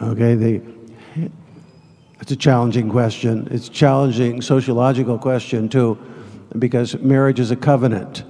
Okay, 0.00 0.34
the, 0.34 0.62
it's 2.20 2.30
a 2.30 2.36
challenging 2.36 2.88
question. 2.88 3.48
It's 3.50 3.68
a 3.68 3.72
challenging 3.72 4.40
sociological 4.40 5.18
question, 5.18 5.68
too, 5.68 5.98
because 6.58 6.96
marriage 6.98 7.40
is 7.40 7.50
a 7.50 7.56
covenant. 7.56 8.22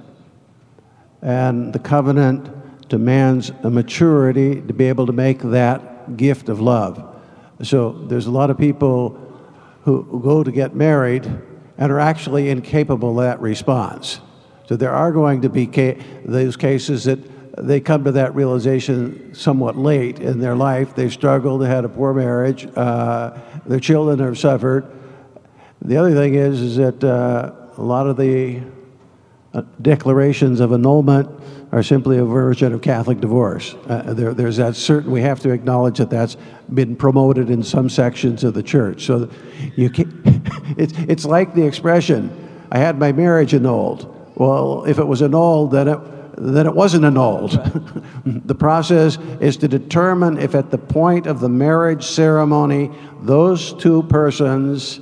And 1.21 1.71
the 1.73 1.79
covenant 1.79 2.89
demands 2.89 3.51
a 3.63 3.69
maturity 3.69 4.61
to 4.61 4.73
be 4.73 4.85
able 4.85 5.05
to 5.05 5.13
make 5.13 5.39
that 5.39 5.88
gift 6.17 6.49
of 6.49 6.59
love. 6.59 7.17
So 7.63 7.91
there's 7.91 8.27
a 8.27 8.31
lot 8.31 8.49
of 8.49 8.57
people 8.57 9.19
who, 9.83 10.21
go 10.23 10.43
to 10.43 10.51
get 10.51 10.75
married 10.75 11.25
and 11.77 11.91
are 11.91 11.99
actually 11.99 12.49
incapable 12.49 13.19
of 13.19 13.25
that 13.25 13.41
response. 13.41 14.19
So 14.67 14.75
there 14.75 14.91
are 14.91 15.11
going 15.11 15.41
to 15.41 15.49
be 15.49 15.65
ca- 15.65 15.97
those 16.25 16.55
cases 16.55 17.05
that 17.05 17.19
they 17.57 17.79
come 17.79 18.03
to 18.05 18.11
that 18.13 18.35
realization 18.35 19.33
somewhat 19.33 19.75
late 19.75 20.19
in 20.19 20.39
their 20.39 20.55
life. 20.55 20.95
They've 20.95 21.11
struggled, 21.11 21.61
they 21.61 21.67
had 21.67 21.85
a 21.85 21.89
poor 21.89 22.13
marriage, 22.13 22.67
uh, 22.75 23.37
their 23.65 23.79
children 23.79 24.19
have 24.19 24.37
suffered. 24.37 24.85
The 25.81 25.97
other 25.97 26.13
thing 26.13 26.35
is, 26.35 26.61
is 26.61 26.75
that 26.77 27.03
uh, 27.03 27.51
a 27.77 27.81
lot 27.81 28.07
of 28.07 28.17
the 28.17 28.61
uh, 29.53 29.63
declarations 29.81 30.59
of 30.59 30.71
annulment 30.71 31.27
are 31.71 31.83
simply 31.83 32.17
a 32.17 32.25
version 32.25 32.73
of 32.73 32.81
Catholic 32.81 33.19
divorce. 33.19 33.75
Uh, 33.87 34.13
there, 34.13 34.33
there's 34.33 34.57
that 34.57 34.75
certain, 34.75 35.11
we 35.11 35.21
have 35.21 35.39
to 35.39 35.51
acknowledge 35.51 35.97
that 35.97 36.09
that's 36.09 36.37
been 36.73 36.95
promoted 36.95 37.49
in 37.49 37.63
some 37.63 37.89
sections 37.89 38.43
of 38.43 38.53
the 38.53 38.63
church. 38.63 39.05
So 39.05 39.29
you 39.75 39.89
can, 39.89 40.21
it's, 40.77 40.93
it's 40.97 41.25
like 41.25 41.53
the 41.53 41.65
expression, 41.65 42.31
I 42.71 42.79
had 42.79 42.99
my 42.99 43.11
marriage 43.11 43.53
annulled. 43.53 44.15
Well, 44.35 44.85
if 44.85 44.99
it 44.99 45.05
was 45.05 45.21
annulled, 45.21 45.71
then 45.71 45.87
it, 45.87 45.99
then 46.37 46.65
it 46.65 46.73
wasn't 46.73 47.05
annulled. 47.05 47.51
the 48.25 48.55
process 48.55 49.17
is 49.39 49.57
to 49.57 49.67
determine 49.67 50.37
if 50.37 50.55
at 50.55 50.71
the 50.71 50.77
point 50.77 51.27
of 51.27 51.39
the 51.39 51.49
marriage 51.49 52.05
ceremony, 52.05 52.91
those 53.21 53.73
two 53.73 54.03
persons 54.03 55.01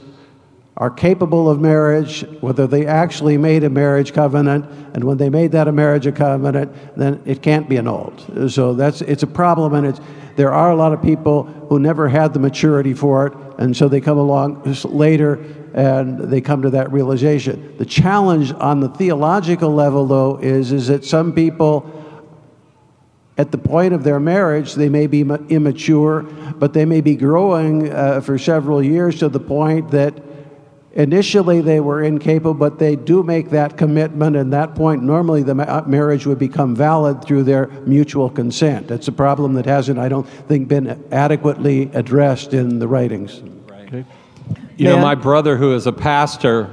are 0.77 0.91
capable 0.91 1.49
of 1.49 1.59
marriage, 1.59 2.21
whether 2.39 2.67
they 2.67 2.85
actually 2.85 3.35
made 3.35 3.63
a 3.63 3.69
marriage 3.69 4.13
covenant, 4.13 4.63
and 4.93 5.03
when 5.03 5.17
they 5.17 5.27
made 5.27 5.51
that 5.51 5.67
a 5.67 5.71
marriage 5.71 6.13
covenant, 6.13 6.71
then 6.95 7.19
it 7.25 7.41
can't 7.41 7.67
be 7.67 7.77
annulled. 7.77 8.51
So 8.51 8.75
that's 8.75 9.01
it's 9.01 9.23
a 9.23 9.27
problem, 9.27 9.73
and 9.73 9.87
it's 9.87 9.99
there 10.35 10.53
are 10.53 10.69
a 10.69 10.75
lot 10.75 10.93
of 10.93 11.01
people 11.01 11.43
who 11.69 11.79
never 11.79 12.07
had 12.07 12.31
the 12.31 12.39
maturity 12.39 12.93
for 12.93 13.25
it, 13.25 13.33
and 13.57 13.75
so 13.75 13.87
they 13.87 13.99
come 13.99 14.19
along 14.19 14.63
later 14.83 15.43
and 15.73 16.19
they 16.19 16.41
come 16.41 16.61
to 16.61 16.69
that 16.71 16.91
realization. 16.91 17.75
The 17.77 17.85
challenge 17.85 18.53
on 18.53 18.79
the 18.79 18.89
theological 18.89 19.73
level, 19.73 20.05
though, 20.05 20.37
is 20.37 20.71
is 20.71 20.87
that 20.87 21.03
some 21.03 21.33
people 21.33 21.91
at 23.39 23.51
the 23.51 23.57
point 23.57 23.93
of 23.93 24.03
their 24.03 24.19
marriage, 24.19 24.75
they 24.75 24.89
may 24.89 25.07
be 25.07 25.21
immature, 25.21 26.21
but 26.57 26.73
they 26.73 26.85
may 26.85 27.01
be 27.01 27.15
growing 27.15 27.91
uh, 27.91 28.21
for 28.21 28.37
several 28.37 28.81
years 28.81 29.19
to 29.19 29.29
the 29.29 29.39
point 29.39 29.91
that 29.91 30.26
Initially, 30.97 31.61
they 31.61 31.79
were 31.79 32.01
incapable, 32.01 32.55
but 32.55 32.79
they 32.79 32.95
do 32.95 33.21
make 33.21 33.51
that 33.51 33.77
commitment, 33.77 34.35
and 34.35 34.51
that 34.51 34.73
point, 34.73 35.03
normally 35.03 35.43
the 35.43 35.53
ma- 35.53 35.83
marriage 35.85 36.25
would 36.25 36.39
become 36.39 36.75
valid 36.75 37.23
through 37.23 37.43
their 37.43 37.67
mutual 37.85 38.31
consent. 38.31 38.89
It's 38.89 39.07
a 39.07 39.11
problem 39.11 39.53
that 39.53 39.67
hasn't, 39.67 39.99
I 39.99 40.09
don't 40.09 40.27
think, 40.27 40.67
been 40.67 41.03
adequately 41.11 41.91
addressed 41.93 42.55
in 42.55 42.79
the 42.79 42.87
writings. 42.87 43.41
Right. 43.69 43.87
Okay. 43.87 44.05
You 44.75 44.85
know, 44.85 44.97
my 44.97 45.13
brother, 45.13 45.55
who 45.55 45.75
is 45.75 45.85
a 45.85 45.93
pastor, 45.93 46.67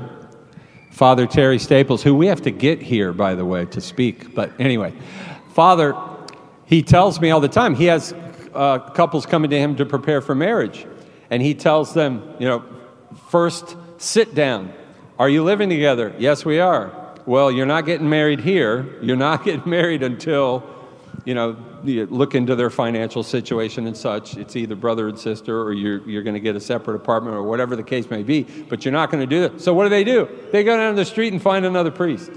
Father 0.90 1.26
Terry 1.26 1.58
Staples, 1.58 2.02
who 2.02 2.14
we 2.14 2.28
have 2.28 2.40
to 2.42 2.50
get 2.50 2.80
here, 2.80 3.12
by 3.12 3.34
the 3.34 3.44
way, 3.44 3.66
to 3.66 3.80
speak. 3.82 4.34
But 4.34 4.58
anyway, 4.58 4.94
Father, 5.52 5.94
he 6.64 6.82
tells 6.82 7.20
me 7.20 7.30
all 7.30 7.40
the 7.40 7.48
time, 7.48 7.74
he 7.74 7.84
has 7.86 8.14
uh, 8.54 8.78
couples 8.78 9.26
coming 9.26 9.50
to 9.50 9.58
him 9.58 9.76
to 9.76 9.84
prepare 9.84 10.22
for 10.22 10.34
marriage. 10.34 10.86
And 11.28 11.42
he 11.42 11.52
tells 11.52 11.92
them, 11.92 12.22
you 12.38 12.48
know, 12.48 12.64
first, 13.28 13.76
Sit 14.04 14.34
down. 14.34 14.70
Are 15.18 15.30
you 15.30 15.42
living 15.42 15.70
together? 15.70 16.14
Yes, 16.18 16.44
we 16.44 16.60
are. 16.60 16.92
Well, 17.24 17.50
you're 17.50 17.64
not 17.64 17.86
getting 17.86 18.10
married 18.10 18.40
here. 18.40 18.98
You're 19.00 19.16
not 19.16 19.44
getting 19.46 19.68
married 19.68 20.02
until 20.02 20.62
you 21.24 21.32
know, 21.32 21.56
you 21.82 22.04
look 22.04 22.34
into 22.34 22.54
their 22.54 22.68
financial 22.68 23.22
situation 23.22 23.86
and 23.86 23.96
such. 23.96 24.36
It's 24.36 24.56
either 24.56 24.76
brother 24.76 25.08
and 25.08 25.18
sister, 25.18 25.62
or 25.62 25.72
you're, 25.72 26.06
you're 26.06 26.22
going 26.22 26.34
to 26.34 26.40
get 26.40 26.54
a 26.54 26.60
separate 26.60 26.96
apartment, 26.96 27.34
or 27.34 27.44
whatever 27.44 27.76
the 27.76 27.82
case 27.82 28.10
may 28.10 28.22
be, 28.22 28.42
but 28.42 28.84
you're 28.84 28.92
not 28.92 29.10
going 29.10 29.22
to 29.22 29.26
do 29.26 29.48
that. 29.48 29.62
So, 29.62 29.72
what 29.72 29.84
do 29.84 29.88
they 29.88 30.04
do? 30.04 30.28
They 30.52 30.64
go 30.64 30.76
down 30.76 30.96
the 30.96 31.04
street 31.06 31.32
and 31.32 31.40
find 31.40 31.64
another 31.64 31.90
priest. 31.90 32.30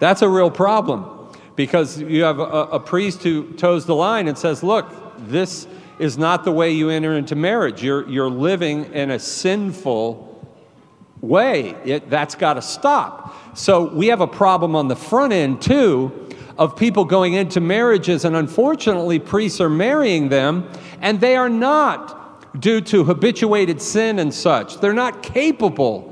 That's 0.00 0.20
a 0.22 0.28
real 0.28 0.50
problem 0.50 1.32
because 1.54 2.00
you 2.00 2.24
have 2.24 2.40
a, 2.40 2.42
a 2.42 2.80
priest 2.80 3.22
who 3.22 3.52
toes 3.52 3.86
the 3.86 3.94
line 3.94 4.26
and 4.26 4.36
says, 4.36 4.64
Look, 4.64 4.90
this 5.28 5.68
is 6.00 6.18
not 6.18 6.42
the 6.42 6.50
way 6.50 6.72
you 6.72 6.90
enter 6.90 7.16
into 7.16 7.36
marriage. 7.36 7.84
You're, 7.84 8.08
you're 8.08 8.30
living 8.30 8.92
in 8.94 9.12
a 9.12 9.20
sinful 9.20 10.31
way. 11.22 11.70
It, 11.84 12.10
that's 12.10 12.34
got 12.34 12.54
to 12.54 12.62
stop. 12.62 13.56
So 13.56 13.84
we 13.84 14.08
have 14.08 14.20
a 14.20 14.26
problem 14.26 14.76
on 14.76 14.88
the 14.88 14.96
front 14.96 15.32
end, 15.32 15.62
too, 15.62 16.28
of 16.58 16.76
people 16.76 17.06
going 17.06 17.32
into 17.32 17.60
marriages, 17.60 18.26
and 18.26 18.36
unfortunately, 18.36 19.18
priests 19.18 19.60
are 19.60 19.70
marrying 19.70 20.28
them, 20.28 20.68
and 21.00 21.20
they 21.20 21.36
are 21.36 21.48
not 21.48 22.60
due 22.60 22.82
to 22.82 23.04
habituated 23.04 23.80
sin 23.80 24.18
and 24.18 24.34
such. 24.34 24.78
They're 24.78 24.92
not 24.92 25.22
capable 25.22 26.10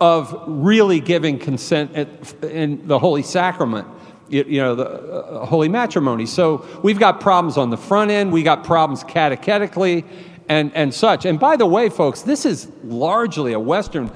of 0.00 0.44
really 0.46 1.00
giving 1.00 1.38
consent 1.38 1.96
in 2.42 2.86
the 2.86 2.98
Holy 2.98 3.22
Sacrament 3.22 3.88
you 4.28 4.60
know, 4.60 4.74
the 4.74 4.84
uh, 4.84 5.46
holy 5.46 5.68
matrimony. 5.68 6.26
So 6.26 6.66
we've 6.82 6.98
got 6.98 7.20
problems 7.20 7.56
on 7.56 7.70
the 7.70 7.76
front 7.76 8.10
end, 8.10 8.32
we 8.32 8.42
got 8.42 8.64
problems 8.64 9.02
catechetically 9.04 10.04
and, 10.48 10.70
and 10.74 10.92
such. 10.92 11.24
And 11.24 11.38
by 11.38 11.56
the 11.56 11.66
way, 11.66 11.88
folks, 11.88 12.22
this 12.22 12.44
is 12.44 12.68
largely 12.84 13.52
a 13.52 13.60
Western 13.60 14.10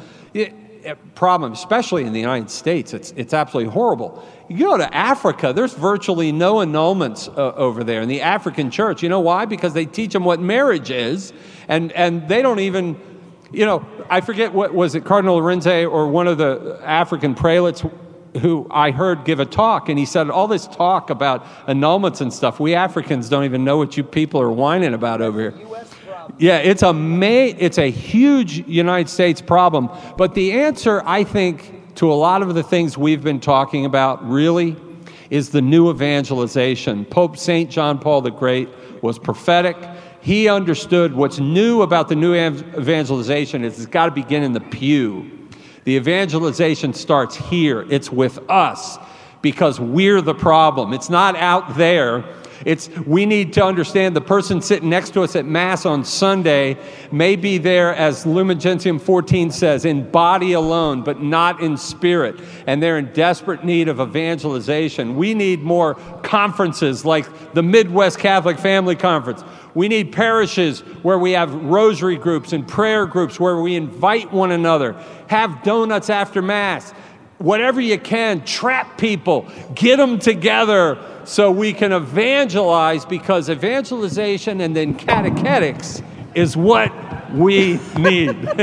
problem, 1.15 1.53
especially 1.53 2.05
in 2.05 2.13
the 2.13 2.21
United 2.21 2.51
States. 2.51 2.93
It's, 2.93 3.13
it's 3.17 3.35
absolutely 3.35 3.73
horrible. 3.73 4.27
You 4.49 4.59
go 4.59 4.77
to 4.77 4.95
Africa, 4.95 5.53
there's 5.53 5.75
virtually 5.75 6.33
no 6.33 6.57
annulments 6.57 7.29
uh, 7.29 7.55
over 7.55 7.85
there 7.85 8.03
in 8.03 8.09
the 8.09 8.21
African 8.21 8.71
church. 8.71 9.03
You 9.03 9.09
know 9.09 9.21
why? 9.21 9.45
Because 9.45 9.75
they 9.75 9.87
teach 9.87 10.13
them 10.13 10.25
what 10.25 10.41
marriage 10.41 10.91
is, 10.91 11.33
and, 11.69 11.93
and 11.93 12.29
they 12.29 12.43
don't 12.43 12.61
even, 12.61 13.01
you 13.53 13.67
know, 13.67 13.87
I 14.11 14.21
forget 14.21 14.53
what 14.53 14.75
was 14.75 14.95
it, 14.95 15.05
Cardinal 15.05 15.41
Lorenze 15.41 15.91
or 15.91 16.09
one 16.09 16.27
of 16.27 16.39
the 16.39 16.81
African 16.83 17.35
prelates 17.35 17.85
who 18.41 18.67
I 18.71 18.91
heard 18.91 19.25
give 19.25 19.41
a 19.41 19.45
talk, 19.45 19.89
and 19.89 19.99
he 19.99 20.07
said, 20.07 20.31
All 20.31 20.49
this 20.49 20.67
talk 20.67 21.11
about 21.11 21.45
annulments 21.67 22.21
and 22.21 22.33
stuff, 22.33 22.59
we 22.59 22.75
Africans 22.75 23.29
don't 23.29 23.45
even 23.45 23.65
know 23.65 23.77
what 23.77 23.97
you 23.97 24.05
people 24.05 24.41
are 24.41 24.51
whining 24.51 24.95
about 24.95 25.21
over 25.21 25.51
here. 25.51 25.67
Yeah, 26.39 26.59
it's 26.59 26.83
a, 26.83 26.93
ma- 26.93 27.27
it's 27.27 27.79
a 27.79 27.91
huge 27.91 28.67
United 28.69 29.09
States 29.09 29.41
problem. 29.41 29.91
But 30.17 30.35
the 30.35 30.53
answer, 30.53 31.03
I 31.05 31.25
think, 31.25 31.95
to 31.97 32.11
a 32.11 32.15
lot 32.15 32.43
of 32.43 32.55
the 32.55 32.63
things 32.63 32.97
we've 32.97 33.23
been 33.23 33.41
talking 33.41 33.85
about 33.85 34.29
really 34.29 34.77
is 35.31 35.51
the 35.51 35.63
new 35.63 35.91
evangelization. 35.91 37.05
Pope 37.05 37.37
St. 37.37 37.71
John 37.71 37.99
Paul 37.99 38.21
the 38.21 38.31
Great 38.31 38.69
was 39.03 39.19
prophetic. 39.19 39.77
He 40.21 40.49
understood 40.49 41.15
what's 41.15 41.39
new 41.39 41.83
about 41.83 42.09
the 42.09 42.15
new 42.15 42.35
evangelization 42.35 43.65
is 43.65 43.79
it's 43.79 43.87
got 43.87 44.07
to 44.07 44.13
begin 44.13 44.43
in 44.43 44.53
the 44.53 44.61
pew. 44.61 45.49
The 45.85 45.97
evangelization 45.97 46.93
starts 46.93 47.35
here. 47.35 47.85
It's 47.91 48.11
with 48.11 48.39
us 48.49 48.99
because 49.43 49.81
we're 49.81 50.21
the 50.21 50.35
problem. 50.35 50.93
It's 50.93 51.11
not 51.11 51.35
out 51.35 51.77
there 51.77 52.25
it's 52.65 52.89
we 53.07 53.27
need 53.27 53.53
to 53.55 53.65
understand 53.65 54.15
the 54.15 54.21
person 54.21 54.61
sitting 54.61 54.91
next 54.91 55.11
to 55.11 55.23
us 55.23 55.37
at 55.37 55.45
Mass 55.45 55.85
on 55.87 56.05
Sunday 56.05 56.77
may 57.11 57.37
be 57.37 57.59
there, 57.59 57.95
as 57.95 58.25
Lumen 58.27 58.61
Gentium 58.61 58.99
14 58.99 59.51
says, 59.51 59.85
in 59.85 60.11
body 60.11 60.53
alone, 60.53 61.03
but 61.03 61.21
not 61.21 61.61
in 61.61 61.77
spirit. 61.77 62.41
And 62.67 62.83
they're 62.83 62.99
in 62.99 63.13
desperate 63.13 63.65
need 63.65 63.89
of 63.89 64.01
evangelization. 64.01 65.17
We 65.17 65.35
need 65.35 65.63
more 65.63 65.95
conferences 66.23 67.05
like 67.05 67.55
the 67.55 67.63
Midwest 67.63 68.19
Catholic 68.19 68.59
Family 68.59 68.97
Conference. 68.97 69.43
We 69.75 69.89
need 69.89 70.13
parishes 70.13 70.81
where 71.03 71.19
we 71.19 71.33
have 71.33 71.53
rosary 71.55 72.17
groups 72.17 72.53
and 72.53 72.67
prayer 72.67 73.07
groups 73.07 73.41
where 73.41 73.61
we 73.61 73.75
invite 73.75 74.31
one 74.31 74.51
another, 74.53 74.95
have 75.29 75.63
donuts 75.63 76.11
after 76.11 76.43
Mass. 76.43 76.93
Whatever 77.39 77.81
you 77.81 77.99
can, 77.99 78.45
trap 78.45 78.99
people, 78.99 79.51
get 79.75 79.97
them 79.97 80.19
together 80.19 80.99
so 81.25 81.51
we 81.51 81.73
can 81.73 81.93
evangelize 81.93 83.05
because 83.05 83.49
evangelization 83.49 84.61
and 84.61 84.75
then 84.75 84.95
catechetics 84.95 86.03
is 86.35 86.57
what 86.57 86.93
we 87.33 87.79
need. 87.97 88.31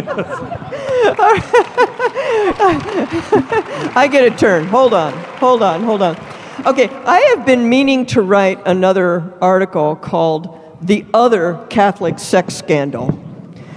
I 3.95 4.07
get 4.11 4.31
a 4.31 4.35
turn. 4.35 4.67
Hold 4.67 4.93
on, 4.93 5.13
hold 5.37 5.63
on, 5.63 5.83
hold 5.83 6.01
on. 6.01 6.17
Okay, 6.65 6.89
I 6.89 7.19
have 7.35 7.45
been 7.45 7.69
meaning 7.69 8.05
to 8.07 8.21
write 8.21 8.59
another 8.65 9.33
article 9.41 9.95
called 9.95 10.59
The 10.81 11.05
Other 11.13 11.65
Catholic 11.69 12.19
Sex 12.19 12.53
Scandal. 12.55 13.11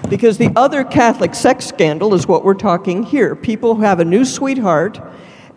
Because 0.08 0.36
the 0.36 0.50
other 0.56 0.84
Catholic 0.84 1.34
sex 1.34 1.64
scandal 1.64 2.12
is 2.12 2.26
what 2.26 2.44
we're 2.44 2.52
talking 2.52 3.02
here. 3.02 3.34
People 3.34 3.76
who 3.76 3.82
have 3.82 3.98
a 3.98 4.04
new 4.04 4.26
sweetheart 4.26 5.00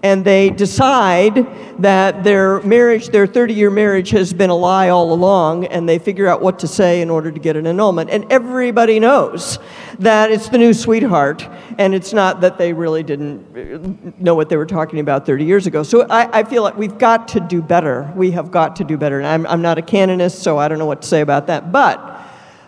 and 0.05 0.23
they 0.23 0.51
decide 0.51 1.47
that 1.81 2.23
their 2.23 2.61
marriage, 2.61 3.07
their 3.07 3.25
30 3.25 3.55
year 3.55 3.71
marriage, 3.71 4.11
has 4.11 4.33
been 4.33 4.51
a 4.51 4.55
lie 4.55 4.89
all 4.89 5.11
along, 5.11 5.65
and 5.65 5.89
they 5.89 5.97
figure 5.97 6.27
out 6.27 6.41
what 6.41 6.59
to 6.59 6.67
say 6.67 7.01
in 7.01 7.09
order 7.09 7.31
to 7.31 7.39
get 7.39 7.55
an 7.55 7.65
annulment. 7.65 8.11
And 8.11 8.31
everybody 8.31 8.99
knows 8.99 9.57
that 9.97 10.29
it's 10.29 10.47
the 10.49 10.59
new 10.59 10.75
sweetheart, 10.75 11.49
and 11.79 11.95
it's 11.95 12.13
not 12.13 12.41
that 12.41 12.59
they 12.59 12.71
really 12.71 13.01
didn't 13.01 14.21
know 14.21 14.35
what 14.35 14.47
they 14.47 14.57
were 14.57 14.67
talking 14.67 14.99
about 14.99 15.25
30 15.25 15.43
years 15.43 15.65
ago. 15.65 15.81
So 15.81 16.05
I, 16.07 16.41
I 16.41 16.43
feel 16.43 16.61
like 16.61 16.77
we've 16.77 16.99
got 16.99 17.27
to 17.29 17.39
do 17.39 17.63
better. 17.63 18.13
We 18.15 18.29
have 18.29 18.51
got 18.51 18.75
to 18.75 18.83
do 18.83 18.97
better. 18.97 19.17
And 19.17 19.25
I'm, 19.25 19.47
I'm 19.47 19.63
not 19.63 19.79
a 19.79 19.81
canonist, 19.81 20.43
so 20.43 20.59
I 20.59 20.67
don't 20.67 20.77
know 20.77 20.85
what 20.85 21.01
to 21.01 21.07
say 21.07 21.21
about 21.21 21.47
that. 21.47 21.71
But 21.71 22.21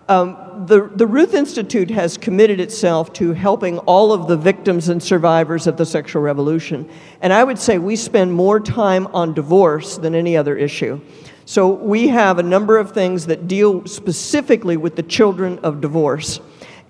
um, 0.09 0.46
the, 0.65 0.89
the 0.95 1.05
Ruth 1.05 1.33
Institute 1.33 1.89
has 1.91 2.17
committed 2.17 2.59
itself 2.59 3.13
to 3.13 3.33
helping 3.33 3.79
all 3.79 4.11
of 4.11 4.27
the 4.27 4.37
victims 4.37 4.89
and 4.89 5.01
survivors 5.01 5.67
of 5.67 5.77
the 5.77 5.85
sexual 5.85 6.21
revolution. 6.21 6.89
And 7.21 7.31
I 7.31 7.43
would 7.43 7.59
say 7.59 7.77
we 7.77 7.95
spend 7.95 8.33
more 8.33 8.59
time 8.59 9.07
on 9.07 9.33
divorce 9.33 9.97
than 9.97 10.15
any 10.15 10.35
other 10.35 10.57
issue. 10.57 11.01
So 11.45 11.69
we 11.69 12.09
have 12.09 12.39
a 12.39 12.43
number 12.43 12.77
of 12.77 12.91
things 12.91 13.27
that 13.27 13.47
deal 13.47 13.85
specifically 13.85 14.75
with 14.75 14.95
the 14.95 15.03
children 15.03 15.59
of 15.59 15.79
divorce. 15.79 16.41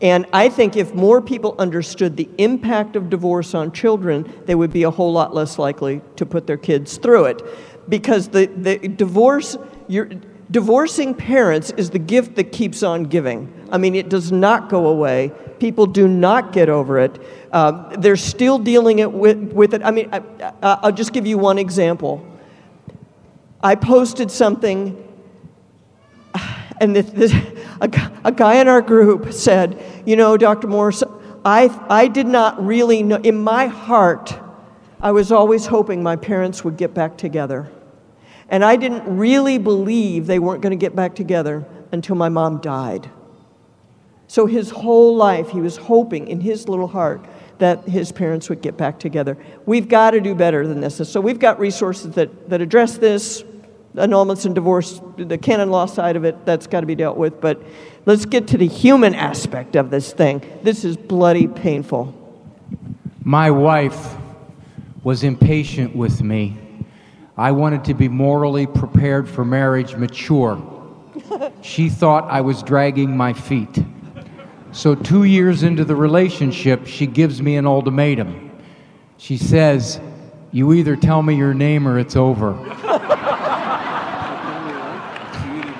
And 0.02 0.26
I 0.32 0.50
think 0.50 0.76
if 0.76 0.94
more 0.94 1.22
people 1.22 1.56
understood 1.58 2.18
the 2.18 2.30
impact 2.38 2.96
of 2.96 3.10
divorce 3.10 3.54
on 3.54 3.72
children, 3.72 4.32
they 4.46 4.56
would 4.56 4.72
be 4.72 4.84
a 4.84 4.92
whole 4.92 5.12
lot 5.12 5.34
less 5.34 5.58
likely 5.58 6.02
to 6.16 6.26
put 6.26 6.48
their 6.48 6.58
kids 6.58 6.98
through 6.98 7.26
it. 7.26 7.42
Because 7.90 8.30
the, 8.30 8.48
the 8.48 8.78
divorce, 8.78 9.58
divorcing 10.50 11.14
parents 11.14 11.72
is 11.72 11.90
the 11.90 12.00
gift 12.00 12.36
that 12.36 12.52
keeps 12.52 12.84
on 12.84 13.04
giving. 13.04 13.54
I 13.72 13.78
mean, 13.78 13.96
it 13.96 14.10
does 14.10 14.32
not 14.32 14.70
go 14.70 14.88
away. 14.88 15.32
People 15.60 15.86
do 15.86 16.08
not 16.08 16.54
get 16.54 16.70
over 16.70 17.00
it. 17.00 17.20
Uh, 17.52 17.96
they're 17.98 18.16
still 18.16 18.60
dealing 18.60 19.00
it 19.00 19.12
with, 19.12 19.52
with 19.52 19.74
it. 19.74 19.82
I 19.84 19.92
mean, 19.92 20.10
I, 20.62 20.80
will 20.84 20.92
just 20.92 21.14
give 21.14 21.26
you 21.26 21.38
one 21.38 21.58
example. 21.58 22.26
I 23.62 23.76
posted 23.76 24.30
something, 24.30 25.04
and 26.80 26.96
this, 26.96 27.10
this, 27.10 27.34
a, 27.82 27.90
a 28.24 28.32
guy 28.32 28.56
in 28.56 28.68
our 28.68 28.82
group 28.82 29.34
said, 29.34 29.82
You 30.06 30.16
know, 30.16 30.38
Dr. 30.38 30.68
Morse, 30.68 31.04
I, 31.44 31.70
I 31.90 32.08
did 32.08 32.28
not 32.28 32.64
really 32.64 33.04
know, 33.04 33.18
in 33.18 33.42
my 33.44 33.68
heart, 33.68 34.38
I 35.00 35.12
was 35.12 35.32
always 35.32 35.66
hoping 35.66 36.02
my 36.02 36.16
parents 36.16 36.64
would 36.64 36.78
get 36.78 36.94
back 36.94 37.18
together. 37.18 37.70
And 38.50 38.64
I 38.64 38.76
didn't 38.76 39.18
really 39.18 39.58
believe 39.58 40.28
they 40.28 40.40
weren't 40.40 40.62
going 40.62 40.78
to 40.78 40.82
get 40.82 40.96
back 40.96 41.16
together 41.16 41.66
until 41.92 42.16
my 42.16 42.30
mom 42.30 42.60
died. 42.62 43.10
So 44.28 44.46
his 44.46 44.70
whole 44.70 45.16
life, 45.16 45.50
he 45.50 45.62
was 45.62 45.78
hoping 45.78 46.28
in 46.28 46.42
his 46.42 46.68
little 46.68 46.88
heart 46.88 47.26
that 47.60 47.88
his 47.88 48.12
parents 48.12 48.50
would 48.50 48.62
get 48.62 48.78
back 48.78 49.00
together. 49.00 49.38
We've 49.66 49.88
got 49.88 50.12
to 50.12 50.20
do 50.20 50.36
better 50.36 50.68
than 50.68 50.82
this. 50.82 51.10
So 51.10 51.20
we've 51.20 51.40
got 51.40 51.60
resources 51.60 52.12
that, 52.12 52.50
that 52.50 52.62
address 52.62 52.98
this 52.98 53.44
annulments 53.96 54.46
and 54.46 54.54
divorce, 54.54 55.02
the 55.18 55.38
canon 55.38 55.72
law 55.72 55.88
side 55.88 56.16
of 56.16 56.24
it, 56.24 56.46
that's 56.46 56.68
got 56.68 56.82
to 56.82 56.86
be 56.86 56.96
dealt 56.96 57.18
with. 57.18 57.42
But 57.42 57.62
let's 58.06 58.26
get 58.26 58.48
to 58.50 58.58
the 58.58 58.68
human 58.68 59.16
aspect 59.16 59.76
of 59.76 59.90
this 59.90 60.14
thing. 60.14 60.42
This 60.62 60.86
is 60.86 60.96
bloody 60.96 61.48
painful. 61.48 62.14
My 63.24 63.50
wife 63.50 64.16
was 65.04 65.24
impatient 65.24 65.96
with 65.96 66.22
me. 66.22 66.58
I 67.38 67.52
wanted 67.52 67.86
to 67.86 67.94
be 67.94 68.10
morally 68.10 68.66
prepared 68.66 69.30
for 69.30 69.46
marriage, 69.46 69.96
mature. 69.96 70.60
She 71.62 71.88
thought 71.88 72.28
I 72.32 72.42
was 72.42 72.64
dragging 72.64 73.16
my 73.16 73.34
feet. 73.34 73.78
So, 74.72 74.96
two 74.96 75.24
years 75.24 75.62
into 75.62 75.86
the 75.86 75.96
relationship, 75.96 76.88
she 76.88 77.06
gives 77.06 77.40
me 77.42 77.56
an 77.56 77.68
ultimatum. 77.68 78.50
She 79.18 79.38
says, 79.38 80.02
You 80.52 80.74
either 80.74 80.96
tell 80.96 81.22
me 81.22 81.36
your 81.36 81.54
name 81.54 81.88
or 81.88 82.00
it's 82.00 82.16
over. 82.16 82.52
you 82.54 82.64
either 82.64 82.98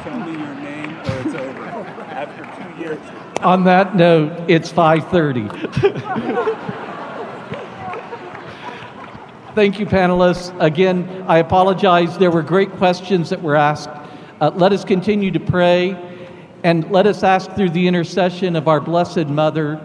tell 0.04 0.20
me 0.20 0.34
your 0.34 0.56
name 0.56 0.96
or 0.96 1.20
it's 1.20 1.36
over. 1.36 1.68
After 2.12 2.76
two 2.76 2.82
years. 2.82 3.00
On 3.42 3.64
that 3.64 3.96
note, 3.96 4.48
it's 4.48 4.72
5:30. 4.72 6.92
Thank 9.58 9.80
you, 9.80 9.88
panelists. 9.88 10.56
Again, 10.62 11.26
I 11.28 11.40
apologize. 11.40 12.16
There 12.20 12.30
were 12.30 12.44
great 12.44 12.70
questions 12.74 13.32
that 13.32 13.42
were 13.42 13.56
asked. 13.56 13.90
Uh, 14.40 14.52
let 14.54 14.72
us 14.72 14.86
continue 14.86 15.32
to 15.32 15.40
pray 15.40 15.98
and 16.64 16.92
let 16.92 17.08
us 17.08 17.24
ask 17.24 17.52
through 17.54 17.72
the 17.72 17.88
intercession 17.88 18.56
of 18.56 18.68
our 18.68 18.80
Blessed 18.80 19.26
Mother, 19.26 19.84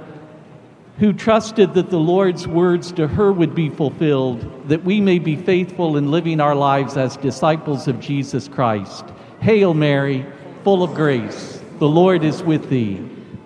who 0.99 1.14
trusted 1.14 1.73
that 1.73 1.89
the 1.89 1.97
Lord's 1.97 2.47
words 2.47 2.93
to 2.93 3.09
her 3.09 3.33
would 3.33 3.55
be 3.55 3.70
fulfilled, 3.70 4.68
that 4.68 4.85
we 4.85 5.01
may 5.01 5.18
be 5.18 5.37
faithful 5.37 5.97
in 5.97 6.11
living 6.11 6.39
our 6.39 6.55
lives 6.55 6.99
as 6.99 7.16
disciples 7.16 7.89
of 7.89 7.99
Jesus 7.99 8.49
Christ. 8.49 9.07
Hail 9.41 9.73
Mary, 9.73 10.27
full 10.64 10.83
of 10.83 10.93
grace, 10.93 11.62
the 11.79 11.89
Lord 11.89 12.25
is 12.25 12.43
with 12.43 12.68
thee. 12.68 12.97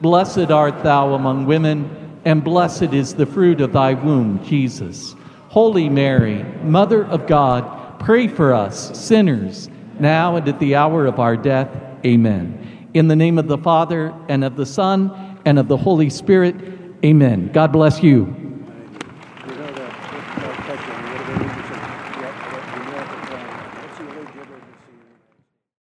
Blessed 0.00 0.50
art 0.50 0.82
thou 0.82 1.14
among 1.14 1.46
women, 1.46 2.18
and 2.24 2.42
blessed 2.42 2.92
is 2.94 3.14
the 3.14 3.26
fruit 3.26 3.60
of 3.60 3.72
thy 3.72 3.94
womb, 3.94 4.44
Jesus. 4.44 5.14
Holy 5.56 5.88
Mary, 5.88 6.42
Mother 6.64 7.06
of 7.06 7.26
God, 7.26 7.98
pray 7.98 8.28
for 8.28 8.52
us, 8.52 8.94
sinners, 8.94 9.70
now 9.98 10.36
and 10.36 10.46
at 10.46 10.60
the 10.60 10.74
hour 10.74 11.06
of 11.06 11.18
our 11.18 11.34
death. 11.34 11.70
Amen. 12.04 12.90
In 12.92 13.08
the 13.08 13.16
name 13.16 13.38
of 13.38 13.48
the 13.48 13.56
Father, 13.56 14.12
and 14.28 14.44
of 14.44 14.56
the 14.56 14.66
Son, 14.66 15.40
and 15.46 15.58
of 15.58 15.66
the 15.66 15.76
Holy 15.78 16.10
Spirit, 16.10 16.56
amen. 17.02 17.50
God 17.54 17.72
bless 17.72 18.02
you. 18.02 18.45